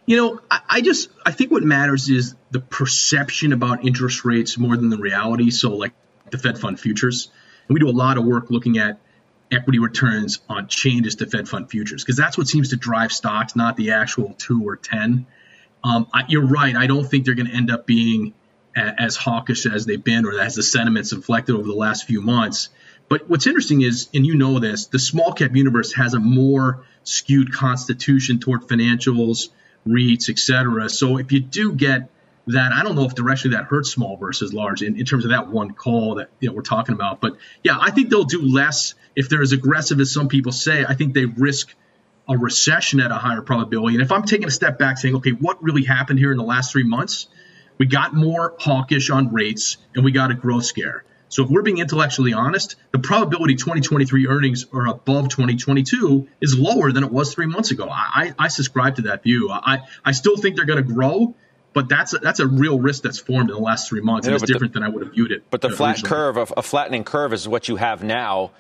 You 0.07 0.17
know, 0.17 0.41
I, 0.51 0.61
I, 0.69 0.81
just 0.81 1.09
I 1.25 1.33
think 1.33 1.51
what 1.51 1.63
matters 1.63 2.09
is 2.09 2.35
the 2.51 2.61
perception 2.61 3.53
about 3.53 3.85
interest 3.85 4.25
rates 4.25 4.59
more 4.59 4.77
than 4.77 4.89
the 4.89 4.97
reality. 4.97 5.51
So, 5.51 5.77
like 5.77 5.93
the 6.31 6.39
Fed 6.39 6.59
fund 6.59 6.81
futures, 6.81 7.31
and 7.69 7.75
we 7.75 7.81
do 7.81 7.89
a 7.89 7.93
lot 7.93 8.19
of 8.19 8.25
work 8.25 8.51
looking 8.51 8.79
at 8.79 8.99
equity 9.51 9.79
returns 9.79 10.41
on 10.49 10.69
changes 10.69 11.17
to 11.17 11.27
Fed 11.27 11.49
fund 11.49 11.71
futures 11.71 12.03
because 12.03 12.17
that's 12.17 12.39
what 12.39 12.49
seems 12.49 12.71
to 12.71 12.77
drive 12.77 13.13
stocks, 13.13 13.55
not 13.55 13.77
the 13.77 13.93
actual 13.93 14.35
two 14.39 14.67
or 14.67 14.77
ten. 14.77 15.27
Um, 15.85 16.09
I, 16.13 16.25
you're 16.29 16.47
right. 16.47 16.75
I 16.75 16.87
don't 16.87 17.05
think 17.05 17.25
they're 17.25 17.35
going 17.35 17.49
to 17.49 17.55
end 17.55 17.71
up 17.71 17.87
being 17.87 18.35
a, 18.77 19.01
as 19.01 19.17
hawkish 19.17 19.67
as 19.67 19.87
they've 19.87 20.03
been 20.03 20.25
or 20.27 20.39
as 20.41 20.55
the 20.55 20.63
sentiments 20.63 21.13
inflected 21.13 21.55
over 21.55 21.67
the 21.67 21.75
last 21.75 22.07
few 22.07 22.21
months. 22.21 22.69
But 23.11 23.29
what's 23.29 23.49
interesting 23.49 23.83
is, 23.83 24.09
and 24.15 24.25
you 24.25 24.37
know 24.37 24.61
this, 24.61 24.87
the 24.87 25.01
small 25.01 25.33
cap 25.33 25.55
universe 25.55 25.93
has 25.95 26.15
a 26.15 26.21
more 26.21 26.85
skewed 27.03 27.53
constitution 27.53 28.39
toward 28.39 28.63
financials, 28.63 29.49
REITs, 29.87 30.31
et 30.31 30.39
cetera. 30.39 30.89
So 30.89 31.19
if 31.19 31.33
you 31.33 31.41
do 31.41 31.73
get 31.73 32.09
that, 32.47 32.73
I 32.73 32.85
don't 32.85 32.95
know 32.95 33.05
if 33.05 33.17
directionally 33.17 33.53
that 33.53 33.65
hurts 33.65 33.91
small 33.91 34.17
versus 34.17 34.55
large 34.55 34.83
in, 34.83 34.97
in 34.97 35.05
terms 35.07 35.25
of 35.25 35.33
that 35.33 35.49
one 35.49 35.73
call 35.73 36.15
that 36.15 36.31
you 36.39 36.49
know, 36.49 36.55
we're 36.55 36.63
talking 36.63 36.95
about. 36.95 37.21
But 37.21 37.37
yeah, 37.65 37.77
I 37.81 37.91
think 37.91 38.11
they'll 38.11 38.23
do 38.23 38.43
less 38.43 38.95
if 39.17 39.29
they're 39.29 39.43
as 39.43 39.51
aggressive 39.51 39.99
as 39.99 40.13
some 40.13 40.29
people 40.29 40.53
say. 40.53 40.85
I 40.89 40.95
think 40.95 41.13
they 41.13 41.25
risk 41.25 41.75
a 42.29 42.39
recession 42.39 43.01
at 43.01 43.11
a 43.11 43.17
higher 43.17 43.43
probability. 43.43 43.97
And 43.97 44.05
if 44.05 44.13
I'm 44.13 44.23
taking 44.23 44.47
a 44.47 44.53
step 44.53 44.79
back 44.79 44.99
saying, 44.99 45.17
okay, 45.17 45.33
what 45.33 45.61
really 45.65 45.83
happened 45.83 46.21
here 46.21 46.31
in 46.31 46.39
the 46.39 46.45
last 46.45 46.71
three 46.71 46.85
months? 46.85 47.27
We 47.77 47.87
got 47.87 48.15
more 48.15 48.55
hawkish 48.61 49.11
on 49.11 49.33
rates 49.33 49.79
and 49.97 50.05
we 50.05 50.13
got 50.13 50.31
a 50.31 50.35
growth 50.35 50.65
scare. 50.65 51.03
So 51.31 51.45
if 51.45 51.49
we're 51.49 51.63
being 51.63 51.79
intellectually 51.79 52.33
honest, 52.33 52.75
the 52.91 52.99
probability 52.99 53.55
2023 53.55 54.27
earnings 54.27 54.67
are 54.73 54.89
above 54.89 55.29
2022 55.29 56.29
is 56.41 56.59
lower 56.59 56.91
than 56.91 57.05
it 57.05 57.13
was 57.13 57.33
three 57.33 57.47
months 57.47 57.71
ago. 57.71 57.89
I, 57.89 58.35
I 58.37 58.49
subscribe 58.49 58.97
to 58.97 59.03
that 59.03 59.23
view. 59.23 59.49
I, 59.51 59.83
I 60.05 60.11
still 60.11 60.37
think 60.37 60.57
they're 60.57 60.67
going 60.67 60.85
to 60.85 60.93
grow, 60.93 61.37
but 61.73 61.89
that's 61.89 62.15
a, 62.15 62.19
that's 62.19 62.41
a 62.41 62.49
real 62.49 62.81
risk 62.81 63.05
that's 63.05 63.21
formed 63.21 63.49
in 63.49 63.55
the 63.55 63.63
last 63.63 63.89
three 63.89 64.01
months, 64.01 64.27
and 64.27 64.35
it's 64.35 64.45
different 64.45 64.73
the, 64.73 64.81
than 64.81 64.89
I 64.89 64.91
would 64.91 65.05
have 65.05 65.15
viewed 65.15 65.31
it. 65.31 65.45
But 65.51 65.61
the 65.61 65.69
uh, 65.69 65.77
flat 65.77 66.03
curve, 66.03 66.37
of, 66.37 66.53
a 66.57 66.63
flattening 66.63 67.05
curve, 67.05 67.33
is 67.33 67.47
what 67.47 67.69
you 67.69 67.77
have 67.77 68.03
now, 68.03 68.51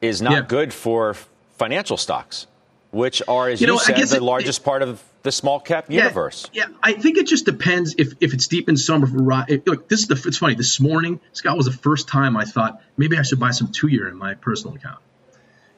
is 0.00 0.20
not 0.20 0.32
yeah. 0.32 0.40
good 0.40 0.74
for 0.74 1.14
financial 1.56 1.96
stocks, 1.96 2.48
which 2.90 3.22
are, 3.28 3.48
as 3.48 3.60
you, 3.60 3.66
you 3.66 3.72
know, 3.72 3.78
said, 3.78 3.96
the 3.96 4.16
it, 4.16 4.22
largest 4.22 4.60
it, 4.60 4.64
part 4.64 4.82
of 4.82 5.02
the 5.22 5.32
small 5.32 5.60
cap 5.60 5.90
universe. 5.90 6.48
Yeah, 6.52 6.66
I 6.82 6.94
think 6.94 7.18
it 7.18 7.26
just 7.26 7.44
depends 7.44 7.94
if, 7.98 8.14
if 8.20 8.32
it's 8.32 8.46
deep 8.46 8.68
in 8.68 8.76
summer. 8.76 9.06
Look, 9.06 9.88
this 9.88 10.00
is 10.00 10.06
the. 10.08 10.22
It's 10.26 10.38
funny. 10.38 10.54
This 10.54 10.80
morning, 10.80 11.20
Scott 11.32 11.56
was 11.56 11.66
the 11.66 11.72
first 11.72 12.08
time 12.08 12.36
I 12.36 12.44
thought 12.44 12.82
maybe 12.96 13.18
I 13.18 13.22
should 13.22 13.40
buy 13.40 13.50
some 13.50 13.68
two 13.72 13.88
year 13.88 14.08
in 14.08 14.16
my 14.16 14.34
personal 14.34 14.76
account. 14.76 15.00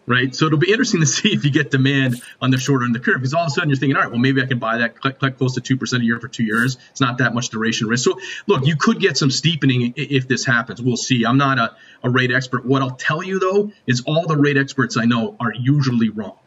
Right, 0.07 0.35
so 0.35 0.47
it'll 0.47 0.59
be 0.59 0.73
interesting 0.73 1.01
to 1.01 1.07
see 1.19 1.33
if 1.33 1.45
you 1.45 1.53
get 1.53 1.71
demand 1.71 2.21
on 2.41 2.51
the 2.51 2.59
shorter 2.59 2.85
end 2.85 2.97
of 2.97 3.03
the 3.03 3.05
curve 3.05 3.21
because 3.21 3.33
all 3.33 3.43
of 3.45 3.49
a 3.49 3.51
sudden 3.51 3.69
you're 3.71 3.77
thinking, 3.77 3.97
all 3.97 4.03
right, 4.03 4.11
well 4.11 4.19
maybe 4.19 4.43
I 4.43 4.47
can 4.47 4.59
buy 4.59 4.79
that 4.79 5.01
collect 5.01 5.39
close 5.39 5.55
to 5.55 5.61
two 5.61 5.77
percent 5.77 6.03
a 6.03 6.07
year 6.07 6.19
for 6.19 6.27
two 6.27 6.43
years. 6.43 6.79
It's 6.91 7.01
not 7.01 7.19
that 7.19 7.33
much 7.33 7.51
duration 7.51 7.87
risk. 7.87 8.05
So 8.05 8.19
look, 8.49 8.67
you 8.67 8.75
could 8.77 8.99
get 8.99 9.17
some 9.17 9.31
steepening 9.31 9.95
if 9.97 10.27
this 10.27 10.45
happens. 10.45 10.83
We'll 10.83 10.97
see. 10.97 11.25
I'm 11.25 11.39
not 11.39 11.59
a, 11.59 11.77
a 12.03 12.11
rate 12.11 12.33
expert. 12.33 12.65
What 12.65 12.83
I'll 12.83 12.97
tell 12.97 13.23
you 13.23 13.39
though 13.39 13.71
is 13.87 14.03
all 14.05 14.27
the 14.27 14.37
rate 14.37 14.57
experts 14.57 14.97
I 14.97 15.05
know 15.05 15.37
are 15.39 15.53
usually 15.53 16.09
wrong. 16.09 16.40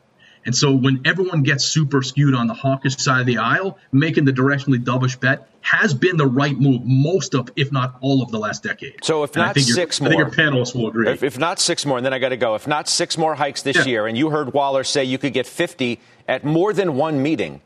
And 0.46 0.56
so 0.56 0.74
when 0.74 1.02
everyone 1.06 1.44
gets 1.44 1.66
super 1.66 2.02
skewed 2.02 2.36
on 2.36 2.48
the 2.48 2.54
hawkish 2.54 2.98
side 2.98 3.22
of 3.22 3.26
the 3.28 3.38
aisle, 3.38 3.78
making 3.92 4.26
the 4.26 4.34
directionally 4.34 4.84
dovish 4.84 5.20
bet 5.20 5.48
has 5.62 5.94
been 5.94 6.18
the 6.18 6.26
right 6.26 6.58
move 6.58 6.82
most 6.84 7.34
of, 7.34 7.50
if 7.56 7.72
not 7.72 7.96
all 8.02 8.22
of 8.22 8.32
the 8.32 8.38
last 8.38 8.64
decade. 8.64 9.04
So 9.04 9.24
if 9.24 9.36
not 9.36 9.58
six 9.58 10.02
more, 10.02 10.10
I 10.10 10.16
think 10.16 10.20
your 10.20 10.30
panelists 10.32 10.76
will 10.76 10.90
agree. 10.90 11.10
If, 11.10 11.24
if 11.24 11.40
not 11.40 11.60
six 11.60 11.86
more, 11.86 11.98
and 11.98 12.06
then 12.06 12.14
I 12.14 12.20
got 12.20 12.30
to 12.30 12.38
go. 12.38 12.56
If 12.56 12.68
not 12.68 12.90
six 12.90 13.18
more 13.18 13.36
hikes 13.36 13.62
this 13.62 13.78
yeah. 13.78 13.86
year, 13.86 14.08
and 14.08 14.18
you 14.18 14.30
heard 14.30 14.54
Waller 14.54 14.84
say 14.84 15.06
you 15.06 15.18
could 15.18 15.34
get 15.34 15.48
50 15.48 16.00
at 16.28 16.44
more 16.44 16.74
than 16.74 16.96
one 16.96 17.24
meeting, 17.24 17.62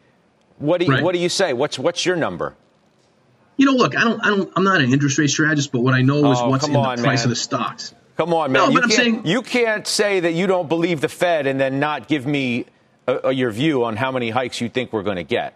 what 0.60 0.80
do 0.80 0.86
you, 0.86 0.92
right. 0.92 1.04
what 1.04 1.14
do 1.14 1.20
you 1.20 1.30
say? 1.30 1.54
What's 1.54 1.78
what's 1.80 2.06
your 2.06 2.16
number? 2.16 2.56
You 3.58 3.66
know, 3.66 3.74
look, 3.74 3.98
I 3.98 4.04
don't, 4.04 4.20
I 4.24 4.30
don't, 4.30 4.52
I'm 4.56 4.64
not 4.64 4.82
an 4.82 4.94
interest 4.94 5.18
rate 5.18 5.32
strategist, 5.32 5.72
but 5.72 5.80
what 5.80 5.96
I 5.96 6.04
know 6.04 6.32
is 6.32 6.40
oh, 6.40 6.50
what's 6.50 6.68
in 6.68 6.76
on, 6.76 6.98
the 6.98 7.04
price 7.04 7.20
man. 7.20 7.26
of 7.26 7.30
the 7.30 7.36
stocks. 7.36 7.94
Come 8.18 8.34
on, 8.34 8.52
man. 8.52 8.70
No, 8.70 8.70
you, 8.70 8.80
can't, 8.80 8.92
saying, 8.92 9.26
you 9.26 9.42
can't 9.44 9.88
say 9.88 10.20
that 10.20 10.34
you 10.34 10.48
don't 10.48 10.68
believe 10.68 11.02
the 11.02 11.10
Fed 11.10 11.46
and 11.46 11.60
then 11.60 11.80
not 11.80 12.08
give 12.08 12.26
me 12.26 12.66
uh, 13.08 13.30
your 13.30 13.52
view 13.52 13.86
on 13.86 13.96
how 13.96 14.12
many 14.12 14.32
hikes 14.32 14.60
you 14.60 14.70
think 14.70 14.92
we're 14.92 15.04
going 15.04 15.18
to 15.18 15.24
get. 15.24 15.54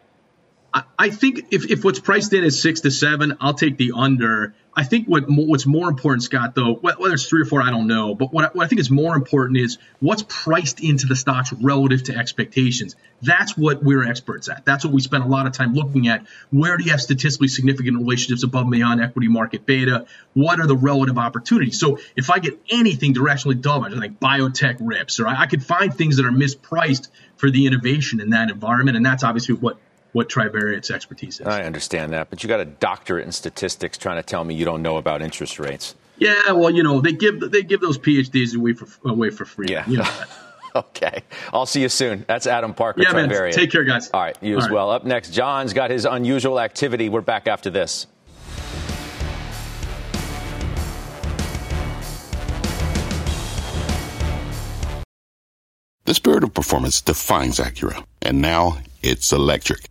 I 0.97 1.09
think 1.09 1.47
if, 1.51 1.69
if 1.69 1.83
what's 1.83 1.99
priced 1.99 2.31
in 2.31 2.45
is 2.45 2.61
six 2.61 2.81
to 2.81 2.91
seven, 2.91 3.35
I'll 3.41 3.55
take 3.55 3.77
the 3.77 3.91
under. 3.93 4.55
I 4.73 4.83
think 4.83 5.07
what 5.07 5.25
what's 5.27 5.65
more 5.65 5.89
important, 5.89 6.23
Scott, 6.23 6.55
though, 6.55 6.75
whether 6.75 7.13
it's 7.13 7.27
three 7.27 7.41
or 7.41 7.45
four, 7.45 7.61
I 7.61 7.71
don't 7.71 7.87
know. 7.87 8.15
But 8.15 8.31
what 8.31 8.45
I, 8.45 8.47
what 8.53 8.63
I 8.63 8.67
think 8.67 8.79
is 8.79 8.89
more 8.89 9.15
important 9.15 9.57
is 9.57 9.77
what's 9.99 10.23
priced 10.27 10.79
into 10.79 11.07
the 11.07 11.15
stocks 11.15 11.51
relative 11.51 12.03
to 12.03 12.15
expectations. 12.15 12.95
That's 13.21 13.57
what 13.57 13.83
we're 13.83 14.07
experts 14.07 14.47
at. 14.47 14.63
That's 14.63 14.85
what 14.85 14.93
we 14.93 15.01
spend 15.01 15.23
a 15.23 15.27
lot 15.27 15.45
of 15.45 15.51
time 15.51 15.73
looking 15.73 16.07
at. 16.07 16.25
Where 16.51 16.77
do 16.77 16.85
you 16.85 16.91
have 16.91 17.01
statistically 17.01 17.49
significant 17.49 17.97
relationships 17.97 18.43
above 18.43 18.63
and 18.63 18.71
beyond 18.71 19.01
equity 19.01 19.27
market 19.27 19.65
beta? 19.65 20.05
What 20.33 20.61
are 20.61 20.67
the 20.67 20.77
relative 20.77 21.17
opportunities? 21.17 21.77
So 21.77 21.99
if 22.15 22.29
I 22.29 22.39
get 22.39 22.57
anything 22.69 23.13
directionally 23.13 23.61
dovish, 23.61 23.95
I 23.95 23.99
think 23.99 24.19
biotech 24.19 24.77
rips, 24.79 25.19
or 25.19 25.27
I, 25.27 25.41
I 25.41 25.45
could 25.47 25.63
find 25.63 25.93
things 25.93 26.15
that 26.15 26.25
are 26.25 26.31
mispriced 26.31 27.09
for 27.35 27.51
the 27.51 27.67
innovation 27.67 28.21
in 28.21 28.29
that 28.29 28.49
environment, 28.49 28.95
and 28.95 29.05
that's 29.05 29.23
obviously 29.23 29.55
what 29.55 29.77
what 30.13 30.29
Trivariate's 30.29 30.91
expertise 30.91 31.39
is. 31.39 31.47
I 31.47 31.63
understand 31.63 32.13
that, 32.13 32.29
but 32.29 32.43
you 32.43 32.49
got 32.49 32.59
a 32.59 32.65
doctorate 32.65 33.25
in 33.25 33.31
statistics 33.31 33.97
trying 33.97 34.17
to 34.17 34.23
tell 34.23 34.43
me 34.43 34.55
you 34.55 34.65
don't 34.65 34.81
know 34.81 34.97
about 34.97 35.21
interest 35.21 35.59
rates. 35.59 35.95
Yeah, 36.17 36.51
well, 36.51 36.69
you 36.69 36.83
know, 36.83 37.01
they 37.01 37.13
give 37.13 37.39
they 37.51 37.63
give 37.63 37.81
those 37.81 37.97
PhDs 37.97 38.55
away 38.55 38.73
for 38.73 38.87
away 39.09 39.29
for 39.31 39.45
free. 39.45 39.67
Yeah. 39.69 39.87
You 39.87 39.97
know 39.97 40.09
okay. 40.75 41.23
I'll 41.51 41.65
see 41.65 41.81
you 41.81 41.89
soon. 41.89 42.25
That's 42.27 42.47
Adam 42.47 42.73
Parker. 42.73 43.01
Yeah, 43.01 43.13
man. 43.13 43.51
Take 43.51 43.71
care, 43.71 43.83
guys. 43.83 44.09
All 44.13 44.21
right. 44.21 44.37
You 44.41 44.55
All 44.55 44.61
as 44.61 44.67
right. 44.67 44.73
well. 44.73 44.91
Up 44.91 45.03
next, 45.03 45.31
Jon's 45.31 45.73
got 45.73 45.89
his 45.89 46.05
unusual 46.05 46.59
activity. 46.59 47.09
We're 47.09 47.21
back 47.21 47.47
after 47.47 47.69
this. 47.69 48.07
The 56.05 56.15
spirit 56.15 56.43
of 56.43 56.53
performance 56.53 56.99
defines 56.99 57.57
Acura, 57.57 58.03
and 58.21 58.41
now 58.41 58.79
it's 59.01 59.31
electric. 59.31 59.90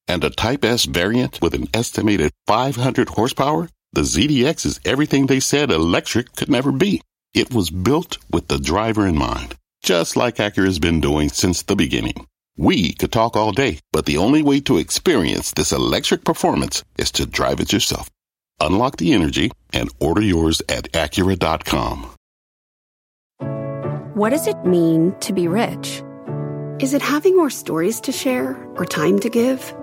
and 0.11 0.25
a 0.25 0.29
Type 0.29 0.65
S 0.65 0.83
variant 0.83 1.41
with 1.41 1.53
an 1.53 1.67
estimated 1.73 2.33
500 2.45 3.07
horsepower, 3.07 3.69
the 3.93 4.01
ZDX 4.01 4.65
is 4.65 4.79
everything 4.83 5.25
they 5.25 5.39
said 5.39 5.71
electric 5.71 6.35
could 6.35 6.49
never 6.49 6.73
be. 6.73 7.01
It 7.33 7.53
was 7.53 7.69
built 7.69 8.17
with 8.29 8.49
the 8.49 8.59
driver 8.59 9.07
in 9.07 9.17
mind, 9.17 9.55
just 9.81 10.17
like 10.17 10.35
Acura's 10.35 10.79
been 10.79 10.99
doing 10.99 11.29
since 11.29 11.63
the 11.63 11.77
beginning. 11.77 12.27
We 12.57 12.91
could 12.91 13.13
talk 13.13 13.37
all 13.37 13.53
day, 13.53 13.79
but 13.93 14.05
the 14.05 14.17
only 14.17 14.43
way 14.43 14.59
to 14.61 14.77
experience 14.77 15.51
this 15.51 15.71
electric 15.71 16.25
performance 16.25 16.83
is 16.97 17.09
to 17.11 17.25
drive 17.25 17.61
it 17.61 17.71
yourself. 17.71 18.09
Unlock 18.59 18.97
the 18.97 19.13
energy 19.13 19.49
and 19.71 19.89
order 20.01 20.21
yours 20.21 20.61
at 20.67 20.91
Acura.com. 20.91 22.13
What 24.13 24.31
does 24.31 24.45
it 24.45 24.65
mean 24.65 25.15
to 25.21 25.31
be 25.31 25.47
rich? 25.47 26.03
Is 26.79 26.93
it 26.93 27.01
having 27.01 27.37
more 27.37 27.49
stories 27.49 28.01
to 28.01 28.11
share 28.11 28.61
or 28.75 28.85
time 28.85 29.17
to 29.19 29.29
give? 29.29 29.73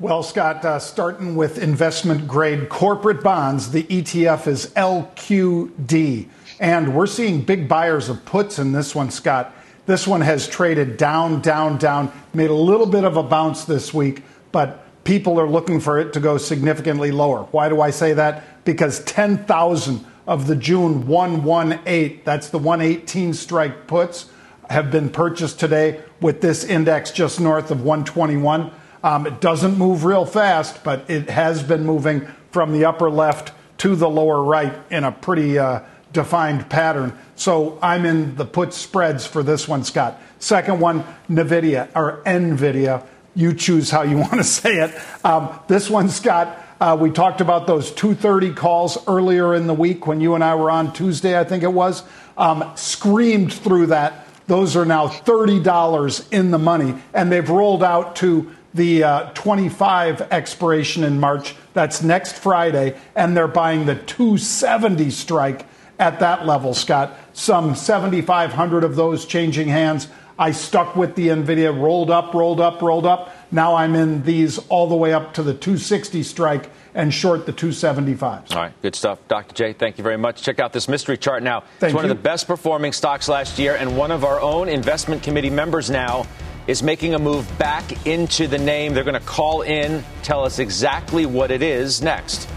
Well, 0.00 0.24
Scott, 0.24 0.64
uh, 0.64 0.80
starting 0.80 1.36
with 1.36 1.56
investment 1.56 2.26
grade 2.26 2.68
corporate 2.68 3.22
bonds, 3.22 3.70
the 3.70 3.84
ETF 3.84 4.48
is 4.48 4.66
LQD. 4.74 6.28
And 6.58 6.96
we're 6.96 7.06
seeing 7.06 7.42
big 7.42 7.68
buyers 7.68 8.08
of 8.08 8.24
puts 8.24 8.58
in 8.58 8.72
this 8.72 8.92
one, 8.92 9.12
Scott. 9.12 9.54
This 9.86 10.04
one 10.04 10.20
has 10.22 10.48
traded 10.48 10.96
down, 10.96 11.42
down, 11.42 11.78
down, 11.78 12.10
made 12.32 12.50
a 12.50 12.54
little 12.54 12.86
bit 12.86 13.04
of 13.04 13.16
a 13.16 13.22
bounce 13.22 13.66
this 13.66 13.94
week, 13.94 14.24
but 14.50 14.84
people 15.04 15.38
are 15.38 15.48
looking 15.48 15.78
for 15.78 16.00
it 16.00 16.12
to 16.14 16.20
go 16.20 16.38
significantly 16.38 17.12
lower. 17.12 17.44
Why 17.52 17.68
do 17.68 17.80
I 17.80 17.90
say 17.90 18.14
that? 18.14 18.64
Because 18.64 18.98
10,000 19.04 20.04
of 20.26 20.48
the 20.48 20.56
June 20.56 21.06
118, 21.06 22.20
that's 22.24 22.48
the 22.48 22.58
118 22.58 23.32
strike 23.32 23.86
puts, 23.86 24.28
have 24.68 24.90
been 24.90 25.08
purchased 25.08 25.60
today 25.60 26.00
with 26.20 26.40
this 26.40 26.64
index 26.64 27.12
just 27.12 27.38
north 27.38 27.70
of 27.70 27.84
121. 27.84 28.72
Um, 29.04 29.26
it 29.26 29.38
doesn't 29.42 29.76
move 29.76 30.06
real 30.06 30.24
fast, 30.24 30.82
but 30.82 31.10
it 31.10 31.28
has 31.28 31.62
been 31.62 31.84
moving 31.84 32.26
from 32.52 32.72
the 32.72 32.86
upper 32.86 33.10
left 33.10 33.52
to 33.78 33.94
the 33.94 34.08
lower 34.08 34.42
right 34.42 34.72
in 34.90 35.04
a 35.04 35.12
pretty 35.12 35.58
uh, 35.58 35.80
defined 36.14 36.70
pattern. 36.70 37.16
So 37.36 37.78
I'm 37.82 38.06
in 38.06 38.34
the 38.36 38.46
put 38.46 38.72
spreads 38.72 39.26
for 39.26 39.42
this 39.42 39.68
one, 39.68 39.84
Scott. 39.84 40.18
Second 40.38 40.80
one, 40.80 41.04
NVIDIA 41.28 41.90
or 41.94 42.22
NVIDIA. 42.24 43.04
You 43.34 43.52
choose 43.52 43.90
how 43.90 44.02
you 44.02 44.16
want 44.20 44.34
to 44.34 44.44
say 44.44 44.76
it. 44.76 44.98
Um, 45.22 45.50
this 45.68 45.90
one, 45.90 46.08
Scott, 46.08 46.58
uh, 46.80 46.96
we 46.98 47.10
talked 47.10 47.42
about 47.42 47.66
those 47.66 47.92
2:30 47.92 48.56
calls 48.56 48.96
earlier 49.06 49.54
in 49.54 49.66
the 49.66 49.74
week 49.74 50.06
when 50.06 50.22
you 50.22 50.34
and 50.34 50.42
I 50.42 50.54
were 50.54 50.70
on 50.70 50.94
Tuesday, 50.94 51.38
I 51.38 51.44
think 51.44 51.62
it 51.62 51.72
was. 51.72 52.04
Um, 52.38 52.72
screamed 52.74 53.52
through 53.52 53.88
that. 53.88 54.26
Those 54.46 54.76
are 54.76 54.84
now 54.84 55.08
$30 55.08 56.32
in 56.32 56.50
the 56.50 56.58
money, 56.58 56.94
and 57.12 57.30
they've 57.30 57.48
rolled 57.48 57.82
out 57.82 58.16
to 58.16 58.50
the 58.74 59.04
uh, 59.04 59.30
25 59.34 60.20
expiration 60.32 61.04
in 61.04 61.20
March. 61.20 61.54
That's 61.72 62.02
next 62.02 62.34
Friday, 62.34 62.96
and 63.14 63.36
they're 63.36 63.48
buying 63.48 63.86
the 63.86 63.94
270 63.94 65.10
strike 65.10 65.66
at 65.98 66.20
that 66.20 66.44
level, 66.44 66.74
Scott. 66.74 67.16
Some 67.32 67.76
7,500 67.76 68.84
of 68.84 68.96
those 68.96 69.24
changing 69.24 69.68
hands. 69.68 70.08
I 70.36 70.50
stuck 70.50 70.96
with 70.96 71.14
the 71.14 71.28
NVIDIA, 71.28 71.80
rolled 71.80 72.10
up, 72.10 72.34
rolled 72.34 72.60
up, 72.60 72.82
rolled 72.82 73.06
up. 73.06 73.34
Now 73.52 73.76
I'm 73.76 73.94
in 73.94 74.24
these 74.24 74.58
all 74.68 74.88
the 74.88 74.96
way 74.96 75.12
up 75.12 75.34
to 75.34 75.44
the 75.44 75.54
260 75.54 76.24
strike 76.24 76.70
and 76.92 77.14
short 77.14 77.46
the 77.46 77.52
275. 77.52 78.50
All 78.50 78.56
right, 78.56 78.82
good 78.82 78.96
stuff. 78.96 79.20
Dr. 79.28 79.54
J, 79.54 79.72
thank 79.72 79.98
you 79.98 80.02
very 80.02 80.16
much. 80.16 80.42
Check 80.42 80.58
out 80.58 80.72
this 80.72 80.88
mystery 80.88 81.16
chart 81.16 81.44
now. 81.44 81.60
Thank 81.78 81.90
it's 81.90 81.94
one 81.94 82.04
you. 82.04 82.10
of 82.10 82.16
the 82.16 82.22
best 82.22 82.48
performing 82.48 82.92
stocks 82.92 83.28
last 83.28 83.58
year, 83.60 83.76
and 83.76 83.96
one 83.96 84.10
of 84.10 84.24
our 84.24 84.40
own 84.40 84.68
investment 84.68 85.22
committee 85.22 85.50
members 85.50 85.88
now 85.88 86.26
is 86.66 86.82
making 86.82 87.14
a 87.14 87.18
move 87.18 87.46
back 87.58 88.06
into 88.06 88.46
the 88.46 88.58
name. 88.58 88.94
They're 88.94 89.04
going 89.04 89.20
to 89.20 89.26
call 89.26 89.62
in, 89.62 90.04
tell 90.22 90.44
us 90.44 90.58
exactly 90.58 91.26
what 91.26 91.50
it 91.50 91.62
is 91.62 92.00
next. 92.00 92.48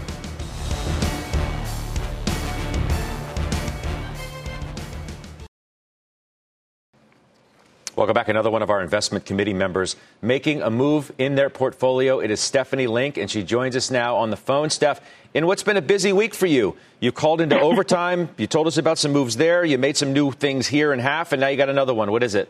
Welcome 7.96 8.14
back. 8.14 8.28
Another 8.28 8.48
one 8.48 8.62
of 8.62 8.70
our 8.70 8.80
investment 8.80 9.26
committee 9.26 9.52
members 9.52 9.96
making 10.22 10.62
a 10.62 10.70
move 10.70 11.10
in 11.18 11.34
their 11.34 11.50
portfolio. 11.50 12.20
It 12.20 12.30
is 12.30 12.38
Stephanie 12.38 12.86
Link, 12.86 13.16
and 13.16 13.28
she 13.28 13.42
joins 13.42 13.74
us 13.74 13.90
now 13.90 14.14
on 14.14 14.30
the 14.30 14.36
phone. 14.36 14.70
Steph, 14.70 15.00
in 15.34 15.48
what's 15.48 15.64
been 15.64 15.76
a 15.76 15.82
busy 15.82 16.12
week 16.12 16.32
for 16.32 16.46
you, 16.46 16.76
you 17.00 17.10
called 17.10 17.40
into 17.40 17.58
overtime. 17.60 18.28
You 18.36 18.46
told 18.46 18.68
us 18.68 18.78
about 18.78 18.98
some 18.98 19.12
moves 19.12 19.36
there. 19.36 19.64
You 19.64 19.78
made 19.78 19.96
some 19.96 20.12
new 20.12 20.30
things 20.30 20.68
here 20.68 20.92
in 20.92 21.00
half, 21.00 21.32
and 21.32 21.40
now 21.40 21.48
you 21.48 21.56
got 21.56 21.70
another 21.70 21.92
one. 21.92 22.12
What 22.12 22.22
is 22.22 22.36
it? 22.36 22.48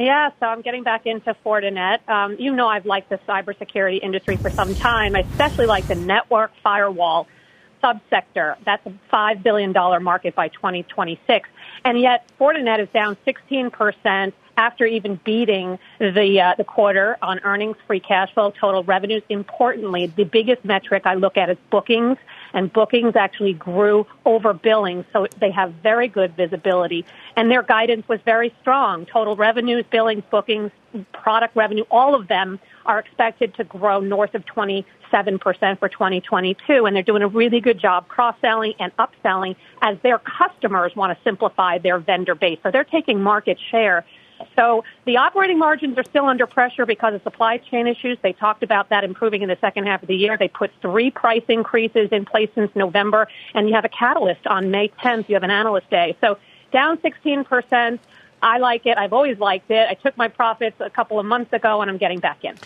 Yeah, 0.00 0.30
so 0.40 0.46
I'm 0.46 0.62
getting 0.62 0.82
back 0.82 1.04
into 1.04 1.36
Fortinet. 1.44 2.08
Um, 2.08 2.36
you 2.38 2.54
know 2.56 2.66
I've 2.66 2.86
liked 2.86 3.10
the 3.10 3.18
cybersecurity 3.28 4.02
industry 4.02 4.38
for 4.38 4.50
some 4.56 4.74
time. 4.74 5.14
I 5.14 5.26
especially 5.30 5.66
like 5.66 5.88
the 5.88 5.94
network 5.94 6.52
firewall 6.62 7.26
subsector. 7.84 8.56
That's 8.64 8.86
a 8.86 8.94
$5 9.12 9.42
billion 9.42 9.74
market 10.02 10.34
by 10.34 10.48
2026. 10.48 11.50
And 11.84 12.00
yet 12.00 12.26
Fortinet 12.40 12.78
is 12.78 12.88
down 12.94 13.18
16% 13.26 14.32
after 14.56 14.86
even 14.86 15.20
beating 15.22 15.78
the 15.98 16.40
uh, 16.40 16.54
the 16.56 16.64
quarter 16.64 17.18
on 17.20 17.40
earnings, 17.40 17.76
free 17.86 18.00
cash 18.00 18.32
flow, 18.32 18.52
total 18.58 18.82
revenues. 18.82 19.22
Importantly, 19.28 20.06
the 20.06 20.24
biggest 20.24 20.64
metric 20.64 21.02
I 21.04 21.14
look 21.14 21.36
at 21.36 21.50
is 21.50 21.58
bookings, 21.68 22.16
and 22.52 22.72
bookings 22.72 23.16
actually 23.16 23.52
grew 23.52 24.06
over 24.24 24.52
billings, 24.52 25.04
so 25.12 25.26
they 25.40 25.50
have 25.50 25.72
very 25.82 26.08
good 26.08 26.36
visibility. 26.36 27.04
And 27.36 27.50
their 27.50 27.62
guidance 27.62 28.06
was 28.08 28.20
very 28.24 28.54
strong. 28.60 29.06
Total 29.06 29.36
revenues, 29.36 29.84
billings, 29.90 30.22
bookings, 30.30 30.70
product 31.12 31.54
revenue, 31.56 31.84
all 31.90 32.14
of 32.14 32.28
them 32.28 32.58
are 32.86 32.98
expected 32.98 33.54
to 33.54 33.64
grow 33.64 34.00
north 34.00 34.34
of 34.34 34.44
27% 34.44 34.84
for 35.78 35.88
2022. 35.88 36.86
And 36.86 36.96
they're 36.96 37.02
doing 37.02 37.22
a 37.22 37.28
really 37.28 37.60
good 37.60 37.78
job 37.78 38.08
cross-selling 38.08 38.74
and 38.80 38.92
upselling 38.96 39.56
as 39.82 39.96
their 40.02 40.18
customers 40.18 40.96
want 40.96 41.16
to 41.16 41.22
simplify 41.22 41.78
their 41.78 41.98
vendor 41.98 42.34
base. 42.34 42.58
So 42.62 42.70
they're 42.70 42.84
taking 42.84 43.20
market 43.20 43.58
share 43.70 44.04
so 44.56 44.84
the 45.04 45.16
operating 45.16 45.58
margins 45.58 45.98
are 45.98 46.04
still 46.04 46.26
under 46.26 46.46
pressure 46.46 46.86
because 46.86 47.14
of 47.14 47.22
supply 47.22 47.58
chain 47.58 47.86
issues. 47.86 48.18
They 48.22 48.32
talked 48.32 48.62
about 48.62 48.88
that 48.90 49.04
improving 49.04 49.42
in 49.42 49.48
the 49.48 49.58
second 49.60 49.86
half 49.86 50.02
of 50.02 50.08
the 50.08 50.16
year. 50.16 50.36
They 50.36 50.48
put 50.48 50.70
three 50.80 51.10
price 51.10 51.44
increases 51.48 52.10
in 52.12 52.24
place 52.24 52.50
since 52.54 52.74
November, 52.74 53.28
and 53.54 53.68
you 53.68 53.74
have 53.74 53.84
a 53.84 53.90
catalyst 53.90 54.46
on 54.46 54.70
May 54.70 54.88
10th. 54.88 55.28
You 55.28 55.34
have 55.34 55.42
an 55.42 55.50
analyst 55.50 55.90
day. 55.90 56.16
So 56.20 56.38
down 56.72 56.98
16%. 56.98 57.98
I 58.42 58.58
like 58.58 58.86
it. 58.86 58.96
I've 58.96 59.12
always 59.12 59.38
liked 59.38 59.70
it. 59.70 59.86
I 59.88 59.94
took 59.94 60.16
my 60.16 60.28
profits 60.28 60.76
a 60.80 60.88
couple 60.88 61.20
of 61.20 61.26
months 61.26 61.52
ago, 61.52 61.82
and 61.82 61.90
I'm 61.90 61.98
getting 61.98 62.20
back 62.20 62.44
in. 62.44 62.56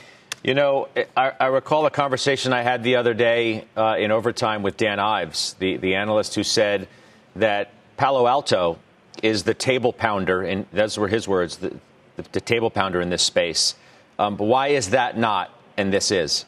You 0.44 0.54
know, 0.54 0.88
I, 1.16 1.32
I 1.40 1.46
recall 1.46 1.86
a 1.86 1.90
conversation 1.90 2.52
I 2.52 2.62
had 2.62 2.84
the 2.84 2.96
other 2.96 3.14
day 3.14 3.64
uh, 3.76 3.96
in 3.98 4.10
overtime 4.10 4.62
with 4.62 4.76
Dan 4.76 5.00
Ives, 5.00 5.54
the, 5.54 5.78
the 5.78 5.94
analyst 5.94 6.34
who 6.34 6.44
said 6.44 6.86
that 7.34 7.70
Palo 7.96 8.26
Alto 8.26 8.78
is 9.22 9.44
the 9.44 9.54
table 9.54 9.92
pounder, 9.92 10.42
and 10.42 10.66
those 10.72 10.98
were 10.98 11.08
his 11.08 11.26
words, 11.28 11.58
the, 11.58 11.70
the, 12.16 12.22
the 12.32 12.40
table 12.40 12.70
pounder 12.70 13.00
in 13.00 13.10
this 13.10 13.22
space. 13.22 13.74
Um, 14.18 14.36
but 14.36 14.44
why 14.44 14.68
is 14.68 14.90
that 14.90 15.16
not, 15.18 15.50
and 15.76 15.92
this 15.92 16.10
is? 16.10 16.44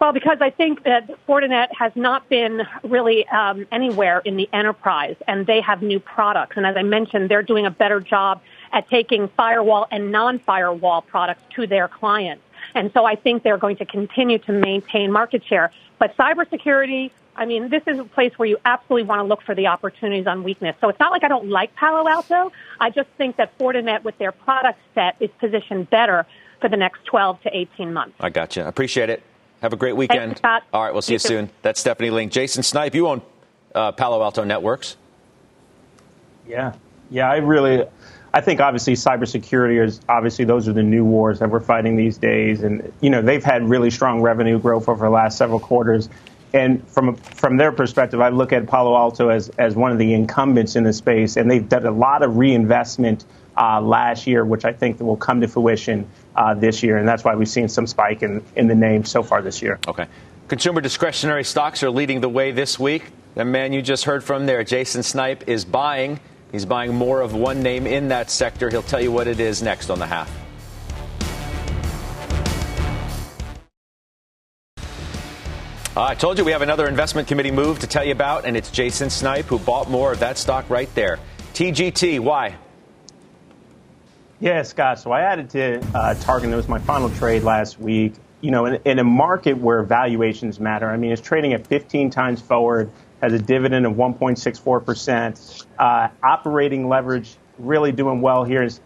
Well, 0.00 0.12
because 0.12 0.38
I 0.40 0.50
think 0.50 0.84
that 0.84 1.10
Fortinet 1.26 1.68
has 1.76 1.90
not 1.96 2.28
been 2.28 2.62
really 2.84 3.26
um, 3.28 3.66
anywhere 3.72 4.20
in 4.24 4.36
the 4.36 4.48
enterprise, 4.52 5.16
and 5.26 5.44
they 5.44 5.60
have 5.60 5.82
new 5.82 5.98
products. 5.98 6.56
And 6.56 6.64
as 6.64 6.76
I 6.76 6.84
mentioned, 6.84 7.28
they're 7.28 7.42
doing 7.42 7.66
a 7.66 7.70
better 7.70 7.98
job 7.98 8.40
at 8.72 8.88
taking 8.88 9.26
firewall 9.28 9.88
and 9.90 10.12
non-firewall 10.12 11.02
products 11.02 11.42
to 11.56 11.66
their 11.66 11.88
clients. 11.88 12.44
And 12.74 12.92
so 12.92 13.04
I 13.06 13.16
think 13.16 13.42
they're 13.42 13.58
going 13.58 13.76
to 13.76 13.84
continue 13.84 14.38
to 14.38 14.52
maintain 14.52 15.10
market 15.10 15.44
share. 15.44 15.72
But 15.98 16.16
cybersecurity, 16.16 17.10
I 17.38 17.44
mean, 17.44 17.68
this 17.68 17.84
is 17.86 18.00
a 18.00 18.04
place 18.04 18.36
where 18.36 18.48
you 18.48 18.58
absolutely 18.64 19.04
want 19.04 19.20
to 19.20 19.24
look 19.24 19.42
for 19.42 19.54
the 19.54 19.68
opportunities 19.68 20.26
on 20.26 20.42
weakness. 20.42 20.74
So 20.80 20.88
it's 20.88 20.98
not 20.98 21.12
like 21.12 21.22
I 21.22 21.28
don't 21.28 21.48
like 21.48 21.74
Palo 21.76 22.08
Alto. 22.08 22.50
I 22.80 22.90
just 22.90 23.08
think 23.16 23.36
that 23.36 23.56
Fortinet, 23.58 24.02
with 24.02 24.18
their 24.18 24.32
product 24.32 24.80
set, 24.92 25.14
is 25.20 25.30
positioned 25.38 25.88
better 25.88 26.26
for 26.60 26.68
the 26.68 26.76
next 26.76 27.04
12 27.04 27.40
to 27.42 27.56
18 27.56 27.92
months. 27.92 28.16
I 28.18 28.30
got 28.30 28.56
you. 28.56 28.64
Appreciate 28.64 29.08
it. 29.08 29.22
Have 29.62 29.72
a 29.72 29.76
great 29.76 29.94
weekend. 29.94 30.20
Thanks, 30.20 30.40
Scott. 30.40 30.64
All 30.72 30.82
right, 30.82 30.92
we'll 30.92 31.00
see 31.00 31.12
you, 31.12 31.14
You 31.14 31.20
too. 31.20 31.28
soon. 31.28 31.50
That's 31.62 31.78
Stephanie 31.78 32.10
Link. 32.10 32.32
Jason 32.32 32.64
Snipe, 32.64 32.94
you 32.96 33.06
own 33.06 33.22
uh, 33.72 33.92
Palo 33.92 34.20
Alto 34.20 34.42
Networks. 34.42 34.96
Yeah, 36.48 36.74
yeah, 37.10 37.30
I 37.30 37.36
really, 37.36 37.84
I 38.34 38.40
think 38.40 38.60
obviously 38.60 38.94
cybersecurity 38.94 39.84
is 39.84 40.00
obviously 40.08 40.44
those 40.44 40.66
are 40.66 40.72
the 40.72 40.82
new 40.82 41.04
wars 41.04 41.38
that 41.38 41.50
we're 41.50 41.60
fighting 41.60 41.96
these 41.96 42.18
days, 42.18 42.62
and 42.64 42.92
you 43.00 43.10
know 43.10 43.22
they've 43.22 43.44
had 43.44 43.68
really 43.68 43.90
strong 43.90 44.22
revenue 44.22 44.58
growth 44.58 44.88
over 44.88 45.04
the 45.04 45.10
last 45.10 45.38
several 45.38 45.60
quarters. 45.60 46.08
And 46.52 46.86
from 46.88 47.14
from 47.16 47.56
their 47.56 47.72
perspective, 47.72 48.20
I 48.20 48.30
look 48.30 48.52
at 48.52 48.66
Palo 48.66 48.96
Alto 48.96 49.28
as 49.28 49.50
as 49.58 49.74
one 49.74 49.92
of 49.92 49.98
the 49.98 50.14
incumbents 50.14 50.76
in 50.76 50.84
the 50.84 50.92
space, 50.92 51.36
and 51.36 51.50
they've 51.50 51.68
done 51.68 51.84
a 51.84 51.90
lot 51.90 52.22
of 52.22 52.36
reinvestment 52.36 53.24
uh, 53.56 53.80
last 53.80 54.26
year, 54.26 54.44
which 54.44 54.64
I 54.64 54.72
think 54.72 55.00
will 55.00 55.16
come 55.16 55.40
to 55.42 55.48
fruition 55.48 56.08
uh, 56.36 56.54
this 56.54 56.82
year, 56.82 56.96
and 56.96 57.06
that's 57.06 57.24
why 57.24 57.34
we've 57.34 57.48
seen 57.48 57.68
some 57.68 57.86
spike 57.86 58.22
in 58.22 58.42
in 58.56 58.66
the 58.66 58.74
name 58.74 59.04
so 59.04 59.22
far 59.22 59.42
this 59.42 59.60
year. 59.60 59.78
Okay. 59.86 60.06
Consumer 60.48 60.80
discretionary 60.80 61.44
stocks 61.44 61.82
are 61.82 61.90
leading 61.90 62.22
the 62.22 62.28
way 62.28 62.52
this 62.52 62.78
week. 62.78 63.10
The 63.34 63.44
man 63.44 63.74
you 63.74 63.82
just 63.82 64.04
heard 64.04 64.24
from 64.24 64.46
there, 64.46 64.64
Jason 64.64 65.02
Snipe, 65.02 65.46
is 65.46 65.66
buying. 65.66 66.18
He's 66.50 66.64
buying 66.64 66.94
more 66.94 67.20
of 67.20 67.34
one 67.34 67.62
name 67.62 67.86
in 67.86 68.08
that 68.08 68.30
sector. 68.30 68.70
He'll 68.70 68.82
tell 68.82 69.00
you 69.00 69.12
what 69.12 69.28
it 69.28 69.40
is 69.40 69.62
next 69.62 69.90
on 69.90 69.98
the 69.98 70.06
half. 70.06 70.47
Uh, 75.98 76.04
I 76.04 76.14
told 76.14 76.38
you 76.38 76.44
we 76.44 76.52
have 76.52 76.62
another 76.62 76.86
investment 76.86 77.26
committee 77.26 77.50
move 77.50 77.80
to 77.80 77.88
tell 77.88 78.04
you 78.04 78.12
about, 78.12 78.44
and 78.44 78.56
it's 78.56 78.70
Jason 78.70 79.10
Snipe 79.10 79.46
who 79.46 79.58
bought 79.58 79.90
more 79.90 80.12
of 80.12 80.20
that 80.20 80.38
stock 80.38 80.70
right 80.70 80.88
there. 80.94 81.18
TGT, 81.54 82.20
why? 82.20 82.54
Yeah, 84.38 84.62
Scott. 84.62 85.00
So 85.00 85.10
I 85.10 85.22
added 85.22 85.50
to 85.50 85.84
uh, 85.96 86.14
Target. 86.14 86.50
It 86.50 86.54
was 86.54 86.68
my 86.68 86.78
final 86.78 87.10
trade 87.10 87.42
last 87.42 87.80
week. 87.80 88.14
You 88.42 88.52
know, 88.52 88.66
in, 88.66 88.80
in 88.84 89.00
a 89.00 89.02
market 89.02 89.58
where 89.58 89.82
valuations 89.82 90.60
matter, 90.60 90.88
I 90.88 90.96
mean, 90.96 91.10
it's 91.10 91.20
trading 91.20 91.52
at 91.52 91.66
15 91.66 92.10
times 92.10 92.40
forward, 92.40 92.92
has 93.20 93.32
a 93.32 93.40
dividend 93.40 93.84
of 93.84 93.94
1.64%, 93.94 95.66
uh, 95.80 96.08
operating 96.22 96.88
leverage 96.88 97.34
really 97.58 97.90
doing 97.90 98.20
well 98.20 98.44
here. 98.44 98.62
Is 98.62 98.78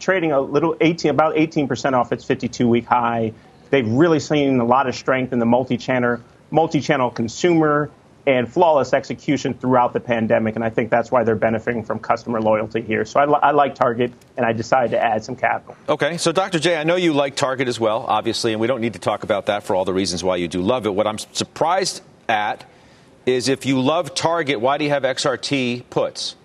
trading 0.00 0.32
a 0.32 0.40
little 0.42 0.76
18, 0.82 1.12
about 1.12 1.34
18% 1.34 1.94
off 1.94 2.12
its 2.12 2.26
52-week 2.26 2.84
high. 2.84 3.32
They've 3.70 3.88
really 3.88 4.20
seen 4.20 4.60
a 4.60 4.66
lot 4.66 4.86
of 4.86 4.94
strength 4.94 5.32
in 5.32 5.38
the 5.38 5.46
multi-channel, 5.46 6.20
multi-channel 6.50 7.10
consumer 7.10 7.90
and 8.26 8.46
flawless 8.52 8.92
execution 8.92 9.54
throughout 9.54 9.94
the 9.94 10.00
pandemic. 10.00 10.54
And 10.54 10.62
I 10.62 10.68
think 10.68 10.90
that's 10.90 11.10
why 11.10 11.24
they're 11.24 11.34
benefiting 11.34 11.82
from 11.82 11.98
customer 11.98 12.42
loyalty 12.42 12.82
here. 12.82 13.06
So 13.06 13.20
I, 13.20 13.24
I, 13.24 13.50
like 13.52 13.74
Target, 13.74 14.12
and 14.36 14.44
I 14.44 14.52
decided 14.52 14.90
to 14.90 15.02
add 15.02 15.24
some 15.24 15.34
capital. 15.34 15.76
Okay. 15.88 16.18
So, 16.18 16.30
Dr. 16.30 16.58
J, 16.58 16.76
I 16.76 16.84
know 16.84 16.96
you 16.96 17.14
like 17.14 17.36
Target 17.36 17.68
as 17.68 17.80
well, 17.80 18.04
obviously, 18.06 18.52
and 18.52 18.60
we 18.60 18.66
don't 18.66 18.82
need 18.82 18.92
to 18.92 18.98
talk 18.98 19.22
about 19.22 19.46
that 19.46 19.62
for 19.62 19.74
all 19.74 19.86
the 19.86 19.94
reasons 19.94 20.22
why 20.22 20.36
you 20.36 20.46
do 20.46 20.60
love 20.60 20.84
it. 20.84 20.94
What 20.94 21.06
I'm 21.06 21.16
surprised 21.18 22.02
at 22.28 22.66
is 23.24 23.48
if 23.48 23.64
you 23.64 23.80
love 23.80 24.14
Target, 24.14 24.60
why 24.60 24.76
do 24.76 24.84
you 24.84 24.90
have 24.90 25.04
XRT 25.04 25.84
puts? 25.88 26.36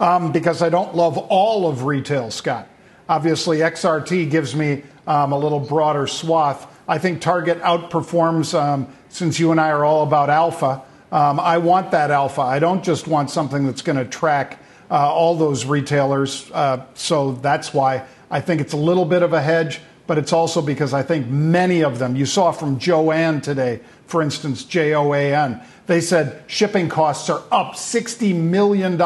Um, 0.00 0.32
because 0.32 0.62
I 0.62 0.68
don't 0.68 0.94
love 0.94 1.18
all 1.18 1.68
of 1.68 1.84
retail, 1.84 2.30
Scott. 2.30 2.68
Obviously, 3.08 3.58
XRT 3.58 4.30
gives 4.30 4.54
me 4.54 4.82
um, 5.06 5.32
a 5.32 5.38
little 5.38 5.60
broader 5.60 6.06
swath. 6.06 6.66
I 6.88 6.98
think 6.98 7.20
Target 7.20 7.60
outperforms 7.62 8.58
um, 8.58 8.88
since 9.08 9.40
you 9.40 9.50
and 9.50 9.60
I 9.60 9.70
are 9.70 9.84
all 9.84 10.02
about 10.02 10.30
alpha. 10.30 10.82
Um, 11.10 11.40
I 11.40 11.58
want 11.58 11.90
that 11.92 12.10
alpha. 12.10 12.42
I 12.42 12.58
don't 12.58 12.84
just 12.84 13.08
want 13.08 13.30
something 13.30 13.66
that's 13.66 13.82
going 13.82 13.98
to 13.98 14.04
track 14.04 14.58
uh, 14.90 14.94
all 14.94 15.36
those 15.36 15.64
retailers. 15.64 16.50
Uh, 16.52 16.84
so 16.94 17.32
that's 17.32 17.74
why 17.74 18.04
I 18.30 18.40
think 18.40 18.60
it's 18.60 18.72
a 18.72 18.76
little 18.78 19.04
bit 19.04 19.22
of 19.22 19.32
a 19.32 19.40
hedge, 19.40 19.80
but 20.06 20.18
it's 20.18 20.32
also 20.32 20.62
because 20.62 20.92
I 20.92 21.02
think 21.02 21.26
many 21.26 21.82
of 21.82 21.98
them, 21.98 22.16
you 22.16 22.26
saw 22.26 22.52
from 22.52 22.78
Joann 22.78 23.42
today, 23.42 23.80
for 24.06 24.22
instance, 24.22 24.64
J 24.64 24.94
O 24.94 25.12
A 25.12 25.34
N, 25.34 25.60
they 25.86 26.00
said 26.00 26.42
shipping 26.46 26.88
costs 26.88 27.28
are 27.30 27.42
up 27.50 27.74
$60 27.74 28.34
million 28.34 28.98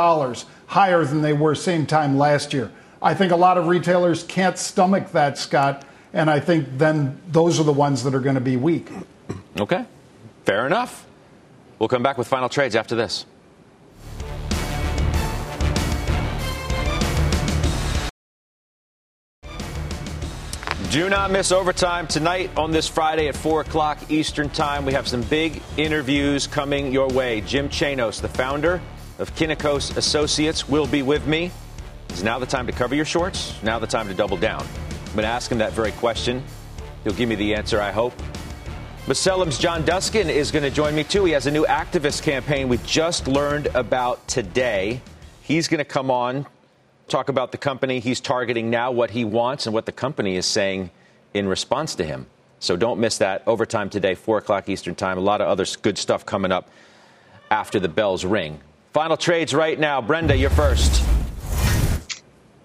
higher 0.67 1.05
than 1.05 1.23
they 1.23 1.33
were 1.33 1.55
same 1.55 1.87
time 1.87 2.19
last 2.19 2.53
year. 2.53 2.71
I 3.03 3.15
think 3.15 3.33
a 3.33 3.37
lot 3.37 3.57
of 3.57 3.67
retailers 3.67 4.23
can't 4.25 4.59
stomach 4.59 5.13
that, 5.13 5.39
Scott, 5.39 5.85
and 6.13 6.31
I 6.31 6.41
think 6.41 6.79
then 6.79 7.21
those 7.29 7.61
are 7.61 7.65
the 7.65 7.73
ones 7.73 8.03
that 8.05 8.15
are 8.15 8.21
going 8.21 8.35
to 8.35 8.41
be 8.41 8.57
weak. 8.57 8.89
Okay. 9.59 9.85
Fair 10.45 10.67
enough. 10.67 11.07
We'll 11.79 11.89
come 11.89 12.03
back 12.03 12.19
with 12.19 12.29
final 12.29 12.49
trades 12.49 12.77
after 12.77 12.95
this. 12.95 13.27
Do 20.91 21.09
not 21.09 21.31
miss 21.31 21.53
overtime 21.53 22.09
tonight 22.09 22.51
on 22.57 22.73
this 22.73 22.89
Friday 22.89 23.29
at 23.29 23.37
4 23.37 23.61
o'clock 23.61 24.11
Eastern 24.11 24.51
Time. 24.51 24.85
We 24.85 24.93
have 24.93 25.07
some 25.07 25.23
big 25.23 25.63
interviews 25.77 26.49
coming 26.49 26.93
your 26.93 27.09
way. 27.09 27.43
Jim 27.43 27.69
Chanos, 27.69 28.21
the 28.21 28.29
founder 28.29 28.83
of 29.21 29.33
Kynikos 29.37 29.97
Associates, 29.97 30.69
will 30.69 30.89
be 30.89 31.03
with 31.03 31.29
me. 31.29 31.53
It's 32.09 32.25
now 32.25 32.41
the 32.41 32.47
time 32.47 32.67
to 32.67 32.73
cover 32.73 32.97
your 32.97 33.05
shorts? 33.05 33.55
Now 33.63 33.79
the 33.79 33.87
time 33.87 34.09
to 34.09 34.15
double 34.15 34.37
down. 34.37 34.67
I'm 35.11 35.17
going 35.17 35.25
to 35.25 35.29
ask 35.29 35.51
him 35.51 35.59
that 35.59 35.73
very 35.73 35.91
question. 35.91 36.41
He'll 37.03 37.15
give 37.15 37.29
me 37.29 37.35
the 37.35 37.57
answer, 37.57 37.81
I 37.81 37.91
hope. 37.91 38.13
Macellum's 39.09 39.59
John 39.59 39.83
Duskin 39.83 40.29
is 40.29 40.53
going 40.53 40.63
to 40.63 40.71
join 40.71 40.95
me 40.95 41.03
too. 41.03 41.25
He 41.25 41.33
has 41.33 41.49
a 41.49 41.51
new 41.51 41.65
activist 41.65 42.23
campaign 42.23 42.69
we 42.69 42.77
just 42.79 43.27
learned 43.27 43.67
about 43.75 44.29
today. 44.29 45.01
He's 45.43 45.67
going 45.67 45.79
to 45.79 45.85
come 45.85 46.13
on, 46.13 46.47
talk 47.09 47.29
about 47.29 47.51
the 47.51 47.59
company 47.59 47.99
he's 47.99 48.21
targeting 48.21 48.71
now, 48.71 48.93
what 48.93 49.11
he 49.11 49.25
wants, 49.25 49.67
and 49.67 49.75
what 49.75 49.85
the 49.85 49.91
company 49.91 50.37
is 50.37 50.47
saying 50.47 50.91
in 51.35 51.49
response 51.49 51.97
to 51.97 52.05
him. 52.05 52.27
So 52.61 52.77
don't 52.77 53.01
miss 53.01 53.19
that. 53.19 53.43
Overtime 53.49 53.91
today, 53.91 54.15
4 54.15 54.39
o'clock 54.39 54.69
Eastern 54.69 54.95
Time. 54.95 55.19
A 55.19 55.23
lot 55.23 55.41
of 55.41 55.49
other 55.49 55.65
good 55.83 55.99
stuff 55.99 56.25
coming 56.25 56.53
up 56.53 56.71
after 57.51 57.81
the 57.81 57.89
bells 57.89 58.25
ring. 58.25 58.61
Final 58.93 59.17
trades 59.17 59.53
right 59.53 59.77
now. 59.77 60.01
Brenda, 60.01 60.37
you're 60.37 60.51
first 60.51 61.03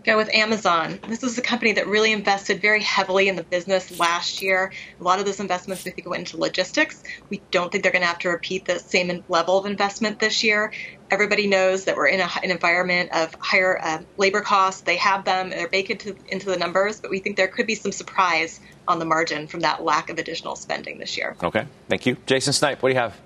go 0.06 0.18
with 0.18 0.34
Amazon. 0.34 1.00
This 1.08 1.24
is 1.24 1.38
a 1.38 1.42
company 1.42 1.74
that 1.74 1.88
really 1.88 2.12
invested 2.12 2.62
very 2.62 2.82
heavily 2.82 3.28
in 3.28 3.36
the 3.36 3.44
business 3.44 4.00
last 4.00 4.42
year. 4.42 4.72
A 5.00 5.04
lot 5.04 5.20
of 5.20 5.26
those 5.26 5.40
investments 5.40 5.84
we 5.84 5.92
think 5.92 6.08
went 6.08 6.20
into 6.20 6.38
logistics. 6.38 7.04
We 7.30 7.42
don't 7.52 7.72
think 7.72 7.84
they're 7.84 7.92
going 7.92 8.04
to 8.04 8.08
have 8.08 8.20
to 8.20 8.30
repeat 8.30 8.66
the 8.66 8.80
same 8.80 9.24
level 9.28 9.58
of 9.58 9.66
investment 9.66 10.20
this 10.20 10.44
year. 10.44 10.72
Everybody 11.10 11.48
knows 11.48 11.86
that 11.86 11.96
we're 11.96 12.08
in 12.08 12.22
a, 12.22 12.30
an 12.44 12.52
environment 12.52 13.12
of 13.14 13.36
higher 13.40 13.80
uh, 13.82 14.02
labor 14.18 14.42
costs. 14.42 14.82
They 14.82 14.98
have 14.98 15.26
them, 15.26 15.50
they're 15.50 15.68
baked 15.68 15.90
into, 15.90 16.16
into 16.28 16.48
the 16.48 16.58
numbers, 16.58 17.00
but 17.00 17.10
we 17.10 17.20
think 17.20 17.38
there 17.38 17.48
could 17.48 17.68
be 17.68 17.76
some 17.76 17.92
surprise 17.92 18.60
on 18.88 19.00
the 19.00 19.06
margin 19.06 19.48
from 19.48 19.62
that 19.62 19.84
lack 19.84 20.10
of 20.10 20.20
additional 20.20 20.56
spending 20.56 21.00
this 21.00 21.18
year. 21.18 21.36
Okay, 21.44 21.66
thank 21.90 22.06
you. 22.06 22.18
Jason 22.26 22.54
Snipe, 22.54 22.82
what 22.82 22.90
do 22.90 22.96
you 22.96 23.02
have? 23.02 23.20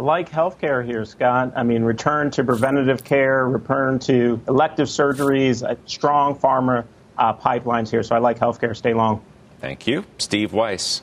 I 0.00 0.02
like 0.02 0.30
healthcare 0.30 0.82
here, 0.82 1.04
Scott. 1.04 1.52
I 1.54 1.62
mean, 1.62 1.82
return 1.82 2.30
to 2.30 2.42
preventative 2.42 3.04
care, 3.04 3.46
return 3.46 3.98
to 3.98 4.40
elective 4.48 4.88
surgeries, 4.88 5.62
strong 5.84 6.34
pharma 6.34 6.86
uh, 7.18 7.34
pipelines 7.34 7.90
here. 7.90 8.02
So 8.02 8.16
I 8.16 8.18
like 8.18 8.38
healthcare. 8.38 8.74
Stay 8.74 8.94
long. 8.94 9.22
Thank 9.60 9.86
you. 9.86 10.06
Steve 10.16 10.54
Weiss. 10.54 11.02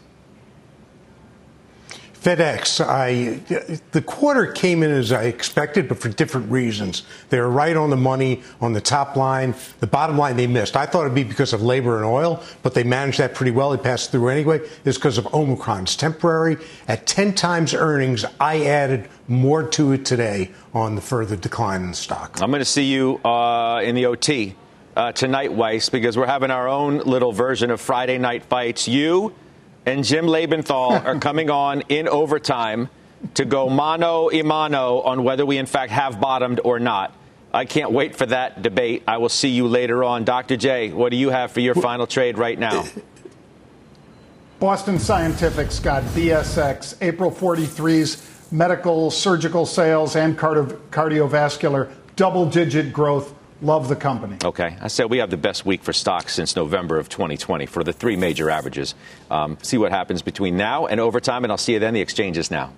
FedEx, 2.27 2.85
I, 2.85 3.39
the 3.91 4.01
quarter 4.01 4.51
came 4.51 4.83
in 4.83 4.91
as 4.91 5.13
I 5.13 5.23
expected, 5.23 5.87
but 5.87 5.97
for 5.97 6.09
different 6.09 6.51
reasons. 6.51 7.03
They 7.29 7.39
were 7.39 7.49
right 7.49 7.77
on 7.77 7.89
the 7.89 7.95
money 7.95 8.43
on 8.59 8.73
the 8.73 8.81
top 8.81 9.15
line. 9.15 9.55
The 9.79 9.87
bottom 9.87 10.17
line 10.17 10.35
they 10.35 10.45
missed. 10.45 10.75
I 10.75 10.87
thought 10.87 11.03
it'd 11.03 11.15
be 11.15 11.23
because 11.23 11.53
of 11.53 11.61
labor 11.61 11.95
and 11.95 12.03
oil, 12.03 12.43
but 12.63 12.73
they 12.73 12.83
managed 12.83 13.19
that 13.19 13.33
pretty 13.33 13.51
well. 13.51 13.69
They 13.69 13.77
passed 13.77 14.11
through 14.11 14.27
anyway. 14.27 14.59
It's 14.83 14.97
because 14.97 15.17
of 15.17 15.33
Omicron. 15.33 15.83
It's 15.83 15.95
temporary. 15.95 16.57
At 16.89 17.07
10 17.07 17.33
times 17.33 17.73
earnings, 17.73 18.25
I 18.41 18.65
added 18.65 19.07
more 19.29 19.63
to 19.69 19.93
it 19.93 20.03
today 20.03 20.51
on 20.73 20.95
the 20.95 21.01
further 21.01 21.37
decline 21.37 21.83
in 21.83 21.91
the 21.91 21.95
stock. 21.95 22.41
I'm 22.41 22.49
going 22.51 22.59
to 22.59 22.65
see 22.65 22.91
you 22.91 23.21
uh, 23.23 23.79
in 23.85 23.95
the 23.95 24.05
OT 24.05 24.53
uh, 24.97 25.13
tonight, 25.13 25.53
Weiss, 25.53 25.87
because 25.87 26.17
we're 26.17 26.25
having 26.25 26.51
our 26.51 26.67
own 26.67 26.97
little 26.97 27.31
version 27.31 27.71
of 27.71 27.79
Friday 27.79 28.17
night 28.17 28.43
fights. 28.43 28.85
You 28.85 29.33
and 29.87 30.03
Jim 30.03 30.25
Lebenthal 30.25 31.05
are 31.05 31.17
coming 31.19 31.49
on 31.49 31.81
in 31.89 32.07
overtime 32.07 32.89
to 33.35 33.45
go 33.45 33.69
mano 33.69 34.29
a 34.29 34.43
mano 34.43 35.01
on 35.01 35.23
whether 35.23 35.45
we 35.45 35.57
in 35.57 35.65
fact 35.65 35.91
have 35.91 36.19
bottomed 36.19 36.59
or 36.63 36.77
not. 36.77 37.15
I 37.53 37.65
can't 37.65 37.91
wait 37.91 38.15
for 38.15 38.25
that 38.25 38.61
debate. 38.61 39.03
I 39.07 39.17
will 39.17 39.29
see 39.29 39.49
you 39.49 39.67
later 39.67 40.03
on. 40.03 40.25
Dr. 40.25 40.57
J, 40.57 40.91
what 40.91 41.09
do 41.09 41.15
you 41.17 41.29
have 41.29 41.51
for 41.51 41.61
your 41.61 41.73
final 41.73 42.05
trade 42.05 42.37
right 42.37 42.59
now? 42.59 42.83
Boston 44.59 44.99
Scientific, 44.99 45.71
Scott, 45.71 46.03
BSX, 46.03 46.97
April 47.01 47.31
43's 47.31 48.51
medical, 48.51 49.09
surgical 49.09 49.65
sales, 49.65 50.15
and 50.15 50.37
cardio- 50.37 50.77
cardiovascular, 50.89 51.91
double 52.15 52.45
digit 52.49 52.91
growth 52.91 53.33
Love 53.61 53.87
the 53.87 53.95
company. 53.95 54.37
Okay. 54.43 54.77
I 54.79 54.87
said 54.87 55.09
we 55.09 55.17
have 55.17 55.31
the 55.31 55.37
best 55.37 55.65
week 55.65 55.83
for 55.83 55.93
stocks 55.93 56.33
since 56.33 56.55
November 56.55 56.99
of 56.99 57.09
2020 57.09 57.65
for 57.65 57.83
the 57.83 57.93
three 57.93 58.15
major 58.15 58.49
averages. 58.49 58.93
Um, 59.31 59.57
see 59.63 59.77
what 59.77 59.91
happens 59.91 60.21
between 60.21 60.57
now 60.57 60.85
and 60.85 60.99
overtime, 60.99 61.43
and 61.43 61.51
I'll 61.51 61.57
see 61.57 61.73
you 61.73 61.79
then. 61.79 61.93
The 61.93 62.01
exchanges 62.01 62.51
now. 62.51 62.71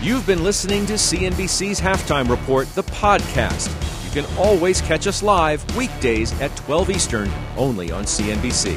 You've 0.00 0.26
been 0.26 0.44
listening 0.44 0.86
to 0.86 0.94
CNBC's 0.94 1.80
Halftime 1.80 2.28
Report, 2.28 2.68
the 2.74 2.84
podcast. 2.84 3.68
You 4.04 4.22
can 4.22 4.38
always 4.38 4.80
catch 4.80 5.06
us 5.06 5.22
live 5.22 5.76
weekdays 5.76 6.38
at 6.40 6.54
12 6.56 6.90
Eastern, 6.90 7.30
only 7.56 7.90
on 7.90 8.04
CNBC. 8.04 8.76